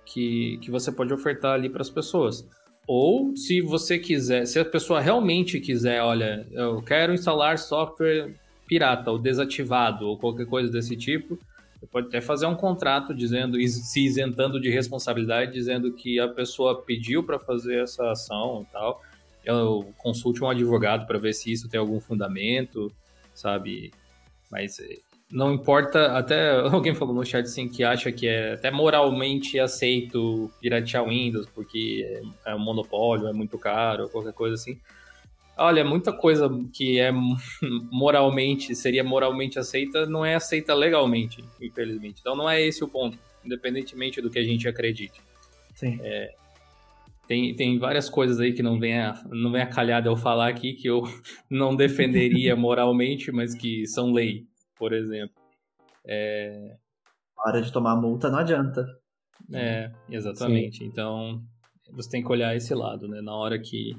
que, 0.05 0.57
que 0.61 0.69
você 0.69 0.91
pode 0.91 1.13
ofertar 1.13 1.53
ali 1.53 1.69
para 1.69 1.81
as 1.81 1.89
pessoas. 1.89 2.45
Ou, 2.85 3.33
se 3.35 3.61
você 3.61 3.97
quiser, 3.97 4.45
se 4.45 4.59
a 4.59 4.65
pessoa 4.65 4.99
realmente 4.99 5.59
quiser, 5.61 6.01
olha, 6.01 6.45
eu 6.51 6.81
quero 6.81 7.13
instalar 7.13 7.57
software 7.57 8.35
pirata 8.67 9.09
ou 9.09 9.17
desativado 9.17 10.07
ou 10.07 10.17
qualquer 10.17 10.45
coisa 10.45 10.69
desse 10.69 10.97
tipo, 10.97 11.39
você 11.79 11.87
pode 11.87 12.07
até 12.07 12.19
fazer 12.19 12.45
um 12.45 12.55
contrato 12.55 13.13
dizendo, 13.15 13.57
se 13.67 14.05
isentando 14.05 14.59
de 14.59 14.69
responsabilidade, 14.69 15.53
dizendo 15.53 15.93
que 15.93 16.19
a 16.19 16.27
pessoa 16.27 16.81
pediu 16.81 17.23
para 17.23 17.39
fazer 17.39 17.81
essa 17.81 18.11
ação 18.11 18.65
e 18.67 18.71
tal 18.73 19.01
eu 19.45 19.93
consulte 19.97 20.43
um 20.43 20.49
advogado 20.49 21.05
para 21.05 21.19
ver 21.19 21.33
se 21.33 21.51
isso 21.51 21.69
tem 21.69 21.79
algum 21.79 21.99
fundamento, 21.99 22.91
sabe? 23.33 23.91
Mas 24.51 24.79
eh, 24.79 24.99
não 25.31 25.53
importa, 25.53 26.17
até 26.17 26.51
alguém 26.71 26.95
falou 26.95 27.13
no 27.13 27.25
chat 27.25 27.45
assim 27.45 27.67
que 27.67 27.83
acha 27.83 28.11
que 28.11 28.27
é 28.27 28.53
até 28.53 28.71
moralmente 28.71 29.59
aceito 29.59 30.51
piratear 30.59 31.05
Windows 31.05 31.47
porque 31.53 32.21
é, 32.45 32.51
é 32.51 32.55
um 32.55 32.59
monopólio, 32.59 33.27
é 33.27 33.33
muito 33.33 33.57
caro, 33.57 34.09
qualquer 34.09 34.33
coisa 34.33 34.55
assim. 34.55 34.79
Olha, 35.57 35.85
muita 35.85 36.11
coisa 36.11 36.49
que 36.73 36.99
é 36.99 37.11
moralmente, 37.91 38.75
seria 38.75 39.03
moralmente 39.03 39.57
aceita, 39.57 40.05
não 40.05 40.25
é 40.25 40.35
aceita 40.35 40.73
legalmente, 40.73 41.43
infelizmente. 41.61 42.19
Então 42.19 42.35
não 42.35 42.49
é 42.49 42.61
esse 42.61 42.83
o 42.83 42.87
ponto, 42.87 43.17
independentemente 43.43 44.21
do 44.21 44.29
que 44.29 44.39
a 44.39 44.43
gente 44.43 44.67
acredite. 44.67 45.21
Sim. 45.73 45.99
É, 46.01 46.33
tem, 47.27 47.55
tem 47.55 47.79
várias 47.79 48.09
coisas 48.09 48.39
aí 48.39 48.53
que 48.53 48.63
não 48.63 48.79
vem, 48.79 48.99
a, 48.99 49.13
não 49.29 49.51
vem 49.51 49.61
a 49.61 49.67
calhar 49.67 50.05
eu 50.05 50.15
falar 50.15 50.47
aqui 50.47 50.73
que 50.73 50.87
eu 50.87 51.03
não 51.49 51.75
defenderia 51.75 52.55
moralmente, 52.57 53.31
mas 53.31 53.55
que 53.55 53.85
são 53.87 54.11
lei, 54.11 54.45
por 54.77 54.93
exemplo. 54.93 55.35
É... 56.05 56.75
hora 57.37 57.61
de 57.61 57.71
tomar 57.71 57.95
multa 57.95 58.29
não 58.29 58.39
adianta. 58.39 58.85
É, 59.53 59.91
exatamente. 60.09 60.79
Sim. 60.79 60.85
Então, 60.85 61.41
você 61.91 62.09
tem 62.09 62.23
que 62.23 62.31
olhar 62.31 62.55
esse 62.55 62.73
lado, 62.73 63.07
né? 63.07 63.21
Na 63.21 63.35
hora 63.35 63.59
que 63.59 63.95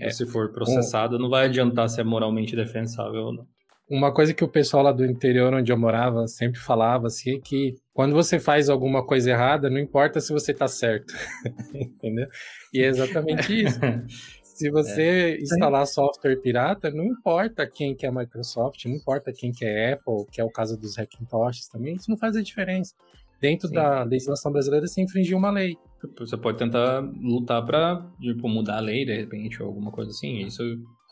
é. 0.00 0.10
você 0.10 0.26
for 0.26 0.52
processado, 0.52 1.18
não 1.18 1.28
vai 1.28 1.46
adiantar 1.46 1.88
se 1.88 2.00
é 2.00 2.04
moralmente 2.04 2.56
defensável 2.56 3.26
ou 3.26 3.32
não. 3.32 3.46
Uma 3.88 4.12
coisa 4.12 4.34
que 4.34 4.42
o 4.42 4.48
pessoal 4.48 4.82
lá 4.82 4.92
do 4.92 5.04
interior 5.04 5.54
onde 5.54 5.70
eu 5.70 5.78
morava 5.78 6.26
sempre 6.26 6.58
falava 6.58 7.06
assim 7.06 7.36
é 7.36 7.40
que 7.40 7.76
quando 7.92 8.14
você 8.14 8.40
faz 8.40 8.68
alguma 8.68 9.04
coisa 9.04 9.30
errada, 9.30 9.70
não 9.70 9.78
importa 9.78 10.20
se 10.20 10.32
você 10.32 10.52
tá 10.52 10.66
certo. 10.66 11.14
Entendeu? 11.72 12.26
E 12.74 12.82
é 12.82 12.86
exatamente 12.86 13.64
isso. 13.64 13.78
Se 14.56 14.70
você 14.70 15.02
é. 15.02 15.42
instalar 15.42 15.86
software 15.86 16.36
pirata, 16.36 16.90
não 16.90 17.04
importa 17.04 17.66
quem 17.66 17.94
que 17.94 18.06
é 18.06 18.10
Microsoft, 18.10 18.82
não 18.86 18.94
importa 18.94 19.30
quem 19.30 19.52
que 19.52 19.66
é 19.66 19.92
Apple, 19.92 20.24
que 20.32 20.40
é 20.40 20.44
o 20.44 20.50
caso 20.50 20.80
dos 20.80 20.96
Hackintosh 20.96 21.68
também, 21.68 21.94
isso 21.94 22.10
não 22.10 22.16
faz 22.16 22.36
a 22.36 22.42
diferença. 22.42 22.94
Dentro 23.38 23.68
Sim. 23.68 23.74
da 23.74 24.02
legislação 24.02 24.50
brasileira, 24.50 24.86
se 24.86 25.02
infringir 25.02 25.36
uma 25.36 25.50
lei. 25.50 25.76
Você 26.18 26.38
pode 26.38 26.56
tentar 26.56 27.00
lutar 27.20 27.66
para 27.66 28.10
tipo, 28.18 28.48
mudar 28.48 28.78
a 28.78 28.80
lei, 28.80 29.04
de 29.04 29.14
repente, 29.14 29.62
ou 29.62 29.68
alguma 29.68 29.90
coisa 29.90 30.10
assim. 30.10 30.38
Isso 30.46 30.62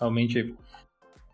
realmente 0.00 0.54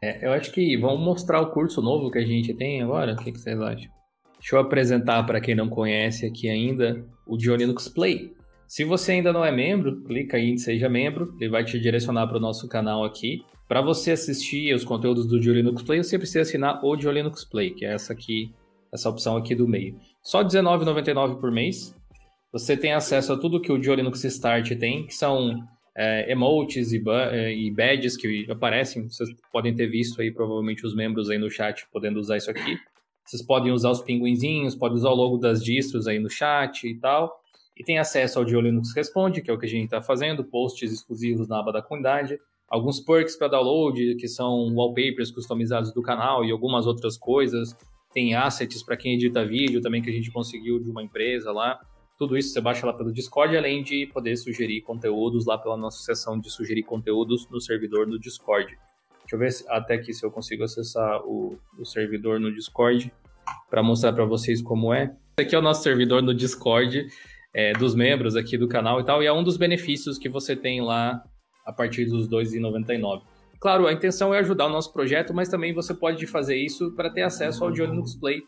é, 0.03 0.27
eu 0.27 0.33
acho 0.33 0.51
que 0.53 0.77
vamos 0.77 1.01
mostrar 1.01 1.41
o 1.41 1.51
curso 1.51 1.83
novo 1.83 2.11
que 2.11 2.19
a 2.19 2.27
gente 2.27 2.55
tem 2.55 2.83
agora. 2.83 3.13
O 3.13 3.17
que, 3.17 3.33
que 3.33 3.39
vocês 3.39 3.61
acham? 3.61 3.91
Deixa 4.39 4.57
eu 4.57 4.61
apresentar 4.61 5.23
para 5.25 5.41
quem 5.41 5.55
não 5.55 5.69
conhece 5.69 6.25
aqui 6.25 6.49
ainda 6.49 7.05
o 7.27 7.37
Linux 7.37 7.89
Play. 7.89 8.33
Se 8.67 8.85
você 8.85 9.13
ainda 9.13 9.33
não 9.33 9.45
é 9.45 9.53
membro, 9.53 10.03
clica 10.05 10.37
aí 10.37 10.49
em 10.49 10.57
Seja 10.57 10.89
Membro, 10.89 11.35
ele 11.41 11.51
vai 11.51 11.65
te 11.65 11.79
direcionar 11.79 12.27
para 12.29 12.39
o 12.39 12.41
nosso 12.41 12.69
canal 12.69 13.05
aqui. 13.05 13.45
Para 13.69 13.83
você 13.83 14.13
assistir 14.13 14.73
os 14.75 14.85
conteúdos 14.85 15.27
do 15.27 15.39
Linux 15.39 15.83
Play, 15.83 16.03
você 16.03 16.17
precisa 16.17 16.43
assinar 16.43 16.83
o 16.85 16.95
Linux 16.95 17.45
Play, 17.45 17.71
que 17.71 17.85
é 17.85 17.93
essa 17.93 18.13
aqui, 18.13 18.55
essa 18.93 19.11
opção 19.11 19.37
aqui 19.37 19.55
do 19.55 19.69
meio. 19.69 19.97
Só 20.23 20.39
R$19,99 20.39 21.41
por 21.41 21.51
mês. 21.51 21.95
Você 22.53 22.77
tem 22.77 22.93
acesso 22.93 23.33
a 23.33 23.39
tudo 23.39 23.61
que 23.61 23.71
o 23.71 23.77
Linux 23.77 24.25
Start 24.25 24.71
tem, 24.79 25.07
que 25.07 25.15
são 25.15 25.61
é, 25.97 26.31
emotes 26.31 26.93
e, 26.93 27.03
é, 27.09 27.53
e, 27.53 27.71
badges 27.71 28.17
que 28.17 28.47
aparecem. 28.51 29.09
Vocês 29.09 29.29
podem 29.53 29.75
ter 29.75 29.87
visto 29.87 30.21
aí, 30.21 30.31
provavelmente, 30.31 30.87
os 30.87 30.95
membros 30.95 31.31
aí 31.31 31.39
no 31.39 31.51
chat 31.51 31.87
podendo 31.93 32.21
usar 32.21 32.37
isso 32.37 32.51
aqui. 32.51 32.79
Vocês 33.25 33.43
podem 33.43 33.73
usar 33.73 33.91
os 33.91 34.01
pinguinzinhos, 34.01 34.75
podem 34.75 34.97
usar 34.97 35.11
o 35.11 35.15
logo 35.15 35.37
das 35.37 35.63
distros 35.63 36.07
aí 36.07 36.19
no 36.19 36.29
chat 36.29 36.85
e 36.85 36.99
tal. 36.99 37.41
E 37.77 37.85
tem 37.85 37.99
acesso 37.99 38.39
ao 38.39 38.45
Dio 38.45 38.61
Linux 38.61 38.93
Responde, 38.95 39.41
que 39.41 39.51
é 39.51 39.55
o 39.55 39.59
que 39.59 39.67
a 39.67 39.69
gente 39.69 39.85
está 39.85 40.03
fazendo, 40.03 40.45
posts 40.45 40.93
exclusivos 40.93 41.49
na 41.49 41.61
aba 41.61 41.73
da 41.73 41.81
comunidade, 41.81 42.39
alguns 42.69 43.01
perks 43.01 43.37
para 43.37 43.49
download, 43.49 44.17
que 44.17 44.29
são 44.29 44.75
wallpapers 44.75 45.31
customizados 45.31 45.93
do 45.93 46.03
canal 46.03 46.45
e 46.45 46.51
algumas 46.51 46.87
outras 46.87 47.17
coisas. 47.17 47.75
Tem 48.13 48.35
assets 48.35 48.83
para 48.83 48.97
quem 48.97 49.15
edita 49.15 49.45
vídeo 49.45 49.81
também 49.81 50.03
que 50.03 50.11
a 50.11 50.13
gente 50.13 50.31
conseguiu 50.31 50.79
de 50.79 50.91
uma 50.91 51.03
empresa 51.03 51.53
lá. 51.53 51.81
Tudo 52.21 52.37
isso 52.37 52.53
você 52.53 52.61
baixa 52.61 52.85
lá 52.85 52.93
pelo 52.93 53.11
Discord, 53.11 53.57
além 53.57 53.83
de 53.83 54.07
poder 54.13 54.37
sugerir 54.37 54.83
conteúdos 54.83 55.47
lá 55.47 55.57
pela 55.57 55.75
nossa 55.75 56.03
seção 56.03 56.39
de 56.39 56.51
sugerir 56.51 56.83
conteúdos 56.83 57.49
no 57.49 57.59
servidor 57.63 58.07
no 58.07 58.21
Discord. 58.21 58.67
Deixa 59.21 59.37
eu 59.37 59.39
ver 59.39 59.51
se, 59.51 59.65
até 59.71 59.95
aqui 59.95 60.13
se 60.13 60.23
eu 60.23 60.31
consigo 60.31 60.63
acessar 60.63 61.23
o, 61.25 61.59
o 61.79 61.85
servidor 61.87 62.39
no 62.39 62.55
Discord 62.55 63.11
para 63.71 63.83
mostrar 63.83 64.13
para 64.13 64.27
vocês 64.27 64.61
como 64.61 64.93
é. 64.93 65.05
Esse 65.39 65.47
aqui 65.47 65.55
é 65.55 65.59
o 65.59 65.63
nosso 65.63 65.83
servidor 65.83 66.21
no 66.23 66.35
Discord 66.35 67.07
é, 67.55 67.73
dos 67.73 67.95
membros 67.95 68.37
aqui 68.37 68.59
do 68.59 68.69
canal 68.69 69.01
e 69.01 69.05
tal, 69.07 69.23
e 69.23 69.27
é 69.27 69.33
um 69.33 69.43
dos 69.43 69.57
benefícios 69.57 70.19
que 70.19 70.29
você 70.29 70.55
tem 70.55 70.83
lá 70.83 71.25
a 71.65 71.73
partir 71.73 72.05
dos 72.05 72.27
R$ 72.27 72.37
2,99. 72.37 73.23
Claro, 73.59 73.87
a 73.87 73.95
intenção 73.95 74.35
é 74.35 74.41
ajudar 74.41 74.67
o 74.67 74.71
nosso 74.71 74.93
projeto, 74.93 75.33
mas 75.33 75.49
também 75.49 75.73
você 75.73 75.95
pode 75.95 76.27
fazer 76.27 76.57
isso 76.57 76.95
para 76.95 77.09
ter 77.09 77.23
acesso 77.23 77.65
ao 77.65 77.71
Linux 77.71 78.15
Play, 78.15 78.43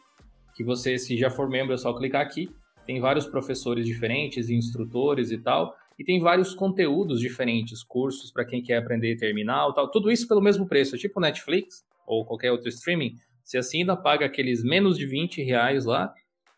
que 0.54 0.62
você, 0.62 0.98
se 0.98 1.16
já 1.16 1.30
for 1.30 1.48
membro, 1.48 1.72
é 1.72 1.78
só 1.78 1.94
clicar 1.94 2.20
aqui 2.20 2.50
tem 2.86 3.00
vários 3.00 3.26
professores 3.26 3.86
diferentes, 3.86 4.50
instrutores 4.50 5.30
e 5.30 5.38
tal, 5.38 5.74
e 5.98 6.04
tem 6.04 6.20
vários 6.20 6.54
conteúdos 6.54 7.20
diferentes, 7.20 7.82
cursos 7.82 8.30
para 8.30 8.44
quem 8.44 8.62
quer 8.62 8.78
aprender 8.78 9.16
terminal, 9.16 9.72
tal, 9.72 9.90
tudo 9.90 10.10
isso 10.10 10.26
pelo 10.26 10.40
mesmo 10.40 10.66
preço, 10.66 10.98
tipo 10.98 11.20
Netflix 11.20 11.84
ou 12.06 12.24
qualquer 12.24 12.50
outro 12.50 12.68
streaming. 12.68 13.16
Você 13.44 13.58
assina, 13.58 13.96
paga 13.96 14.26
aqueles 14.26 14.62
menos 14.62 14.96
de 14.96 15.06
20 15.06 15.42
reais 15.42 15.84
lá 15.84 16.12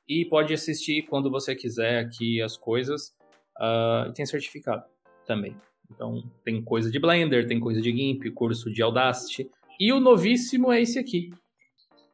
e 0.09 0.25
pode 0.25 0.53
assistir 0.53 1.03
quando 1.03 1.31
você 1.31 1.55
quiser 1.55 1.99
aqui 1.99 2.41
as 2.41 2.57
coisas. 2.57 3.15
Uh, 3.59 4.11
e 4.11 4.13
tem 4.13 4.27
certificado 4.27 4.85
também. 5.27 5.57
Então 5.91 6.23
tem 6.45 6.63
coisa 6.63 6.91
de 6.91 6.99
Blender, 6.99 7.47
tem 7.47 7.61
coisa 7.61 7.81
de 7.81 7.91
GIMP, 7.91 8.31
curso 8.31 8.71
de 8.73 8.83
Audacity. 8.83 9.51
E 9.79 9.93
o 9.93 10.01
novíssimo 10.01 10.73
é 10.73 10.81
esse 10.81 10.99
aqui, 10.99 11.31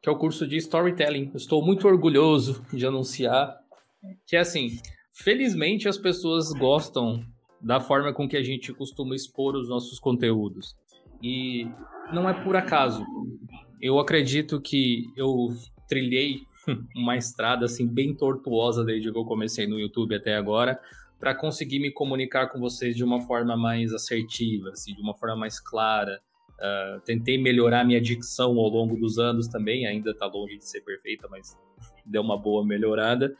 que 0.01 0.09
é 0.09 0.11
o 0.11 0.17
curso 0.17 0.47
de 0.47 0.57
Storytelling. 0.57 1.31
estou 1.35 1.63
muito 1.63 1.87
orgulhoso 1.87 2.65
de 2.73 2.85
anunciar 2.85 3.60
que 4.25 4.35
é 4.35 4.39
assim, 4.39 4.79
felizmente 5.13 5.87
as 5.87 5.97
pessoas 5.97 6.51
gostam 6.51 7.23
da 7.59 7.79
forma 7.79 8.13
com 8.13 8.27
que 8.27 8.37
a 8.37 8.43
gente 8.43 8.73
costuma 8.73 9.15
expor 9.15 9.55
os 9.55 9.69
nossos 9.69 9.99
conteúdos. 9.99 10.75
E 11.21 11.67
não 12.11 12.27
é 12.27 12.33
por 12.43 12.55
acaso. 12.55 13.05
Eu 13.79 13.99
acredito 13.99 14.59
que 14.59 15.05
eu 15.15 15.49
trilhei 15.87 16.41
uma 16.95 17.15
estrada 17.15 17.65
assim 17.65 17.87
bem 17.87 18.15
tortuosa 18.15 18.83
desde 18.83 19.11
que 19.11 19.17
eu 19.17 19.25
comecei 19.25 19.67
no 19.67 19.79
YouTube 19.79 20.15
até 20.15 20.35
agora 20.35 20.79
para 21.21 21.35
conseguir 21.35 21.79
me 21.79 21.91
comunicar 21.91 22.47
com 22.47 22.59
vocês 22.59 22.95
de 22.95 23.03
uma 23.03 23.21
forma 23.21 23.55
mais 23.55 23.93
assertiva, 23.93 24.69
assim, 24.69 24.95
de 24.95 25.01
uma 25.01 25.13
forma 25.13 25.35
mais 25.35 25.59
clara. 25.59 26.19
Uh, 26.53 26.99
tentei 27.01 27.37
melhorar 27.37 27.85
minha 27.85 28.01
dicção 28.01 28.57
ao 28.57 28.67
longo 28.67 28.97
dos 28.97 29.19
anos 29.19 29.47
também, 29.47 29.85
ainda 29.85 30.11
está 30.11 30.25
longe 30.25 30.57
de 30.57 30.67
ser 30.67 30.81
perfeita, 30.81 31.27
mas 31.29 31.55
deu 32.03 32.23
uma 32.23 32.35
boa 32.35 32.65
melhorada. 32.65 33.35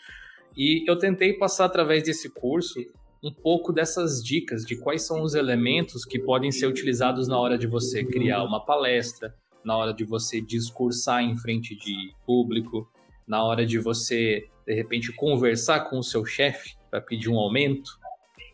E 0.55 0.83
eu 0.89 0.97
tentei 0.97 1.33
passar 1.33 1.65
através 1.65 2.03
desse 2.03 2.29
curso 2.29 2.79
um 3.23 3.31
pouco 3.31 3.71
dessas 3.71 4.23
dicas 4.23 4.65
de 4.65 4.75
quais 4.75 5.03
são 5.03 5.21
os 5.21 5.35
elementos 5.35 6.03
que 6.05 6.19
podem 6.19 6.51
ser 6.51 6.65
utilizados 6.65 7.27
na 7.27 7.39
hora 7.39 7.57
de 7.57 7.67
você 7.67 8.03
criar 8.03 8.43
uma 8.43 8.65
palestra, 8.65 9.35
na 9.63 9.77
hora 9.77 9.93
de 9.93 10.03
você 10.03 10.41
discursar 10.41 11.23
em 11.23 11.37
frente 11.37 11.75
de 11.75 12.13
público, 12.25 12.89
na 13.27 13.43
hora 13.43 13.65
de 13.65 13.77
você, 13.77 14.47
de 14.65 14.73
repente, 14.73 15.11
conversar 15.13 15.81
com 15.81 15.99
o 15.99 16.03
seu 16.03 16.25
chefe 16.25 16.75
para 16.89 16.99
pedir 16.99 17.29
um 17.29 17.37
aumento, 17.37 17.89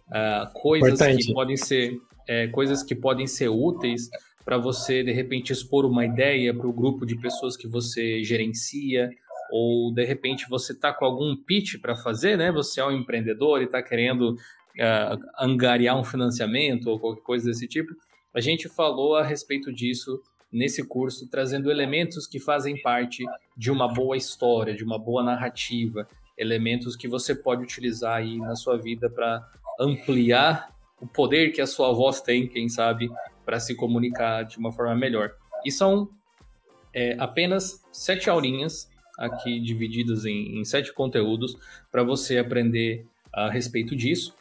uh, 0.10 0.52
coisas 0.54 1.00
Importante. 1.00 1.28
que 1.28 1.34
podem 1.34 1.56
ser 1.56 1.98
é, 2.28 2.48
coisas 2.48 2.84
que 2.84 2.94
podem 2.94 3.26
ser 3.26 3.48
úteis 3.48 4.10
para 4.44 4.58
você 4.58 5.04
de 5.04 5.12
repente 5.12 5.52
expor 5.52 5.86
uma 5.86 6.06
ideia 6.06 6.54
para 6.54 6.68
o 6.68 6.74
grupo 6.74 7.06
de 7.06 7.18
pessoas 7.18 7.56
que 7.56 7.68
você 7.68 8.24
gerencia 8.24 9.10
ou 9.52 9.94
de 9.94 10.04
repente 10.04 10.48
você 10.50 10.74
está 10.74 10.94
com 10.94 11.06
algum 11.06 11.36
pitch 11.36 11.80
para 11.82 11.96
fazer, 11.96 12.38
né? 12.38 12.52
Você 12.52 12.80
é 12.80 12.86
um 12.86 12.92
empreendedor 12.92 13.62
e 13.62 13.66
está 13.66 13.82
querendo 13.82 14.32
uh, 14.32 15.20
angariar 15.40 16.00
um 16.00 16.04
financiamento 16.04 16.88
ou 16.88 17.00
qualquer 17.00 17.24
coisa 17.24 17.46
desse 17.46 17.68
tipo. 17.68 17.94
A 18.34 18.42
gente 18.42 18.70
falou 18.70 19.16
a 19.16 19.24
respeito 19.24 19.74
disso 19.74 20.22
nesse 20.52 20.84
curso, 20.84 21.28
trazendo 21.30 21.70
elementos 21.70 22.26
que 22.26 22.40
fazem 22.40 22.82
parte 22.82 23.26
de 23.56 23.72
uma 23.72 23.88
boa 23.88 24.16
história, 24.16 24.76
de 24.76 24.84
uma 24.84 24.98
boa 24.98 25.24
narrativa, 25.24 26.08
elementos 26.38 26.96
que 26.96 27.08
você 27.08 27.36
pode 27.36 27.64
utilizar 27.64 28.18
aí 28.18 28.38
na 28.38 28.56
sua 28.56 28.78
vida 28.78 29.10
para 29.10 29.46
ampliar 29.80 30.74
o 31.00 31.08
poder 31.08 31.52
que 31.52 31.62
a 31.62 31.68
sua 31.68 31.92
voz 31.92 32.22
tem, 32.22 32.48
quem 32.48 32.70
sabe, 32.70 33.10
para 33.46 33.60
se 33.60 33.76
comunicar 33.76 34.44
de 34.44 34.58
uma 34.58 34.72
forma 34.72 34.96
melhor. 34.96 35.34
E 35.66 35.72
são 35.72 36.10
é, 36.94 37.16
apenas 37.20 37.84
sete 37.92 38.30
aulinhas 38.30 38.90
aqui 39.18 39.60
divididas 39.60 40.26
em, 40.26 40.60
em 40.60 40.64
sete 40.64 40.94
conteúdos 40.94 41.58
para 41.92 42.04
você 42.04 42.38
aprender 42.38 43.06
a 43.34 43.50
respeito 43.50 43.96
disso. 43.96 44.36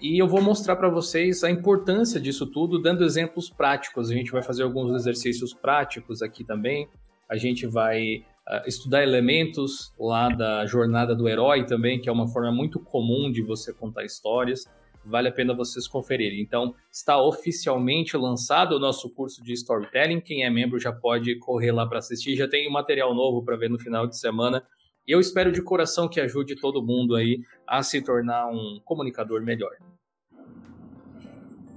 E 0.00 0.20
eu 0.20 0.28
vou 0.28 0.40
mostrar 0.40 0.76
para 0.76 0.88
vocês 0.88 1.42
a 1.42 1.50
importância 1.50 2.20
disso 2.20 2.46
tudo, 2.46 2.80
dando 2.80 3.04
exemplos 3.04 3.50
práticos. 3.50 4.10
A 4.10 4.14
gente 4.14 4.30
vai 4.30 4.42
fazer 4.42 4.62
alguns 4.62 4.92
exercícios 4.92 5.52
práticos 5.52 6.22
aqui 6.22 6.44
também. 6.44 6.88
A 7.28 7.36
gente 7.36 7.66
vai 7.66 8.24
uh, 8.48 8.66
estudar 8.66 9.02
elementos 9.02 9.92
lá 9.98 10.28
da 10.28 10.64
jornada 10.66 11.14
do 11.14 11.28
herói 11.28 11.66
também, 11.66 12.00
que 12.00 12.08
é 12.08 12.12
uma 12.12 12.28
forma 12.28 12.52
muito 12.52 12.78
comum 12.78 13.30
de 13.30 13.42
você 13.42 13.72
contar 13.72 14.04
histórias. 14.04 14.66
Vale 15.08 15.28
a 15.28 15.32
pena 15.32 15.54
vocês 15.54 15.88
conferirem. 15.88 16.40
Então, 16.40 16.74
está 16.90 17.20
oficialmente 17.20 18.16
lançado 18.16 18.72
o 18.72 18.78
nosso 18.78 19.08
curso 19.10 19.42
de 19.42 19.52
storytelling. 19.52 20.20
Quem 20.20 20.44
é 20.44 20.50
membro 20.50 20.78
já 20.78 20.92
pode 20.92 21.38
correr 21.38 21.72
lá 21.72 21.86
para 21.86 21.98
assistir. 21.98 22.36
Já 22.36 22.48
tem 22.48 22.70
material 22.70 23.14
novo 23.14 23.42
para 23.42 23.56
ver 23.56 23.70
no 23.70 23.78
final 23.78 24.06
de 24.06 24.18
semana. 24.18 24.62
E 25.06 25.12
eu 25.12 25.20
espero 25.20 25.50
de 25.50 25.62
coração 25.62 26.08
que 26.08 26.20
ajude 26.20 26.54
todo 26.54 26.84
mundo 26.84 27.14
aí 27.14 27.40
a 27.66 27.82
se 27.82 28.02
tornar 28.02 28.46
um 28.48 28.80
comunicador 28.84 29.42
melhor. 29.42 29.74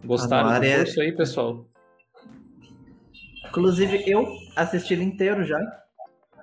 Gostaram 0.03 0.59
do 0.59 0.65
é 0.65 0.77
curso 0.79 0.99
aí, 0.99 1.11
pessoal? 1.13 1.65
Inclusive, 3.47 4.03
eu 4.05 4.25
assisti 4.55 4.93
ele 4.93 5.03
inteiro 5.03 5.43
já. 5.43 5.59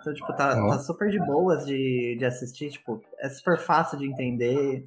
Então, 0.01 0.15
tipo, 0.15 0.33
tá, 0.35 0.55
tá 0.55 0.79
super 0.79 1.11
de 1.11 1.19
boas 1.19 1.67
de, 1.67 2.17
de 2.19 2.25
assistir. 2.25 2.71
Tipo, 2.71 3.03
é 3.19 3.29
super 3.29 3.59
fácil 3.59 3.99
de 3.99 4.07
entender. 4.07 4.87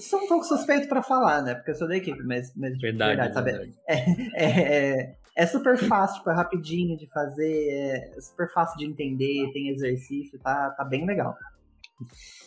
Sou 0.00 0.20
um 0.20 0.26
pouco 0.26 0.44
suspeito 0.44 0.88
pra 0.88 1.02
falar, 1.02 1.42
né? 1.42 1.54
Porque 1.54 1.70
eu 1.70 1.74
sou 1.74 1.86
da 1.86 1.96
equipe, 1.96 2.22
mas, 2.22 2.52
mas 2.56 2.78
verdade, 2.78 3.16
verdade, 3.16 3.34
sabe? 3.34 3.52
Verdade. 3.52 3.78
É, 3.86 3.94
é, 4.34 5.00
é, 5.00 5.16
é, 5.36 5.46
super 5.46 5.76
fácil, 5.76 6.18
tipo, 6.18 6.30
é 6.30 6.34
rapidinho 6.34 6.96
de 6.96 7.06
fazer, 7.06 7.68
é 7.70 8.20
super 8.20 8.50
fácil 8.52 8.78
de 8.78 8.86
entender, 8.86 9.50
tem 9.52 9.68
exercício, 9.68 10.38
tá, 10.38 10.70
tá 10.70 10.84
bem 10.84 11.06
legal. 11.06 11.36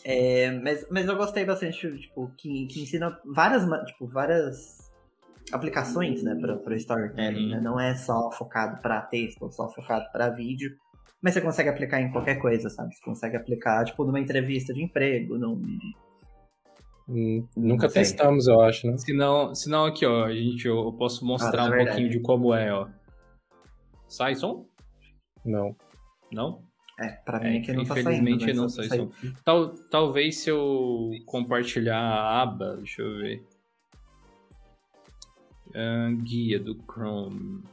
É, 0.04 0.52
mas, 0.52 0.86
mas 0.90 1.08
eu 1.08 1.16
gostei 1.16 1.46
bastante, 1.46 1.98
tipo, 2.00 2.32
que, 2.38 2.66
que 2.68 2.82
ensina 2.82 3.18
várias, 3.26 3.64
tipo, 3.86 4.08
várias 4.08 4.92
aplicações, 5.52 6.24
né, 6.24 6.36
para 6.36 6.56
o 6.56 6.76
storytelling, 6.76 7.52
né? 7.52 7.62
Não 7.62 7.80
é 7.80 7.96
só 7.96 8.32
focado 8.32 8.82
para 8.82 9.02
texto, 9.02 9.44
ou 9.44 9.52
só 9.52 9.70
focado 9.70 10.12
para 10.12 10.30
vídeo, 10.30 10.76
mas 11.22 11.34
você 11.34 11.42
consegue 11.42 11.70
aplicar 11.70 12.02
em 12.02 12.12
qualquer 12.12 12.36
coisa, 12.36 12.70
sabe? 12.70 12.94
Você 12.96 13.02
consegue 13.02 13.38
aplicar, 13.38 13.86
tipo, 13.86 14.04
numa 14.04 14.20
entrevista 14.20 14.74
de 14.74 14.84
emprego, 14.84 15.38
num... 15.38 15.62
Hum, 17.08 17.46
nunca 17.56 17.90
testamos, 17.90 18.48
eu 18.48 18.62
acho, 18.62 18.88
né? 18.88 18.98
Se 18.98 19.14
não, 19.14 19.54
se 19.54 19.70
não 19.70 19.86
aqui, 19.86 20.06
ó, 20.06 20.26
a 20.26 20.34
gente, 20.34 20.68
eu 20.68 20.94
posso 20.94 21.26
mostrar 21.26 21.64
ah, 21.64 21.70
um 21.70 21.86
pouquinho 21.86 22.10
de 22.10 22.20
como 22.22 22.54
é, 22.54 22.74
ó. 22.74 22.88
Sai 24.08 24.36
som? 24.36 24.66
Não. 25.44 25.76
Não? 26.32 26.62
É, 27.00 27.10
pra 27.10 27.40
mim 27.40 27.56
é, 27.56 27.58
aqui 27.58 27.74
não 27.74 27.84
tá 27.84 28.00
Infelizmente 28.00 28.54
não 28.54 28.70
sai 28.70 28.88
som. 28.88 29.12
Tal, 29.44 29.70
talvez 29.90 30.38
se 30.38 30.50
eu 30.50 31.12
compartilhar 31.26 32.00
a 32.00 32.42
aba, 32.42 32.78
deixa 32.78 33.02
eu 33.02 33.18
ver. 33.18 33.44
Uh, 35.70 36.16
guia 36.22 36.60
do 36.60 36.76
Chrome. 36.86 37.64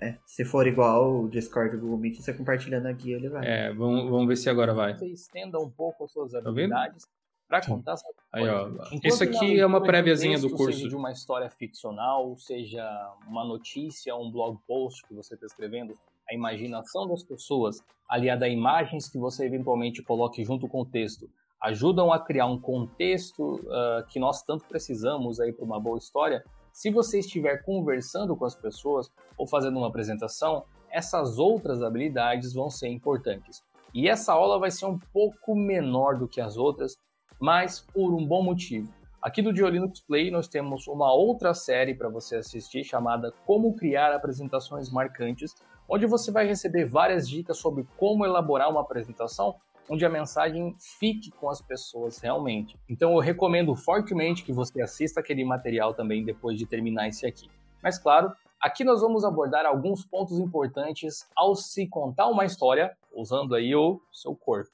É, 0.00 0.16
se 0.24 0.44
for 0.44 0.66
igual 0.66 1.22
o 1.22 1.28
Discord 1.28 1.76
do 1.76 1.82
Google 1.82 1.98
Meet, 1.98 2.20
você 2.20 2.32
compartilhando 2.32 2.86
a 2.86 2.92
guia, 2.92 3.16
ele 3.16 3.28
vai. 3.28 3.44
É, 3.46 3.72
vamos, 3.72 4.08
vamos 4.08 4.28
ver 4.28 4.36
se 4.36 4.48
agora 4.48 4.72
vai. 4.72 4.96
Você 4.96 5.06
estenda 5.06 5.58
um 5.58 5.68
pouco 5.68 6.04
as 6.04 6.12
suas 6.12 6.32
tá 6.32 6.38
habilidades 6.38 7.04
tá 7.04 7.10
para 7.48 7.66
contar 7.66 7.92
essa 7.92 8.04
Aí, 8.30 8.46
ó. 8.46 8.70
Isso 9.02 9.24
aqui 9.24 9.58
é 9.58 9.64
uma 9.64 9.82
préviazinha 9.82 10.38
do 10.38 10.50
curso. 10.50 10.78
Seja 10.78 10.88
de 10.90 10.94
uma 10.94 11.10
história 11.10 11.48
ficcional, 11.48 12.36
seja 12.36 12.84
uma 13.26 13.44
notícia, 13.44 14.14
um 14.14 14.30
blog 14.30 14.58
post 14.66 15.02
que 15.06 15.14
você 15.14 15.34
está 15.34 15.46
escrevendo, 15.46 15.94
a 16.30 16.34
imaginação 16.34 17.08
das 17.08 17.22
pessoas, 17.24 17.82
aliada 18.08 18.44
a 18.44 18.48
imagens 18.48 19.08
que 19.08 19.18
você 19.18 19.46
eventualmente 19.46 20.02
coloque 20.02 20.44
junto 20.44 20.68
com 20.68 20.82
o 20.82 20.86
texto, 20.86 21.28
ajudam 21.60 22.12
a 22.12 22.20
criar 22.20 22.46
um 22.46 22.60
contexto 22.60 23.56
uh, 23.56 24.06
que 24.08 24.20
nós 24.20 24.42
tanto 24.42 24.64
precisamos 24.66 25.40
aí 25.40 25.52
para 25.52 25.64
uma 25.64 25.80
boa 25.80 25.98
história. 25.98 26.44
Se 26.70 26.90
você 26.90 27.18
estiver 27.18 27.64
conversando 27.64 28.36
com 28.36 28.44
as 28.44 28.54
pessoas 28.54 29.10
ou 29.38 29.46
fazendo 29.46 29.78
uma 29.78 29.86
apresentação, 29.86 30.64
essas 30.90 31.38
outras 31.38 31.82
habilidades 31.82 32.52
vão 32.52 32.68
ser 32.68 32.88
importantes. 32.88 33.62
E 33.94 34.08
essa 34.08 34.32
aula 34.32 34.58
vai 34.58 34.70
ser 34.70 34.86
um 34.86 34.98
pouco 35.12 35.54
menor 35.54 36.18
do 36.18 36.28
que 36.28 36.40
as 36.40 36.56
outras, 36.56 36.96
mas 37.40 37.80
por 37.80 38.12
um 38.12 38.26
bom 38.26 38.42
motivo. 38.42 38.92
Aqui 39.22 39.42
do 39.42 39.52
Diolinux 39.52 40.00
Play 40.00 40.30
nós 40.30 40.48
temos 40.48 40.86
uma 40.86 41.12
outra 41.12 41.54
série 41.54 41.94
para 41.94 42.08
você 42.08 42.36
assistir 42.36 42.84
chamada 42.84 43.32
Como 43.46 43.74
Criar 43.74 44.12
Apresentações 44.14 44.90
Marcantes, 44.90 45.54
onde 45.88 46.06
você 46.06 46.30
vai 46.30 46.46
receber 46.46 46.84
várias 46.84 47.28
dicas 47.28 47.58
sobre 47.58 47.86
como 47.96 48.24
elaborar 48.24 48.70
uma 48.70 48.82
apresentação 48.82 49.56
onde 49.88 50.04
a 50.04 50.10
mensagem 50.10 50.76
fique 50.78 51.30
com 51.30 51.48
as 51.48 51.62
pessoas 51.62 52.18
realmente. 52.18 52.78
Então 52.88 53.12
eu 53.14 53.18
recomendo 53.18 53.74
fortemente 53.74 54.44
que 54.44 54.52
você 54.52 54.82
assista 54.82 55.20
aquele 55.20 55.44
material 55.44 55.94
também 55.94 56.24
depois 56.24 56.58
de 56.58 56.66
terminar 56.66 57.08
esse 57.08 57.26
aqui. 57.26 57.50
Mas 57.82 57.98
claro, 57.98 58.32
aqui 58.60 58.84
nós 58.84 59.00
vamos 59.00 59.24
abordar 59.24 59.66
alguns 59.66 60.04
pontos 60.04 60.38
importantes 60.38 61.28
ao 61.36 61.54
se 61.54 61.86
contar 61.86 62.28
uma 62.28 62.44
história 62.44 62.96
usando 63.12 63.54
aí 63.54 63.74
o 63.74 64.00
seu 64.12 64.34
corpo. 64.34 64.70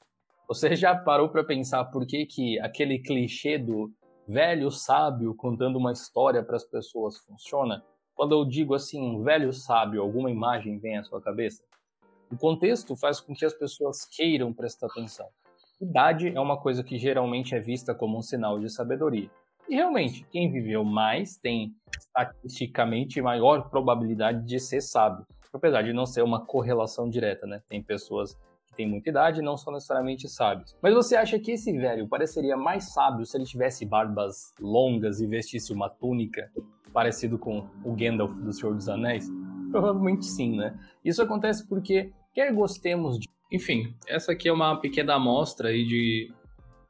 Você 0.47 0.75
já 0.75 0.95
parou 0.95 1.29
para 1.29 1.43
pensar 1.43 1.85
por 1.85 2.05
que, 2.05 2.25
que 2.25 2.59
aquele 2.59 2.99
clichê 2.99 3.57
do 3.57 3.91
velho 4.27 4.69
sábio 4.71 5.33
contando 5.35 5.77
uma 5.77 5.91
história 5.91 6.43
para 6.43 6.55
as 6.55 6.63
pessoas 6.63 7.17
funciona? 7.19 7.83
Quando 8.13 8.33
eu 8.33 8.45
digo 8.45 8.73
assim, 8.73 9.01
um 9.01 9.23
velho 9.23 9.51
sábio, 9.51 10.01
alguma 10.01 10.31
imagem 10.31 10.77
vem 10.77 10.97
à 10.97 11.03
sua 11.03 11.21
cabeça? 11.21 11.63
O 12.31 12.37
contexto 12.37 12.95
faz 12.95 13.19
com 13.19 13.33
que 13.33 13.45
as 13.45 13.53
pessoas 13.53 14.05
queiram 14.05 14.53
prestar 14.53 14.87
atenção. 14.87 15.27
Idade 15.81 16.29
é 16.29 16.39
uma 16.39 16.57
coisa 16.57 16.83
que 16.83 16.97
geralmente 16.97 17.53
é 17.53 17.59
vista 17.59 17.93
como 17.93 18.17
um 18.17 18.21
sinal 18.21 18.59
de 18.59 18.69
sabedoria. 18.69 19.29
E 19.67 19.75
realmente, 19.75 20.25
quem 20.31 20.51
viveu 20.51 20.83
mais 20.83 21.37
tem 21.37 21.73
estatisticamente 21.97 23.21
maior 23.21 23.69
probabilidade 23.69 24.45
de 24.45 24.59
ser 24.59 24.81
sábio, 24.81 25.25
apesar 25.51 25.81
de 25.81 25.91
não 25.91 26.05
ser 26.05 26.21
uma 26.21 26.45
correlação 26.45 27.09
direta, 27.09 27.47
né? 27.47 27.61
Tem 27.67 27.81
pessoas 27.81 28.35
que 28.67 28.75
têm 28.75 28.87
muita 28.87 29.09
idade 29.09 29.39
e 29.39 29.43
não 29.43 29.57
são 29.57 29.73
necessariamente 29.73 30.29
sábios. 30.29 30.75
Mas 30.81 30.93
você 30.93 31.15
acha 31.15 31.39
que 31.39 31.51
esse 31.51 31.71
velho 31.71 32.07
pareceria 32.07 32.55
mais 32.55 32.93
sábio 32.93 33.25
se 33.25 33.35
ele 33.35 33.45
tivesse 33.45 33.85
barbas 33.85 34.53
longas 34.59 35.19
e 35.19 35.27
vestisse 35.27 35.73
uma 35.73 35.89
túnica 35.89 36.51
parecido 36.93 37.39
com 37.39 37.67
o 37.83 37.93
Gandalf 37.93 38.33
do 38.35 38.53
Senhor 38.53 38.75
dos 38.75 38.87
Anéis? 38.87 39.27
Provavelmente 39.71 40.25
sim, 40.25 40.55
né? 40.55 40.77
Isso 41.03 41.21
acontece 41.21 41.67
porque, 41.67 42.13
quer 42.33 42.53
gostemos 42.53 43.19
de. 43.19 43.27
Enfim, 43.51 43.95
essa 44.07 44.31
aqui 44.31 44.47
é 44.47 44.53
uma 44.53 44.79
pequena 44.79 45.15
amostra 45.15 45.69
aí 45.69 45.85
de 45.85 46.31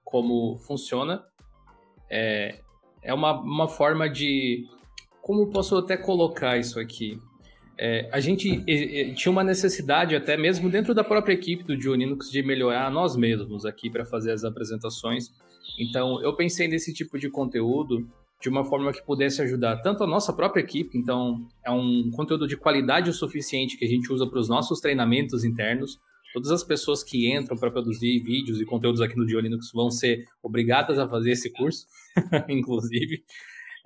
como 0.03 0.57
funciona. 0.57 1.23
É, 2.09 2.59
é 3.05 3.13
uma, 3.13 3.39
uma 3.39 3.67
forma 3.67 4.09
de. 4.09 4.65
Como 5.21 5.47
posso 5.47 5.77
até 5.77 5.95
colocar 5.95 6.57
isso 6.57 6.79
aqui? 6.79 7.19
É, 7.77 8.09
a 8.11 8.19
gente 8.19 8.63
tinha 9.15 9.31
uma 9.31 9.43
necessidade, 9.43 10.15
até 10.15 10.37
mesmo 10.37 10.69
dentro 10.69 10.93
da 10.93 11.03
própria 11.03 11.33
equipe 11.33 11.63
do 11.63 11.77
Diolinux, 11.77 12.29
de 12.29 12.41
melhorar 12.41 12.89
nós 12.91 13.15
mesmos 13.15 13.65
aqui 13.65 13.89
para 13.89 14.05
fazer 14.05 14.31
as 14.31 14.43
apresentações. 14.43 15.29
Então, 15.79 16.21
eu 16.21 16.35
pensei 16.35 16.67
nesse 16.67 16.93
tipo 16.93 17.17
de 17.19 17.29
conteúdo 17.29 18.07
de 18.41 18.49
uma 18.49 18.63
forma 18.63 18.91
que 18.91 19.03
pudesse 19.03 19.41
ajudar 19.41 19.77
tanto 19.77 20.03
a 20.03 20.07
nossa 20.07 20.31
própria 20.31 20.61
equipe, 20.61 20.97
então 20.97 21.47
é 21.65 21.71
um 21.71 22.11
conteúdo 22.11 22.47
de 22.47 22.55
qualidade 22.55 23.09
o 23.09 23.13
suficiente 23.13 23.77
que 23.77 23.85
a 23.85 23.87
gente 23.87 24.11
usa 24.11 24.27
para 24.27 24.39
os 24.39 24.47
nossos 24.47 24.79
treinamentos 24.79 25.43
internos. 25.43 25.99
Todas 26.35 26.51
as 26.51 26.65
pessoas 26.65 27.01
que 27.01 27.33
entram 27.33 27.55
para 27.55 27.71
produzir 27.71 28.19
vídeos 28.19 28.59
e 28.59 28.65
conteúdos 28.65 28.99
aqui 28.99 29.15
no 29.15 29.25
Diolinux 29.25 29.71
vão 29.73 29.89
ser 29.89 30.25
obrigadas 30.43 30.99
a 30.99 31.07
fazer 31.07 31.31
esse 31.31 31.49
curso, 31.49 31.87
inclusive. 32.49 33.23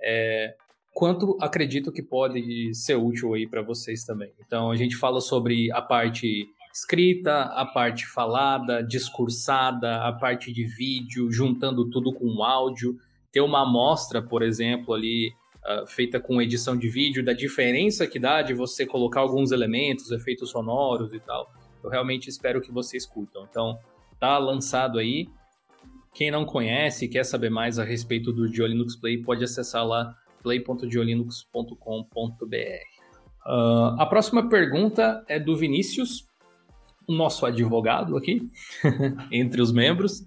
É, 0.02 0.56
quanto 0.92 1.38
acredito 1.40 1.92
que 1.92 2.02
pode 2.02 2.74
ser 2.74 2.96
útil 2.96 3.34
aí 3.34 3.48
para 3.48 3.62
vocês 3.62 4.04
também. 4.04 4.32
Então 4.44 4.68
a 4.68 4.74
gente 4.74 4.96
fala 4.96 5.20
sobre 5.20 5.70
a 5.70 5.80
parte 5.80 6.44
escrita, 6.74 7.42
a 7.42 7.64
parte 7.64 8.04
falada, 8.04 8.82
discursada, 8.82 10.02
a 10.02 10.12
parte 10.12 10.52
de 10.52 10.64
vídeo, 10.64 11.30
juntando 11.30 11.88
tudo 11.88 12.12
com 12.12 12.42
áudio 12.42 12.96
ter 13.30 13.42
uma 13.42 13.62
amostra, 13.62 14.20
por 14.20 14.42
exemplo, 14.42 14.92
ali 14.92 15.28
uh, 15.64 15.86
feita 15.86 16.18
com 16.18 16.42
edição 16.42 16.76
de 16.76 16.88
vídeo, 16.88 17.24
da 17.24 17.32
diferença 17.32 18.08
que 18.08 18.18
dá 18.18 18.42
de 18.42 18.54
você 18.54 18.84
colocar 18.84 19.20
alguns 19.20 19.52
elementos, 19.52 20.10
efeitos 20.10 20.50
sonoros 20.50 21.12
e 21.12 21.20
tal. 21.20 21.59
Eu 21.82 21.90
realmente 21.90 22.28
espero 22.28 22.60
que 22.60 22.70
vocês 22.72 23.06
curtam. 23.06 23.46
Então, 23.50 23.78
tá 24.18 24.38
lançado 24.38 24.98
aí. 24.98 25.28
Quem 26.12 26.30
não 26.30 26.44
conhece 26.44 27.04
e 27.04 27.08
quer 27.08 27.24
saber 27.24 27.50
mais 27.50 27.78
a 27.78 27.84
respeito 27.84 28.32
do 28.32 28.48
Diolinux 28.48 28.96
Play, 28.96 29.18
pode 29.22 29.44
acessar 29.44 29.86
lá 29.86 30.14
play.diolinux.com.br. 30.42 31.76
Uh, 33.46 33.46
ah, 33.46 33.96
a 33.98 34.06
próxima 34.06 34.48
pergunta 34.48 35.24
é 35.28 35.38
do 35.38 35.56
Vinícius, 35.56 36.26
o 37.06 37.14
nosso 37.14 37.46
advogado 37.46 38.16
aqui, 38.16 38.50
entre 39.30 39.62
os 39.62 39.72
membros. 39.72 40.24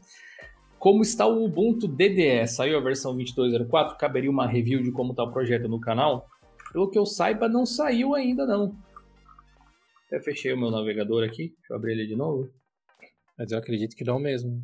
Como 0.79 1.01
está 1.01 1.25
o 1.25 1.45
Ubuntu 1.45 1.87
DDE? 1.87 2.45
Saiu 2.47 2.77
a 2.77 2.81
versão 2.81 3.15
22.04? 3.15 3.95
Caberia 3.95 4.29
uma 4.29 4.45
review 4.45 4.83
de 4.83 4.91
como 4.91 5.11
está 5.11 5.23
o 5.23 5.31
projeto 5.31 5.69
no 5.69 5.79
canal? 5.79 6.27
Pelo 6.73 6.89
que 6.89 6.99
eu 6.99 7.05
saiba, 7.05 7.47
não 7.47 7.65
saiu 7.65 8.13
ainda 8.13 8.45
não. 8.45 8.75
Até 10.13 10.21
fechei 10.21 10.53
o 10.53 10.57
meu 10.59 10.69
navegador 10.69 11.23
aqui. 11.23 11.55
Deixa 11.57 11.71
eu 11.73 11.75
abrir 11.75 11.93
ele 11.93 12.05
de 12.05 12.15
novo. 12.15 12.47
Mas 13.35 13.51
eu 13.51 13.57
acredito 13.57 13.95
que 13.95 14.03
não 14.03 14.19
mesmo. 14.19 14.63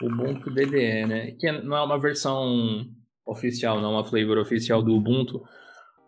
Ubuntu 0.00 0.50
DDE, 0.50 1.04
né? 1.04 1.32
Que 1.32 1.50
não 1.50 1.76
é 1.76 1.82
uma 1.82 1.98
versão 1.98 2.86
oficial, 3.26 3.80
não 3.80 3.90
é 3.90 3.94
uma 3.94 4.04
flavor 4.04 4.38
oficial 4.38 4.80
do 4.84 4.94
Ubuntu. 4.94 5.42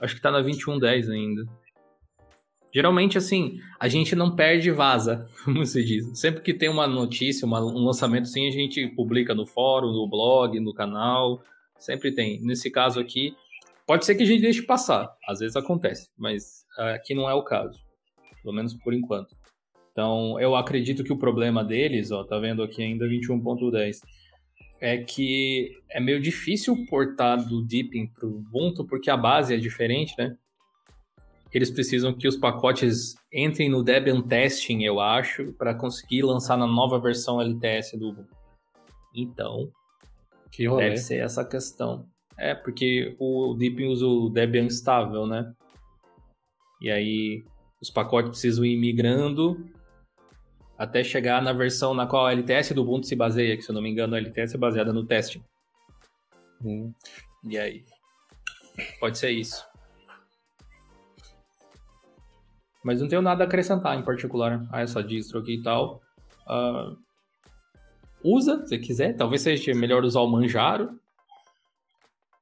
Acho 0.01 0.15
que 0.15 0.23
tá 0.23 0.31
na 0.31 0.41
21.10 0.41 1.11
ainda. 1.11 1.45
Geralmente, 2.73 3.19
assim, 3.19 3.59
a 3.81 3.89
gente 3.89 4.15
não 4.15 4.37
perde 4.37 4.71
vaza, 4.71 5.29
como 5.45 5.67
se 5.67 5.83
diz. 5.85 6.17
Sempre 6.17 6.43
que 6.43 6.55
tem 6.55 6.69
uma 6.69 6.87
notícia, 6.87 7.45
uma, 7.45 7.61
um 7.61 7.85
lançamento 7.85 8.25
assim, 8.25 8.47
a 8.47 8.53
gente 8.53 8.87
publica 8.95 9.35
no 9.35 9.47
fórum, 9.47 9.91
no 9.91 10.09
blog, 10.09 10.61
no 10.61 10.73
canal. 10.73 11.43
Sempre 11.77 12.15
tem. 12.15 12.41
Nesse 12.41 12.71
caso 12.71 13.01
aqui, 13.01 13.35
pode 13.85 14.05
ser 14.05 14.15
que 14.15 14.23
a 14.23 14.27
gente 14.27 14.43
deixe 14.43 14.63
passar. 14.63 15.13
Às 15.27 15.41
vezes 15.41 15.57
acontece, 15.57 16.09
mas 16.17 16.64
aqui 16.77 17.15
não 17.15 17.29
é 17.29 17.35
o 17.35 17.43
caso. 17.43 17.79
Pelo 18.43 18.55
menos 18.55 18.75
por 18.75 18.93
enquanto. 18.93 19.35
Então, 19.93 20.39
eu 20.41 20.57
acredito 20.57 21.05
que 21.05 21.13
o 21.13 21.19
problema 21.19 21.65
deles, 21.65 22.11
ó, 22.11 22.25
tá 22.25 22.39
vendo 22.39 22.63
aqui 22.63 22.83
ainda 22.83 23.07
21.10, 23.07 24.01
é 24.81 24.99
que 24.99 25.71
é 25.89 26.01
meio 26.01 26.21
difícil 26.21 26.85
portar 26.87 27.47
do 27.47 27.63
Deepin 27.63 28.09
pro 28.09 28.29
Ubuntu, 28.29 28.85
porque 28.85 29.09
a 29.09 29.17
base 29.17 29.55
é 29.55 29.57
diferente, 29.57 30.15
né? 30.19 30.37
eles 31.55 31.71
precisam 31.71 32.13
que 32.13 32.27
os 32.27 32.37
pacotes 32.37 33.15
entrem 33.33 33.69
no 33.69 33.83
Debian 33.83 34.21
Testing, 34.21 34.83
eu 34.83 34.99
acho, 34.99 35.53
para 35.53 35.73
conseguir 35.73 36.23
lançar 36.23 36.59
na 36.59 36.67
nova 36.67 36.99
versão 36.99 37.41
LTS 37.41 37.97
do 37.97 38.09
Ubuntu. 38.09 38.37
Então, 39.15 39.71
que 40.51 40.69
deve 40.69 40.97
ser 40.97 41.23
essa 41.23 41.45
questão. 41.45 42.07
É, 42.37 42.57
porque 42.57 43.15
o 43.21 43.55
Deepin 43.55 43.87
usa 43.87 44.05
o 44.05 44.29
Debian 44.29 44.67
estável, 44.67 45.29
né? 45.29 45.55
E 46.85 46.91
aí 46.91 47.43
os 47.81 47.89
pacotes 47.89 48.29
precisam 48.29 48.63
ir 48.63 48.77
migrando 48.77 49.57
até 50.77 51.03
chegar 51.03 51.41
na 51.41 51.51
versão 51.51 51.95
na 51.95 52.07
qual 52.07 52.27
a 52.27 52.33
LTS 52.33 52.75
do 52.75 52.83
Ubuntu 52.83 53.07
se 53.07 53.17
baseia, 53.17 53.57
que 53.57 53.63
se 53.63 53.71
eu 53.71 53.75
não 53.75 53.81
me 53.81 53.89
engano 53.89 54.15
a 54.15 54.19
LTS 54.19 54.55
é 54.55 54.59
baseada 54.59 54.93
no 54.93 55.07
testing. 55.07 55.43
Hum. 56.63 56.93
E 57.49 57.57
aí? 57.57 57.85
Pode 59.01 59.17
ser 59.17 59.31
isso. 59.31 59.67
Mas 62.85 63.01
não 63.01 63.09
tenho 63.09 63.23
nada 63.23 63.45
a 63.45 63.47
acrescentar 63.47 63.99
em 63.99 64.05
particular 64.05 64.69
a 64.71 64.83
essa 64.83 65.03
distro 65.03 65.39
aqui 65.39 65.55
e 65.55 65.63
tal. 65.63 66.03
Uh, 66.47 66.99
usa, 68.23 68.67
se 68.67 68.77
quiser. 68.77 69.17
Talvez 69.17 69.41
seja 69.41 69.75
melhor 69.75 70.05
usar 70.05 70.21
o 70.21 70.27
Manjaro. 70.27 71.01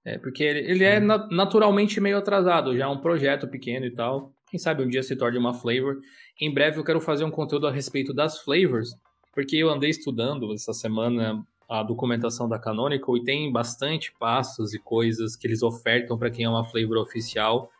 É, 0.04 0.18
porque 0.18 0.42
ele, 0.42 0.58
ele 0.70 0.84
é 0.84 0.98
na, 0.98 1.28
naturalmente 1.28 2.00
meio 2.00 2.18
atrasado. 2.18 2.76
Já 2.76 2.84
é 2.84 2.88
um 2.88 2.98
projeto 2.98 3.46
pequeno 3.48 3.86
e 3.86 3.90
tal. 3.90 4.32
Quem 4.50 4.58
sabe 4.58 4.82
um 4.82 4.88
dia 4.88 5.02
se 5.02 5.16
torne 5.16 5.38
uma 5.38 5.54
flavor. 5.54 6.00
Em 6.40 6.52
breve 6.52 6.78
eu 6.78 6.84
quero 6.84 7.00
fazer 7.00 7.24
um 7.24 7.30
conteúdo 7.30 7.66
a 7.66 7.70
respeito 7.70 8.12
das 8.12 8.40
flavors. 8.40 8.90
Porque 9.32 9.56
eu 9.56 9.70
andei 9.70 9.90
estudando 9.90 10.52
essa 10.52 10.72
semana 10.72 11.42
a 11.68 11.82
documentação 11.82 12.46
da 12.46 12.58
Canonical 12.58 13.16
e 13.16 13.24
tem 13.24 13.50
bastante 13.50 14.12
passos 14.18 14.74
e 14.74 14.78
coisas 14.78 15.34
que 15.34 15.46
eles 15.46 15.62
ofertam 15.62 16.18
para 16.18 16.30
quem 16.30 16.44
é 16.44 16.48
uma 16.48 16.64
flavor 16.64 16.98
oficial 16.98 17.70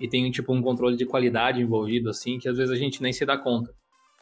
e 0.00 0.08
tem 0.08 0.28
tipo 0.32 0.52
um 0.52 0.60
controle 0.60 0.96
de 0.96 1.06
qualidade 1.06 1.62
envolvido 1.62 2.10
assim 2.10 2.40
que 2.40 2.48
às 2.48 2.56
vezes 2.56 2.72
a 2.72 2.76
gente 2.76 3.00
nem 3.00 3.12
se 3.12 3.24
dá 3.24 3.38
conta. 3.38 3.72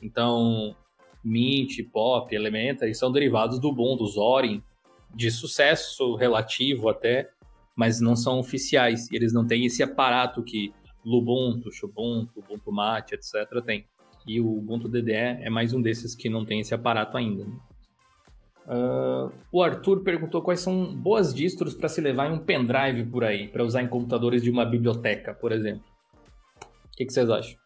Então, 0.03 0.77
Mint, 1.25 1.83
Pop, 1.91 2.35
Elementary 2.35 2.95
são 2.95 3.11
derivados 3.11 3.59
do 3.59 3.69
Ubuntu, 3.69 4.05
do 4.05 4.11
Zorin, 4.11 4.63
de 5.15 5.31
sucesso 5.31 6.17
relativo 6.17 6.91
até, 6.91 7.31
mas 7.77 8.01
não 8.01 8.15
são 8.15 8.39
oficiais. 8.39 9.11
Eles 9.11 9.33
não 9.33 9.47
têm 9.47 9.67
esse 9.67 9.83
aparato 9.83 10.43
que 10.43 10.73
Lubuntu, 11.05 11.73
Xubuntu, 11.73 12.41
Ubuntu 12.41 12.73
Mate, 12.73 13.15
etc. 13.15 13.63
tem. 13.65 13.87
E 14.27 14.41
o 14.41 14.57
Ubuntu 14.57 14.89
DDE 14.89 15.13
é 15.13 15.51
mais 15.51 15.75
um 15.75 15.83
desses 15.83 16.15
que 16.15 16.31
não 16.31 16.45
tem 16.45 16.61
esse 16.61 16.75
aparato 16.75 17.17
ainda. 17.17 17.45
Uh, 18.67 19.31
o 19.53 19.63
Arthur 19.63 20.03
perguntou 20.03 20.41
quais 20.41 20.61
são 20.61 20.95
boas 20.95 21.35
distros 21.35 21.75
para 21.75 21.89
se 21.89 22.01
levar 22.01 22.31
em 22.31 22.33
um 22.33 22.39
pendrive 22.39 23.05
por 23.05 23.23
aí, 23.23 23.49
para 23.49 23.63
usar 23.63 23.83
em 23.83 23.89
computadores 23.89 24.43
de 24.43 24.51
uma 24.51 24.65
biblioteca, 24.65 25.35
por 25.35 25.53
exemplo. 25.53 25.85
O 26.87 26.97
que, 26.97 27.05
que, 27.05 27.13
vocês 27.13 27.29
acham? 27.29 27.59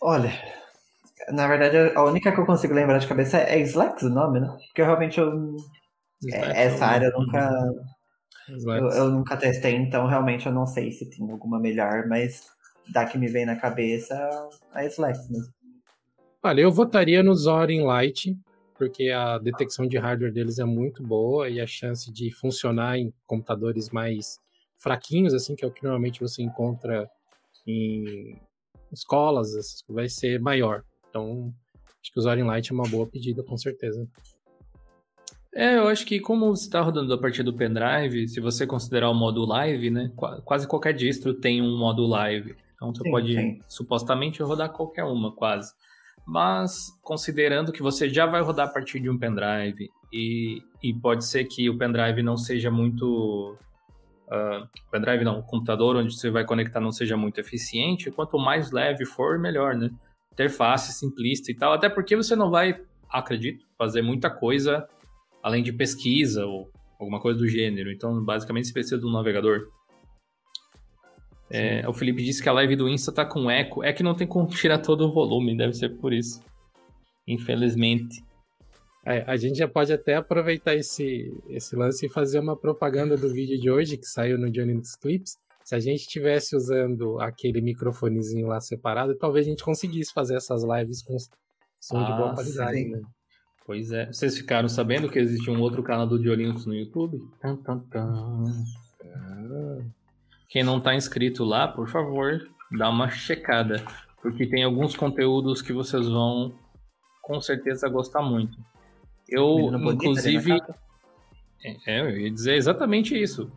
Olha, 0.00 0.32
na 1.30 1.48
verdade, 1.48 1.92
a 1.96 2.04
única 2.04 2.30
que 2.30 2.38
eu 2.38 2.46
consigo 2.46 2.74
lembrar 2.74 2.98
de 2.98 3.08
cabeça 3.08 3.38
é 3.38 3.58
Slack 3.60 4.04
o 4.04 4.10
nome, 4.10 4.38
né? 4.38 4.46
Porque 4.66 4.82
eu 4.82 4.86
realmente 4.86 5.18
eu, 5.18 5.56
é, 6.32 6.64
essa 6.64 6.86
área 6.86 7.06
eu 7.06 7.20
nunca 7.20 7.50
eu, 8.48 8.88
eu, 8.90 9.10
nunca 9.10 9.36
testei, 9.36 9.74
então 9.74 10.06
realmente 10.06 10.46
eu 10.46 10.52
não 10.52 10.66
sei 10.66 10.92
se 10.92 11.08
tem 11.08 11.30
alguma 11.30 11.58
melhor, 11.58 12.06
mas 12.06 12.46
da 12.92 13.06
que 13.06 13.16
me 13.16 13.26
vem 13.26 13.46
na 13.46 13.56
cabeça 13.56 14.14
é 14.74 14.80
a 14.80 14.84
Slack 14.84 15.18
mesmo. 15.30 15.52
Olha, 16.42 16.60
eu 16.60 16.70
votaria 16.70 17.22
no 17.22 17.34
Zorin 17.34 17.86
Lite, 17.86 18.36
porque 18.76 19.08
a 19.08 19.38
detecção 19.38 19.86
de 19.86 19.96
hardware 19.96 20.32
deles 20.32 20.58
é 20.58 20.64
muito 20.64 21.02
boa 21.02 21.48
e 21.48 21.58
a 21.58 21.66
chance 21.66 22.12
de 22.12 22.30
funcionar 22.30 22.98
em 22.98 23.14
computadores 23.26 23.88
mais 23.88 24.38
fraquinhos, 24.76 25.32
assim, 25.32 25.56
que 25.56 25.64
é 25.64 25.68
o 25.68 25.72
que 25.72 25.82
normalmente 25.82 26.20
você 26.20 26.42
encontra 26.42 27.08
em 27.66 28.38
escolas, 28.92 29.48
vai 29.88 30.08
ser 30.08 30.38
maior. 30.38 30.84
Então, 31.08 31.54
acho 32.02 32.12
que 32.12 32.18
o 32.18 32.22
Zorin 32.22 32.50
Lite 32.50 32.72
é 32.72 32.74
uma 32.74 32.88
boa 32.88 33.06
pedida, 33.06 33.42
com 33.42 33.56
certeza. 33.56 34.06
É, 35.54 35.76
eu 35.76 35.88
acho 35.88 36.04
que 36.04 36.18
como 36.18 36.54
você 36.54 36.64
está 36.64 36.80
rodando 36.80 37.12
a 37.14 37.18
partir 37.18 37.42
do 37.42 37.54
pendrive, 37.54 38.28
se 38.28 38.40
você 38.40 38.66
considerar 38.66 39.08
o 39.10 39.14
modo 39.14 39.44
live, 39.44 39.90
né? 39.90 40.10
Quase 40.44 40.66
qualquer 40.66 40.92
distro 40.92 41.32
tem 41.32 41.62
um 41.62 41.78
modo 41.78 42.06
live. 42.06 42.56
Então 42.74 42.92
você 42.92 43.02
sim, 43.04 43.10
pode 43.10 43.34
sim. 43.34 43.60
supostamente 43.68 44.42
rodar 44.42 44.70
qualquer 44.70 45.04
uma, 45.04 45.32
quase 45.32 45.72
mas 46.26 46.98
considerando 47.02 47.72
que 47.72 47.82
você 47.82 48.08
já 48.08 48.26
vai 48.26 48.40
rodar 48.40 48.68
a 48.68 48.72
partir 48.72 48.98
de 48.98 49.10
um 49.10 49.18
pendrive 49.18 49.90
e, 50.12 50.62
e 50.82 50.94
pode 50.94 51.24
ser 51.24 51.44
que 51.44 51.68
o 51.68 51.76
pendrive 51.76 52.22
não 52.22 52.36
seja 52.36 52.70
muito. 52.70 53.58
Uh, 54.26 54.66
pendrive 54.90 55.22
não, 55.22 55.40
o 55.40 55.42
computador 55.42 55.96
onde 55.96 56.16
você 56.16 56.30
vai 56.30 56.44
conectar 56.44 56.80
não 56.80 56.90
seja 56.90 57.16
muito 57.16 57.38
eficiente, 57.38 58.10
quanto 58.10 58.38
mais 58.38 58.70
leve 58.70 59.04
for, 59.04 59.38
melhor, 59.38 59.74
né? 59.74 59.90
Interface 60.32 60.92
simplista 60.94 61.50
e 61.50 61.54
tal, 61.54 61.74
até 61.74 61.88
porque 61.88 62.16
você 62.16 62.34
não 62.34 62.50
vai, 62.50 62.80
acredito, 63.10 63.66
fazer 63.76 64.00
muita 64.00 64.30
coisa 64.30 64.88
além 65.44 65.62
de 65.62 65.74
pesquisa 65.74 66.46
ou 66.46 66.70
alguma 66.98 67.20
coisa 67.20 67.38
do 67.38 67.46
gênero. 67.46 67.92
Então, 67.92 68.24
basicamente, 68.24 68.68
você 68.68 68.72
precisa 68.72 69.06
um 69.06 69.12
navegador. 69.12 69.68
É, 71.50 71.86
o 71.86 71.92
Felipe 71.92 72.24
disse 72.24 72.42
que 72.42 72.48
a 72.48 72.52
live 72.52 72.74
do 72.74 72.88
Insta 72.88 73.12
tá 73.12 73.26
com 73.26 73.50
eco. 73.50 73.84
É 73.84 73.92
que 73.92 74.02
não 74.02 74.14
tem 74.14 74.26
como 74.26 74.48
tirar 74.56 74.78
todo 74.78 75.02
o 75.02 75.12
volume, 75.12 75.54
deve 75.54 75.74
ser 75.74 75.90
por 75.98 76.14
isso. 76.14 76.42
Infelizmente. 77.28 78.24
É, 79.06 79.22
a 79.26 79.36
gente 79.36 79.58
já 79.58 79.68
pode 79.68 79.92
até 79.92 80.14
aproveitar 80.14 80.74
esse, 80.74 81.30
esse 81.50 81.76
lance 81.76 82.06
e 82.06 82.08
fazer 82.08 82.38
uma 82.38 82.56
propaganda 82.56 83.14
do 83.14 83.30
vídeo 83.30 83.60
de 83.60 83.70
hoje 83.70 83.98
que 83.98 84.06
saiu 84.06 84.38
no 84.38 84.50
Johnny 84.50 84.80
Clips. 84.98 85.36
Se 85.62 85.74
a 85.74 85.80
gente 85.80 86.00
estivesse 86.00 86.56
usando 86.56 87.20
aquele 87.20 87.60
microfonezinho 87.60 88.46
lá 88.46 88.60
separado, 88.60 89.14
talvez 89.14 89.46
a 89.46 89.50
gente 89.50 89.62
conseguisse 89.62 90.10
fazer 90.14 90.36
essas 90.36 90.62
lives 90.64 91.02
com 91.02 91.18
som 91.80 91.98
ah, 91.98 92.04
de 92.04 92.12
boa 92.16 92.30
ah, 92.30 92.34
qualidade. 92.34 92.88
Né? 92.88 93.02
Pois 93.66 93.90
é. 93.92 94.06
Vocês 94.06 94.36
ficaram 94.36 94.68
sabendo 94.68 95.08
que 95.08 95.18
existe 95.18 95.50
um 95.50 95.60
outro 95.60 95.82
canal 95.82 96.06
do 96.06 96.18
Diolinux 96.18 96.66
no 96.66 96.74
YouTube? 96.74 97.18
Tum, 97.40 97.56
tum, 97.56 97.78
tum. 97.78 98.44
Ah. 99.04 99.78
Quem 100.48 100.62
não 100.62 100.78
está 100.78 100.94
inscrito 100.94 101.44
lá, 101.44 101.66
por 101.66 101.88
favor, 101.88 102.46
dá 102.78 102.88
uma 102.90 103.08
checada, 103.10 103.82
porque 104.22 104.46
tem 104.46 104.62
alguns 104.62 104.94
conteúdos 104.94 105.62
que 105.62 105.72
vocês 105.72 106.06
vão 106.06 106.54
com 107.22 107.40
certeza 107.40 107.88
gostar 107.88 108.22
muito. 108.22 108.58
Eu, 109.28 109.74
inclusive, 109.90 110.52
é, 111.64 111.76
é, 111.86 112.00
eu 112.02 112.18
ia 112.18 112.30
dizer 112.30 112.54
exatamente 112.54 113.20
isso. 113.20 113.50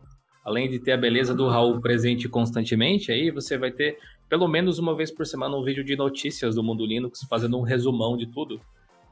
Além 0.44 0.70
de 0.70 0.80
ter 0.80 0.94
a 0.94 0.98
beleza 0.98 1.36
do 1.36 1.50
Raul 1.50 1.82
presente 1.82 2.30
constantemente, 2.30 3.12
aí 3.12 3.30
você 3.30 3.58
vai 3.58 3.70
ter 3.70 3.98
pelo 4.30 4.48
menos 4.48 4.80
uma 4.80 4.96
vez 4.96 5.12
por 5.12 5.26
semana 5.26 5.58
um 5.58 5.64
vídeo 5.64 5.84
de 5.84 5.96
notícias 5.96 6.56
do 6.56 6.64
mundo 6.64 6.86
Linux, 6.86 7.20
fazendo 7.30 7.58
um 7.58 7.64
resumão 7.64 8.16
de 8.16 8.28
tudo, 8.28 8.62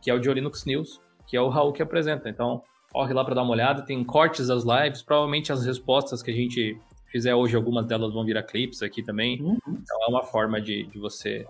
que 0.06 0.12
é 0.12 0.14
o 0.14 0.20
de 0.20 0.32
Linux 0.32 0.66
News, 0.66 1.02
que 1.26 1.36
é 1.36 1.42
o 1.42 1.50
Raul 1.50 1.74
que 1.74 1.82
apresenta. 1.82 2.30
Então, 2.30 2.62
corre 2.92 3.12
lá 3.12 3.26
para 3.26 3.34
dar 3.34 3.42
uma 3.42 3.54
olhada. 3.54 3.84
Tem 3.84 4.04
cortes 4.04 4.50
das 4.50 4.64
lives, 4.64 5.02
provavelmente 5.02 5.52
as 5.52 5.66
respostas 5.66 6.22
que 6.22 6.30
a 6.30 6.34
gente 6.34 6.80
fizer 7.12 7.34
hoje, 7.34 7.56
algumas 7.56 7.88
delas 7.88 8.14
vão 8.14 8.24
virar 8.24 8.44
clips 8.44 8.84
aqui 8.84 9.02
também. 9.02 9.42
Uhum. 9.42 9.58
Então 9.68 10.04
é 10.04 10.08
uma 10.08 10.22
forma 10.22 10.62
de, 10.62 10.86
de 10.86 11.00
você 11.00 11.44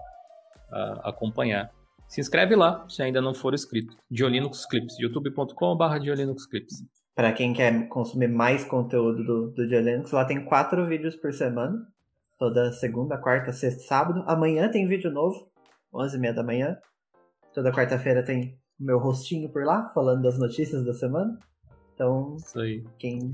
uh, 0.71 1.01
acompanhar. 1.03 1.69
Se 2.07 2.21
inscreve 2.21 2.55
lá, 2.55 2.87
se 2.87 3.03
ainda 3.03 3.21
não 3.21 3.33
for 3.33 3.53
inscrito. 3.53 3.97
Diolinux 4.09 4.65
Clips, 4.65 4.97
youtube.com.br 4.99 5.99
Diolinux 5.99 6.45
Clips. 6.45 6.81
Para 7.13 7.33
quem 7.33 7.51
quer 7.51 7.89
consumir 7.89 8.29
mais 8.29 8.63
conteúdo 8.63 9.21
do, 9.21 9.51
do 9.51 9.67
Diolinux, 9.67 10.13
lá 10.13 10.23
tem 10.23 10.45
quatro 10.45 10.87
vídeos 10.87 11.17
por 11.17 11.33
semana. 11.33 11.75
Toda 12.39 12.71
segunda, 12.71 13.17
quarta, 13.17 13.51
sexta, 13.51 13.81
sábado. 13.83 14.23
Amanhã 14.27 14.71
tem 14.71 14.87
vídeo 14.87 15.11
novo, 15.11 15.45
11h30 15.93 16.33
da 16.33 16.43
manhã. 16.43 16.77
Toda 17.55 17.71
quarta-feira 17.71 18.21
tem 18.21 18.59
o 18.77 18.83
meu 18.83 18.99
rostinho 18.99 19.49
por 19.49 19.63
lá, 19.63 19.89
falando 19.93 20.21
das 20.21 20.37
notícias 20.37 20.85
da 20.85 20.91
semana. 20.91 21.39
Então, 21.93 22.35
Quem, 22.99 23.33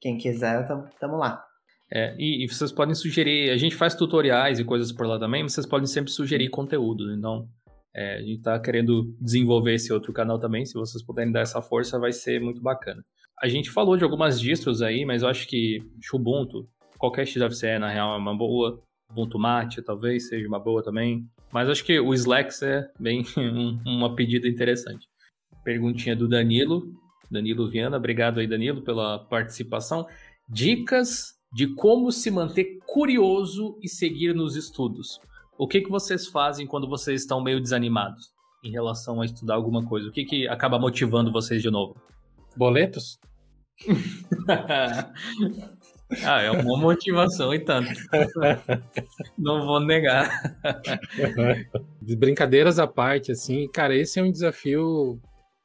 quem 0.00 0.16
quiser, 0.16 0.64
tamo, 0.68 0.88
tamo 1.00 1.16
lá. 1.16 1.44
É, 1.92 2.14
e, 2.16 2.44
e, 2.44 2.48
vocês 2.48 2.70
podem 2.70 2.94
sugerir, 2.94 3.50
a 3.50 3.56
gente 3.56 3.74
faz 3.74 3.96
tutoriais 3.96 4.60
e 4.60 4.64
coisas 4.64 4.92
por 4.92 5.04
lá 5.04 5.18
também, 5.18 5.42
mas 5.42 5.52
vocês 5.52 5.66
podem 5.66 5.86
sempre 5.86 6.12
sugerir 6.12 6.48
conteúdo. 6.48 7.12
Então, 7.12 7.48
é, 7.92 8.14
a 8.14 8.20
gente 8.20 8.38
está 8.38 8.58
querendo 8.60 9.12
desenvolver 9.20 9.74
esse 9.74 9.92
outro 9.92 10.12
canal 10.12 10.38
também. 10.38 10.64
Se 10.64 10.74
vocês 10.74 11.04
puderem 11.04 11.32
dar 11.32 11.40
essa 11.40 11.60
força, 11.60 11.98
vai 11.98 12.12
ser 12.12 12.40
muito 12.40 12.62
bacana. 12.62 13.02
A 13.42 13.48
gente 13.48 13.70
falou 13.70 13.96
de 13.96 14.04
algumas 14.04 14.40
distros 14.40 14.80
aí, 14.80 15.04
mas 15.04 15.22
eu 15.22 15.28
acho 15.28 15.46
que 15.48 15.80
Ubuntu, 16.12 16.68
qualquer 16.98 17.26
XFCE 17.26 17.78
na 17.80 17.90
real 17.90 18.14
é 18.14 18.18
uma 18.18 18.36
boa. 18.36 18.80
Ubuntu 19.10 19.38
Mate 19.38 19.82
talvez 19.82 20.28
seja 20.28 20.46
uma 20.46 20.58
boa 20.58 20.82
também. 20.82 21.28
Mas 21.56 21.70
acho 21.70 21.84
que 21.86 21.98
o 21.98 22.12
Slacks 22.12 22.60
é 22.60 22.86
bem 23.00 23.24
um, 23.34 23.80
uma 23.86 24.14
pedida 24.14 24.46
interessante. 24.46 25.08
Perguntinha 25.64 26.14
do 26.14 26.28
Danilo. 26.28 26.82
Danilo 27.30 27.66
Viana, 27.66 27.96
obrigado 27.96 28.40
aí, 28.40 28.46
Danilo, 28.46 28.82
pela 28.82 29.20
participação. 29.20 30.06
Dicas 30.46 31.32
de 31.50 31.68
como 31.68 32.12
se 32.12 32.30
manter 32.30 32.76
curioso 32.86 33.78
e 33.82 33.88
seguir 33.88 34.34
nos 34.34 34.54
estudos. 34.54 35.18
O 35.58 35.66
que, 35.66 35.80
que 35.80 35.88
vocês 35.88 36.26
fazem 36.26 36.66
quando 36.66 36.86
vocês 36.86 37.22
estão 37.22 37.42
meio 37.42 37.58
desanimados 37.58 38.26
em 38.62 38.70
relação 38.70 39.22
a 39.22 39.24
estudar 39.24 39.54
alguma 39.54 39.82
coisa? 39.82 40.10
O 40.10 40.12
que, 40.12 40.26
que 40.26 40.46
acaba 40.46 40.78
motivando 40.78 41.32
vocês 41.32 41.62
de 41.62 41.70
novo? 41.70 41.98
Boletos? 42.54 43.18
ah, 46.24 46.40
é 46.40 46.50
uma 46.50 46.78
motivação 46.78 47.52
e 47.52 47.58
tanto. 47.58 47.90
Não 49.36 49.66
vou 49.66 49.80
negar. 49.80 50.30
Brincadeiras 52.00 52.78
à 52.78 52.86
parte, 52.86 53.32
assim, 53.32 53.68
cara, 53.68 53.94
esse 53.94 54.18
é 54.18 54.22
um 54.22 54.30
desafio 54.30 55.20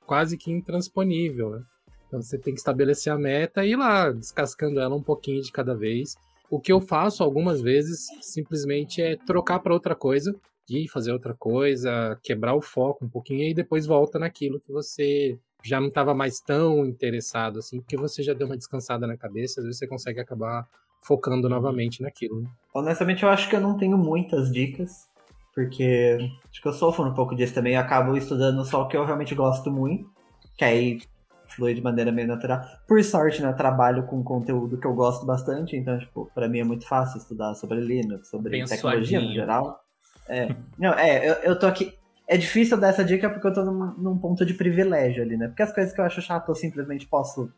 quase 0.06 0.38
que 0.38 0.52
intransponível, 0.52 1.52
né? 1.52 1.62
Então 2.08 2.22
você 2.22 2.38
tem 2.38 2.54
que 2.54 2.60
estabelecer 2.60 3.14
a 3.14 3.18
meta 3.18 3.66
e 3.66 3.72
ir 3.72 3.76
lá 3.78 4.12
descascando 4.12 4.80
ela 4.80 4.96
um 4.96 5.04
pouquinho 5.04 5.42
de 5.42 5.52
cada 5.52 5.74
vez. 5.74 6.16
O 6.50 6.60
que 6.60 6.72
eu 6.72 6.82
faço 6.82 7.24
algumas 7.24 7.62
vezes 7.62 8.08
simplesmente 8.20 9.02
é 9.02 9.16
trocar 9.16 9.60
para 9.60 9.74
outra 9.74 9.96
coisa, 9.96 10.36
ir 10.70 10.90
fazer 10.90 11.14
outra 11.14 11.34
coisa, 11.34 12.20
quebrar 12.22 12.56
o 12.56 12.62
foco 12.62 13.06
um 13.06 13.10
pouquinho 13.10 13.44
e 13.44 13.54
depois 13.54 13.86
volta 13.86 14.20
naquilo 14.20 14.60
que 14.60 14.72
você 14.72 15.40
já 15.64 15.80
não 15.80 15.88
estava 15.88 16.14
mais 16.14 16.40
tão 16.40 16.86
interessado 16.86 17.60
assim, 17.60 17.80
porque 17.80 17.98
você 17.98 18.24
já 18.24 18.34
deu 18.34 18.48
uma 18.48 18.58
descansada 18.58 19.06
na 19.06 19.18
cabeça, 19.18 19.60
às 19.60 19.66
vezes 19.66 19.80
você 19.80 19.88
consegue 19.88 20.20
acabar 20.20 20.68
focando 21.02 21.50
novamente 21.50 22.02
naquilo. 22.02 22.42
Né? 22.42 22.50
Honestamente, 22.74 23.24
eu 23.24 23.30
acho 23.30 23.50
que 23.50 23.56
eu 23.56 23.62
não 23.62 23.78
tenho 23.78 23.98
muitas 23.98 24.52
dicas, 24.52 25.08
porque 25.54 26.18
acho 26.50 26.62
que 26.62 26.68
eu 26.68 26.74
sofro 26.74 27.06
um 27.06 27.14
pouco 27.14 27.36
disso 27.36 27.54
também, 27.54 27.74
eu 27.76 27.82
acabo 27.82 28.16
estudando 28.16 28.64
só 28.64 28.84
o 28.84 28.88
que 28.88 28.96
eu 28.96 29.06
realmente 29.06 29.36
gosto 29.36 29.72
muito, 29.72 30.10
que 30.58 30.64
aí 30.64 31.00
flui 31.48 31.74
de 31.74 31.82
maneira 31.82 32.12
meio 32.12 32.28
natural. 32.28 32.62
Por 32.88 33.04
sorte, 33.04 33.42
né, 33.42 33.52
trabalho 33.54 34.06
com 34.06 34.24
conteúdo 34.24 34.78
que 34.78 34.88
eu 34.88 34.94
gosto 34.94 35.26
bastante, 35.26 35.76
então, 35.76 35.98
tipo, 36.00 36.32
pra 36.34 36.48
mim 36.48 36.60
é 36.60 36.64
muito 36.64 36.88
fácil 36.88 37.18
estudar 37.18 37.54
sobre 37.56 37.80
Linux, 37.82 38.30
sobre 38.30 38.64
tecnologia 38.66 39.20
no 39.20 39.34
geral. 39.34 39.82
É, 40.28 40.56
não, 40.78 40.94
é, 40.94 41.30
eu, 41.30 41.34
eu 41.44 41.60
tô 41.60 41.68
aqui. 41.68 41.94
É 42.32 42.38
difícil 42.38 42.78
dar 42.78 42.88
essa 42.88 43.04
dica 43.04 43.30
porque 43.30 43.46
eu 43.46 43.54
tô 43.54 43.66
num, 43.66 43.94
num, 43.98 44.18
ponto 44.18 44.46
de 44.46 44.54
privilégio 44.54 45.22
ali, 45.22 45.36
né? 45.36 45.50
Porque 45.50 45.64
as 45.64 45.74
coisas 45.74 45.94
que 45.94 46.00
eu 46.00 46.06
acho 46.06 46.22
chato 46.22 46.48
eu 46.48 46.56
simplesmente 46.56 47.06
posso 47.06 47.52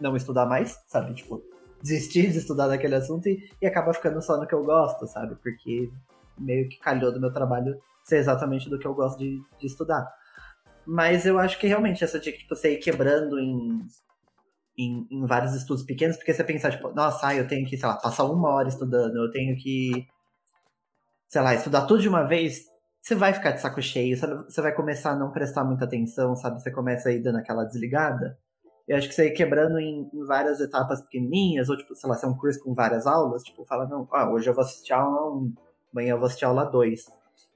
não 0.00 0.16
estudar 0.16 0.46
mais, 0.46 0.82
sabe? 0.88 1.12
Tipo, 1.12 1.42
desistir 1.82 2.32
de 2.32 2.38
estudar 2.38 2.68
daquele 2.68 2.94
assunto 2.94 3.28
e, 3.28 3.46
e 3.60 3.66
acaba 3.66 3.92
ficando 3.92 4.22
só 4.22 4.38
no 4.38 4.46
que 4.46 4.54
eu 4.54 4.64
gosto, 4.64 5.06
sabe? 5.06 5.34
Porque 5.42 5.90
meio 6.38 6.66
que 6.70 6.78
calhou 6.78 7.12
do 7.12 7.20
meu 7.20 7.30
trabalho 7.30 7.78
ser 8.02 8.16
exatamente 8.16 8.70
do 8.70 8.78
que 8.78 8.86
eu 8.86 8.94
gosto 8.94 9.18
de, 9.18 9.38
de 9.60 9.66
estudar. 9.66 10.10
Mas 10.86 11.26
eu 11.26 11.38
acho 11.38 11.58
que 11.58 11.66
realmente 11.66 12.02
essa 12.02 12.18
dica, 12.18 12.38
tipo, 12.38 12.56
você 12.56 12.72
ir 12.72 12.78
quebrando 12.78 13.38
em, 13.38 13.86
em, 14.78 15.06
em, 15.10 15.26
vários 15.26 15.52
estudos 15.52 15.84
pequenos, 15.84 16.16
porque 16.16 16.32
você 16.32 16.42
pensar, 16.42 16.70
tipo, 16.70 16.88
nossa, 16.94 17.34
eu 17.34 17.46
tenho 17.46 17.68
que, 17.68 17.76
sei 17.76 17.86
lá, 17.86 17.96
passar 17.96 18.24
uma 18.24 18.48
hora 18.48 18.70
estudando, 18.70 19.16
eu 19.16 19.30
tenho 19.30 19.54
que, 19.54 20.08
sei 21.28 21.42
lá, 21.42 21.54
estudar 21.54 21.82
tudo 21.82 22.00
de 22.00 22.08
uma 22.08 22.22
vez, 22.22 22.72
você 23.04 23.14
vai 23.14 23.34
ficar 23.34 23.50
de 23.50 23.60
saco 23.60 23.82
cheio, 23.82 24.16
você 24.16 24.62
vai 24.62 24.72
começar 24.72 25.10
a 25.10 25.14
não 25.14 25.30
prestar 25.30 25.62
muita 25.62 25.84
atenção, 25.84 26.34
sabe? 26.34 26.62
Você 26.62 26.70
começa 26.70 27.10
a 27.10 27.12
ir 27.12 27.20
dando 27.20 27.36
aquela 27.36 27.62
desligada. 27.62 28.38
Eu 28.88 28.96
acho 28.96 29.06
que 29.06 29.14
você 29.14 29.26
ir 29.26 29.32
quebrando 29.32 29.78
em, 29.78 30.08
em, 30.10 30.24
várias 30.24 30.58
etapas 30.58 31.02
pequenininhas, 31.02 31.68
ou, 31.68 31.76
tipo, 31.76 31.94
sei 31.94 32.08
lá, 32.08 32.16
se 32.16 32.24
é 32.24 32.28
um 32.28 32.34
curso 32.34 32.64
com 32.64 32.72
várias 32.72 33.06
aulas, 33.06 33.42
tipo, 33.42 33.62
fala, 33.66 33.86
não, 33.86 34.08
ah, 34.10 34.30
hoje 34.30 34.48
eu 34.48 34.54
vou 34.54 34.64
assistir 34.64 34.94
aula 34.94 35.36
1, 35.36 35.54
amanhã 35.92 36.12
eu 36.12 36.16
vou 36.16 36.24
assistir 36.24 36.46
aula 36.46 36.64
2. 36.64 37.04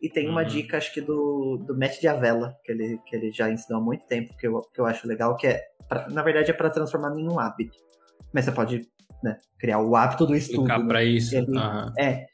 E 0.03 0.11
tem 0.11 0.29
uma 0.29 0.43
uhum. 0.43 0.49
dica, 0.49 0.77
acho 0.77 0.93
que 0.93 1.01
do, 1.01 1.57
do 1.67 1.75
Matt 1.75 1.99
Diavela, 1.99 2.55
que 2.63 2.71
ele, 2.71 3.01
que 3.07 3.17
ele 3.17 3.33
já 3.33 3.51
ensinou 3.51 3.81
há 3.81 3.85
muito 3.85 4.07
tempo, 4.07 4.37
que 4.37 4.47
eu, 4.47 4.61
que 4.61 4.79
eu 4.79 4.85
acho 4.85 5.09
legal, 5.09 5.35
que 5.35 5.47
é, 5.47 5.63
pra, 5.89 6.11
na 6.11 6.23
verdade, 6.23 6.51
é 6.51 6.55
para 6.55 6.69
transformar 6.69 7.19
em 7.19 7.27
um 7.27 7.41
hábito. 7.41 7.79
Mas 8.35 8.45
você 8.45 8.53
pode 8.53 8.87
né, 9.25 9.39
criar 9.59 9.81
o 9.81 9.97
hábito 9.97 10.27
do 10.27 10.37
estudo. 10.37 10.69
Né? 10.69 10.87
para 10.87 11.03
isso. 11.03 11.35
Ele, 11.35 11.57
uhum. 11.57 11.93
É. 11.99 12.27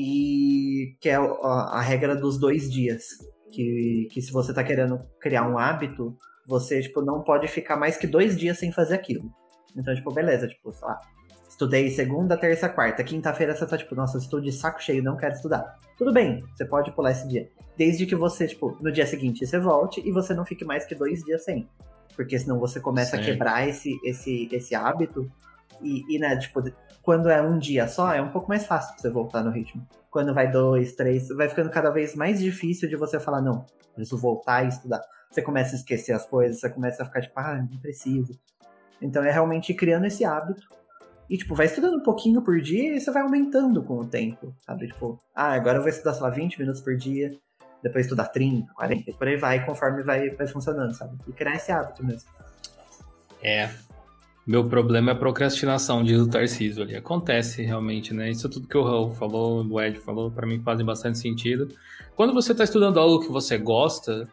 E 0.00 0.96
que 1.00 1.08
é 1.08 1.16
a, 1.16 1.80
regra 1.80 2.14
dos 2.14 2.38
dois 2.38 2.70
dias. 2.70 3.04
Que, 3.50 4.06
que 4.12 4.22
se 4.22 4.30
você 4.30 4.54
tá 4.54 4.62
querendo 4.62 5.00
criar 5.20 5.48
um 5.48 5.58
hábito, 5.58 6.16
você, 6.46 6.80
tipo, 6.80 7.02
não 7.02 7.24
pode 7.24 7.48
ficar 7.48 7.76
mais 7.76 7.96
que 7.96 8.06
dois 8.06 8.36
dias 8.36 8.58
sem 8.58 8.70
fazer 8.70 8.94
aquilo. 8.94 9.28
Então, 9.76 9.92
tipo, 9.92 10.14
beleza, 10.14 10.46
tipo, 10.46 10.70
sei 10.72 10.86
lá, 10.86 11.00
estudei 11.48 11.90
segunda, 11.90 12.36
terça, 12.36 12.68
quarta. 12.68 13.02
Quinta-feira 13.02 13.56
você 13.56 13.66
tá 13.66 13.76
tipo, 13.76 13.96
nossa, 13.96 14.18
estou 14.18 14.40
de 14.40 14.52
saco 14.52 14.80
cheio, 14.80 15.02
não 15.02 15.16
quero 15.16 15.34
estudar. 15.34 15.76
Tudo 15.96 16.12
bem, 16.12 16.44
você 16.54 16.64
pode 16.64 16.92
pular 16.92 17.10
esse 17.10 17.26
dia. 17.26 17.50
Desde 17.76 18.06
que 18.06 18.14
você, 18.14 18.46
tipo, 18.46 18.78
no 18.80 18.92
dia 18.92 19.04
seguinte 19.04 19.44
você 19.44 19.58
volte 19.58 20.00
e 20.06 20.12
você 20.12 20.32
não 20.32 20.44
fique 20.44 20.64
mais 20.64 20.84
que 20.84 20.94
dois 20.94 21.24
dias 21.24 21.42
sem. 21.42 21.68
Porque 22.14 22.38
senão 22.38 22.60
você 22.60 22.78
começa 22.78 23.16
Sim. 23.16 23.22
a 23.22 23.24
quebrar 23.24 23.68
esse, 23.68 23.98
esse, 24.04 24.48
esse 24.52 24.76
hábito. 24.76 25.28
E, 25.82 26.04
e, 26.08 26.20
né, 26.20 26.36
tipo, 26.36 26.62
quando 27.08 27.30
é 27.30 27.40
um 27.40 27.58
dia 27.58 27.88
só, 27.88 28.12
é 28.12 28.20
um 28.20 28.28
pouco 28.28 28.50
mais 28.50 28.66
fácil 28.66 28.92
pra 28.92 29.00
você 29.00 29.08
voltar 29.08 29.42
no 29.42 29.50
ritmo. 29.50 29.82
Quando 30.10 30.34
vai 30.34 30.52
dois, 30.52 30.92
três, 30.92 31.28
vai 31.28 31.48
ficando 31.48 31.70
cada 31.70 31.88
vez 31.88 32.14
mais 32.14 32.38
difícil 32.38 32.86
de 32.86 32.96
você 32.96 33.18
falar, 33.18 33.40
não, 33.40 33.64
preciso 33.94 34.18
voltar 34.18 34.66
e 34.66 34.68
estudar. 34.68 35.00
Você 35.30 35.40
começa 35.40 35.74
a 35.74 35.78
esquecer 35.78 36.12
as 36.12 36.26
coisas, 36.26 36.60
você 36.60 36.68
começa 36.68 37.02
a 37.02 37.06
ficar 37.06 37.22
tipo, 37.22 37.32
ah, 37.40 37.66
não 37.70 37.78
preciso. 37.78 38.38
Então 39.00 39.24
é 39.24 39.30
realmente 39.30 39.72
criando 39.72 40.04
esse 40.04 40.22
hábito 40.22 40.68
e, 41.30 41.38
tipo, 41.38 41.54
vai 41.54 41.64
estudando 41.64 41.96
um 41.96 42.02
pouquinho 42.02 42.42
por 42.42 42.60
dia 42.60 42.94
e 42.94 43.00
você 43.00 43.10
vai 43.10 43.22
aumentando 43.22 43.82
com 43.82 44.00
o 44.00 44.06
tempo, 44.06 44.54
sabe? 44.66 44.88
Tipo, 44.88 45.18
ah, 45.34 45.54
agora 45.54 45.78
eu 45.78 45.82
vou 45.82 45.88
estudar, 45.88 46.14
lá, 46.20 46.28
20 46.28 46.58
minutos 46.60 46.82
por 46.82 46.94
dia, 46.94 47.34
depois 47.82 48.04
estudar 48.04 48.26
30, 48.26 48.70
40, 48.74 49.12
por 49.14 49.26
aí 49.26 49.36
vai, 49.38 49.64
conforme 49.64 50.02
vai, 50.02 50.28
vai 50.28 50.46
funcionando, 50.46 50.92
sabe? 50.92 51.16
E 51.26 51.32
criar 51.32 51.54
esse 51.54 51.72
hábito 51.72 52.04
mesmo. 52.04 52.28
É. 53.42 53.70
Meu 54.48 54.66
problema 54.66 55.10
é 55.10 55.12
a 55.12 55.14
procrastinação, 55.14 56.02
diz 56.02 56.18
o 56.18 56.26
Tarcísio 56.26 56.82
ali. 56.82 56.96
Acontece 56.96 57.62
realmente, 57.62 58.14
né? 58.14 58.30
Isso 58.30 58.46
é 58.46 58.50
tudo 58.50 58.66
que 58.66 58.78
o 58.78 58.82
Raul 58.82 59.10
falou, 59.10 59.62
o 59.62 59.78
Ed 59.78 59.98
falou, 59.98 60.30
para 60.30 60.46
mim 60.46 60.58
fazem 60.58 60.86
bastante 60.86 61.18
sentido. 61.18 61.68
Quando 62.16 62.32
você 62.32 62.54
tá 62.54 62.64
estudando 62.64 62.98
algo 62.98 63.20
que 63.20 63.30
você 63.30 63.58
gosta, 63.58 64.26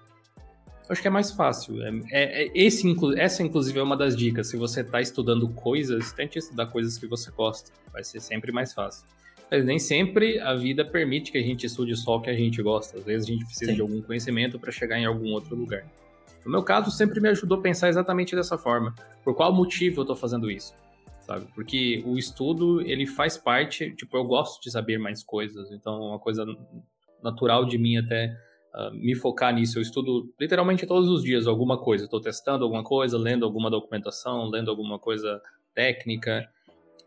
acho 0.88 1.01
que 1.01 1.07
é 1.09 1.11
mais 1.11 1.32
fácil. 1.32 1.84
É, 1.84 1.89
é, 2.11 2.43
é, 2.45 2.51
esse, 2.55 2.95
essa, 3.18 3.43
inclusive, 3.43 3.78
é 3.78 3.84
uma 3.84 3.97
das 3.97 4.16
dicas. 4.16 4.47
Se 4.47 4.55
você 4.55 4.80
está 4.80 5.01
estudando 5.01 5.49
coisas, 5.49 6.13
tente 6.13 6.39
estudar 6.39 6.68
coisas 6.68 6.97
que 6.97 7.07
você 7.07 7.30
gosta. 7.32 7.74
Vai 7.91 8.05
ser 8.05 8.22
sempre 8.22 8.53
mais 8.53 8.72
fácil. 8.72 9.05
Mas 9.51 9.66
nem 9.66 9.78
sempre 9.78 10.39
a 10.39 10.55
vida 10.55 10.86
permite 10.86 11.30
que 11.30 11.38
a 11.38 11.43
gente 11.43 11.66
estude 11.66 11.93
só 11.93 12.16
o 12.16 12.22
que 12.22 12.30
a 12.30 12.34
gente 12.34 12.63
gosta. 12.63 12.99
Às 12.99 13.03
vezes 13.03 13.28
a 13.28 13.32
gente 13.34 13.43
precisa 13.43 13.72
Sim. 13.72 13.76
de 13.76 13.82
algum 13.82 14.01
conhecimento 14.01 14.57
para 14.57 14.72
chegar 14.72 14.97
em 14.97 15.03
algum 15.03 15.34
outro 15.34 15.57
lugar. 15.57 15.86
No 16.46 16.52
meu 16.52 16.64
caso, 16.64 16.91
sempre 16.91 17.20
me 17.20 17.30
ajudou 17.30 17.58
a 17.58 17.62
pensar 17.62 17.89
exatamente 17.89 18.36
dessa 18.36 18.58
forma. 18.58 18.93
Por 19.24 19.34
qual 19.34 19.52
motivo 19.52 20.00
eu 20.00 20.04
estou 20.04 20.16
fazendo 20.16 20.50
isso? 20.52 20.76
Sabe? 21.22 21.48
Porque 21.56 22.04
o 22.06 22.20
estudo, 22.20 22.82
ele 22.82 23.08
faz 23.08 23.36
parte, 23.36 23.91
tipo, 23.96 24.16
eu 24.16 24.24
gosto 24.24 24.62
de 24.62 24.70
saber 24.70 25.00
mais 25.00 25.24
coisas. 25.24 25.72
Então, 25.72 25.96
é 25.96 26.08
uma 26.10 26.20
coisa 26.20 26.46
natural 27.24 27.66
de 27.66 27.80
mim 27.80 27.98
até 27.98 28.38
uh, 28.76 28.93
me 28.93 29.16
focar 29.16 29.52
nisso. 29.52 29.80
Eu 29.80 29.82
estudo 29.82 30.32
literalmente 30.39 30.86
todos 30.86 31.10
os 31.10 31.24
dias 31.24 31.48
alguma 31.48 31.80
coisa. 31.80 32.06
Estou 32.06 32.22
testando 32.22 32.64
alguma 32.64 32.84
coisa, 32.84 33.18
lendo 33.18 33.43
alguma 33.43 33.72
documentação, 33.72 34.48
lendo 34.48 34.70
alguma 34.70 35.00
coisa 35.00 35.41
técnica. 35.74 36.48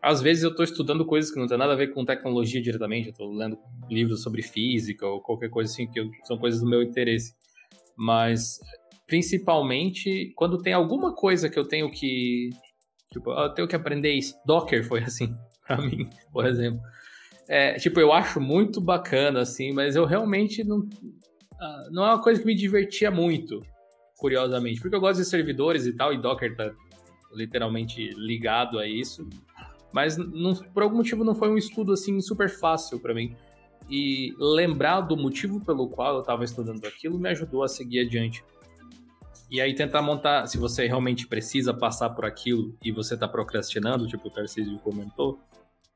Às 0.01 0.21
vezes 0.21 0.43
eu 0.43 0.49
estou 0.49 0.65
estudando 0.65 1.05
coisas 1.05 1.31
que 1.31 1.39
não 1.39 1.47
tem 1.47 1.57
nada 1.57 1.71
a 1.71 1.77
ver 1.77 1.93
com 1.93 2.03
tecnologia 2.03 2.61
diretamente. 2.61 3.09
Estou 3.09 3.31
lendo 3.31 3.57
livros 3.89 4.21
sobre 4.21 4.41
física 4.41 5.07
ou 5.07 5.21
qualquer 5.21 5.49
coisa 5.49 5.71
assim, 5.71 5.87
que 5.87 6.01
são 6.23 6.37
coisas 6.37 6.59
do 6.59 6.67
meu 6.67 6.83
interesse. 6.83 7.33
Mas 7.95 8.59
principalmente 9.09 10.31
quando 10.35 10.59
tem 10.59 10.71
alguma 10.71 11.13
coisa 11.13 11.49
que 11.49 11.57
eu 11.57 11.67
tenho 11.67 11.89
que. 11.89 12.51
Tipo, 13.11 13.31
eu 13.31 13.49
tenho 13.49 13.67
que 13.67 13.75
aprender 13.75 14.13
isso. 14.13 14.35
Docker 14.45 14.87
foi 14.87 15.01
assim, 15.03 15.35
para 15.67 15.81
mim, 15.81 16.07
por 16.31 16.45
exemplo. 16.45 16.79
É, 17.47 17.73
tipo, 17.73 17.99
eu 17.99 18.13
acho 18.13 18.39
muito 18.39 18.79
bacana, 18.79 19.41
assim, 19.41 19.73
mas 19.73 19.95
eu 19.95 20.05
realmente 20.05 20.63
não. 20.63 20.81
Uh, 20.81 21.91
não 21.91 22.05
é 22.05 22.13
uma 22.13 22.21
coisa 22.21 22.39
que 22.39 22.45
me 22.45 22.53
divertia 22.53 23.09
muito, 23.09 23.63
curiosamente. 24.15 24.79
Porque 24.79 24.95
eu 24.95 25.01
gosto 25.01 25.19
de 25.19 25.25
servidores 25.25 25.87
e 25.87 25.93
tal, 25.93 26.13
e 26.13 26.21
Docker 26.21 26.55
tá 26.55 26.71
literalmente 27.33 28.09
ligado 28.15 28.77
a 28.77 28.87
isso. 28.87 29.27
Mas 29.91 30.15
não, 30.17 30.53
por 30.53 30.83
algum 30.83 30.97
motivo 30.97 31.23
não 31.23 31.33
foi 31.33 31.49
um 31.49 31.57
estudo 31.57 31.93
assim 31.93 32.21
super 32.21 32.47
fácil 32.47 32.99
para 32.99 33.15
mim. 33.15 33.35
E 33.89 34.35
lembrar 34.37 35.01
do 35.01 35.17
motivo 35.17 35.59
pelo 35.65 35.89
qual 35.89 36.13
eu 36.13 36.21
estava 36.21 36.43
estudando 36.43 36.85
aquilo 36.85 37.17
me 37.17 37.29
ajudou 37.29 37.63
a 37.63 37.67
seguir 37.67 38.01
adiante. 38.01 38.43
E 39.49 39.59
aí 39.59 39.73
tentar 39.73 40.01
montar, 40.01 40.45
se 40.45 40.57
você 40.57 40.85
realmente 40.85 41.25
precisa 41.25 41.73
passar 41.73 42.11
por 42.11 42.23
aquilo 42.23 42.77
e 42.83 42.91
você 42.91 43.15
está 43.15 43.27
procrastinando, 43.27 44.07
tipo 44.07 44.27
o 44.27 44.31
Tarcísio 44.31 44.77
comentou, 44.79 45.39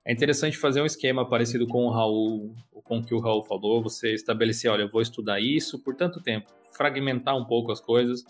é 0.04 0.12
interessante 0.12 0.58
fazer 0.58 0.82
um 0.82 0.86
esquema 0.86 1.28
parecido 1.28 1.68
com 1.68 1.86
o 1.86 1.92
Raul, 1.92 2.56
com 2.84 2.98
o 2.98 3.04
que 3.04 3.14
o 3.14 3.20
Raul 3.20 3.44
falou, 3.44 3.82
você 3.82 4.14
estabelecer, 4.14 4.72
olha, 4.72 4.82
eu 4.82 4.90
vou 4.90 5.02
estudar 5.02 5.40
isso 5.40 5.78
por 5.80 5.96
tanto 5.96 6.20
tempo, 6.20 6.52
fragmentar 6.76 7.38
um 7.38 7.46
pouco 7.46 7.72
as 7.72 7.80
coisas, 7.80 8.26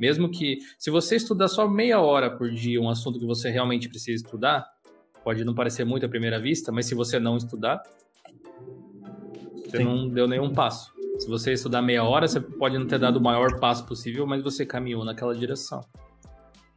mesmo 0.00 0.30
que 0.30 0.58
se 0.78 0.90
você 0.90 1.16
estudar 1.16 1.48
só 1.48 1.68
meia 1.68 2.00
hora 2.00 2.30
por 2.30 2.50
dia 2.50 2.80
um 2.80 2.88
assunto 2.88 3.18
que 3.18 3.26
você 3.26 3.50
realmente 3.50 3.90
precisa 3.90 4.24
estudar, 4.24 4.66
pode 5.22 5.44
não 5.44 5.54
parecer 5.54 5.84
muito 5.84 6.06
à 6.06 6.08
primeira 6.08 6.40
vista, 6.40 6.72
mas 6.72 6.86
se 6.86 6.94
você 6.94 7.20
não 7.20 7.36
estudar, 7.36 7.82
você 9.66 9.76
Sim. 9.76 9.84
não 9.84 10.08
deu 10.08 10.26
nenhum 10.26 10.50
passo. 10.50 10.92
Se 11.22 11.28
você 11.28 11.52
estudar 11.52 11.80
meia 11.80 12.02
hora, 12.02 12.26
você 12.26 12.40
pode 12.40 12.76
não 12.76 12.86
ter 12.86 12.98
dado 12.98 13.16
o 13.16 13.20
maior 13.20 13.60
passo 13.60 13.86
possível, 13.86 14.26
mas 14.26 14.42
você 14.42 14.66
caminhou 14.66 15.04
naquela 15.04 15.34
direção. 15.34 15.80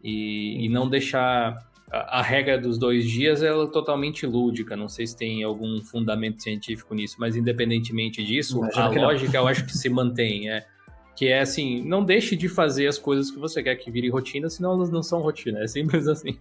E, 0.04 0.64
e 0.64 0.70
não 0.70 0.88
deixar. 0.88 1.56
A, 1.91 2.20
a, 2.20 2.22
regra 2.22 2.60
dos 2.60 2.78
dois 2.78 3.10
dias 3.10 3.41
ela 3.41 3.66
é 3.66 3.68
totalmente 3.68 4.26
lúdica, 4.26 4.76
não 4.76 4.88
sei 4.88 5.08
se 5.08 5.18
tem 5.18 5.43
algum 5.43 5.82
fundamento 5.82 6.43
científico 6.43 6.93
nisso, 6.93 7.16
mas 7.20 7.36
independentemente 7.36 8.24
disso, 8.24 8.64
a 8.76 8.88
lógica 8.88 9.38
eu 9.38 9.48
acho 9.48 9.66
que 9.66 9.76
se 9.76 9.89
mantém. 9.89 10.50
É, 10.50 10.66
que 11.16 11.28
é 11.28 11.39
assim, 11.39 11.82
não 11.84 12.04
deixe 12.04 12.36
de 12.36 12.50
fazer 12.50 12.88
as 12.88 13.00
coisas 13.00 13.32
que 13.32 13.39
você 13.39 13.64
quer 13.64 13.76
que 13.78 13.89
vire 13.89 14.10
rotina, 14.10 14.50
senão 14.50 14.74
elas 14.74 14.91
não 14.91 15.02
são 15.02 15.22
rotina, 15.22 15.60
é 15.64 15.68
simples 15.68 16.06
assim. 16.10 16.38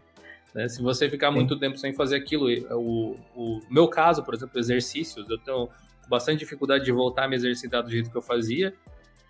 Né? 0.55 0.69
Se 0.69 0.83
você 0.83 1.09
ficar 1.09 1.29
Sim. 1.29 1.37
muito 1.37 1.59
tempo 1.59 1.79
sem 1.79 1.95
fazer 1.95 2.17
aquilo, 2.17 2.49
o, 2.73 3.17
o 3.35 3.61
meu 3.71 3.89
caso, 3.89 4.23
por 4.25 4.35
exemplo, 4.35 4.59
exercícios, 4.59 5.31
eu 5.31 5.39
tenho 5.39 5.69
bastante 6.09 6.41
dificuldade 6.41 6.85
de 6.85 6.93
voltar 6.93 7.25
a 7.25 7.29
me 7.29 7.37
exercitar 7.37 7.83
do 7.83 7.91
jeito 7.91 8.11
que 8.11 8.17
eu 8.17 8.23
fazia, 8.23 8.75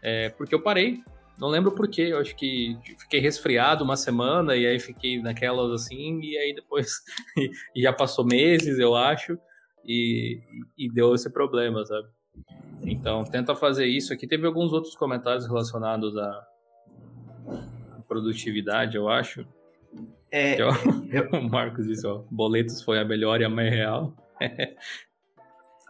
é, 0.02 0.28
porque 0.30 0.54
eu 0.54 0.62
parei. 0.62 1.02
Não 1.38 1.48
lembro 1.48 1.72
porquê, 1.72 2.02
eu 2.02 2.18
acho 2.18 2.36
que 2.36 2.78
fiquei 2.96 3.18
resfriado 3.18 3.82
uma 3.82 3.96
semana 3.96 4.54
e 4.54 4.66
aí 4.66 4.78
fiquei 4.78 5.20
naquelas 5.20 5.72
assim, 5.72 6.20
e 6.20 6.38
aí 6.38 6.54
depois 6.54 7.02
e 7.74 7.82
já 7.82 7.92
passou 7.92 8.24
meses, 8.24 8.78
eu 8.78 8.94
acho, 8.94 9.36
e, 9.84 10.40
e 10.78 10.88
deu 10.88 11.14
esse 11.14 11.28
problema, 11.28 11.84
sabe? 11.84 12.08
Então, 12.82 13.24
tenta 13.24 13.54
fazer 13.54 13.86
isso. 13.86 14.12
Aqui 14.12 14.26
teve 14.26 14.46
alguns 14.46 14.72
outros 14.72 14.94
comentários 14.94 15.46
relacionados 15.46 16.16
à 16.16 16.46
produtividade, 18.06 18.96
eu 18.96 19.08
acho. 19.08 19.46
É, 20.30 20.60
eu, 20.60 20.68
o 21.32 21.48
Marcos 21.48 21.86
disse, 21.86 22.06
ó, 22.06 22.22
boletos 22.30 22.82
foi 22.82 22.98
a 22.98 23.04
melhor 23.04 23.40
e 23.40 23.44
a 23.44 23.48
mais 23.48 23.70
real. 23.70 24.12
é 24.40 24.74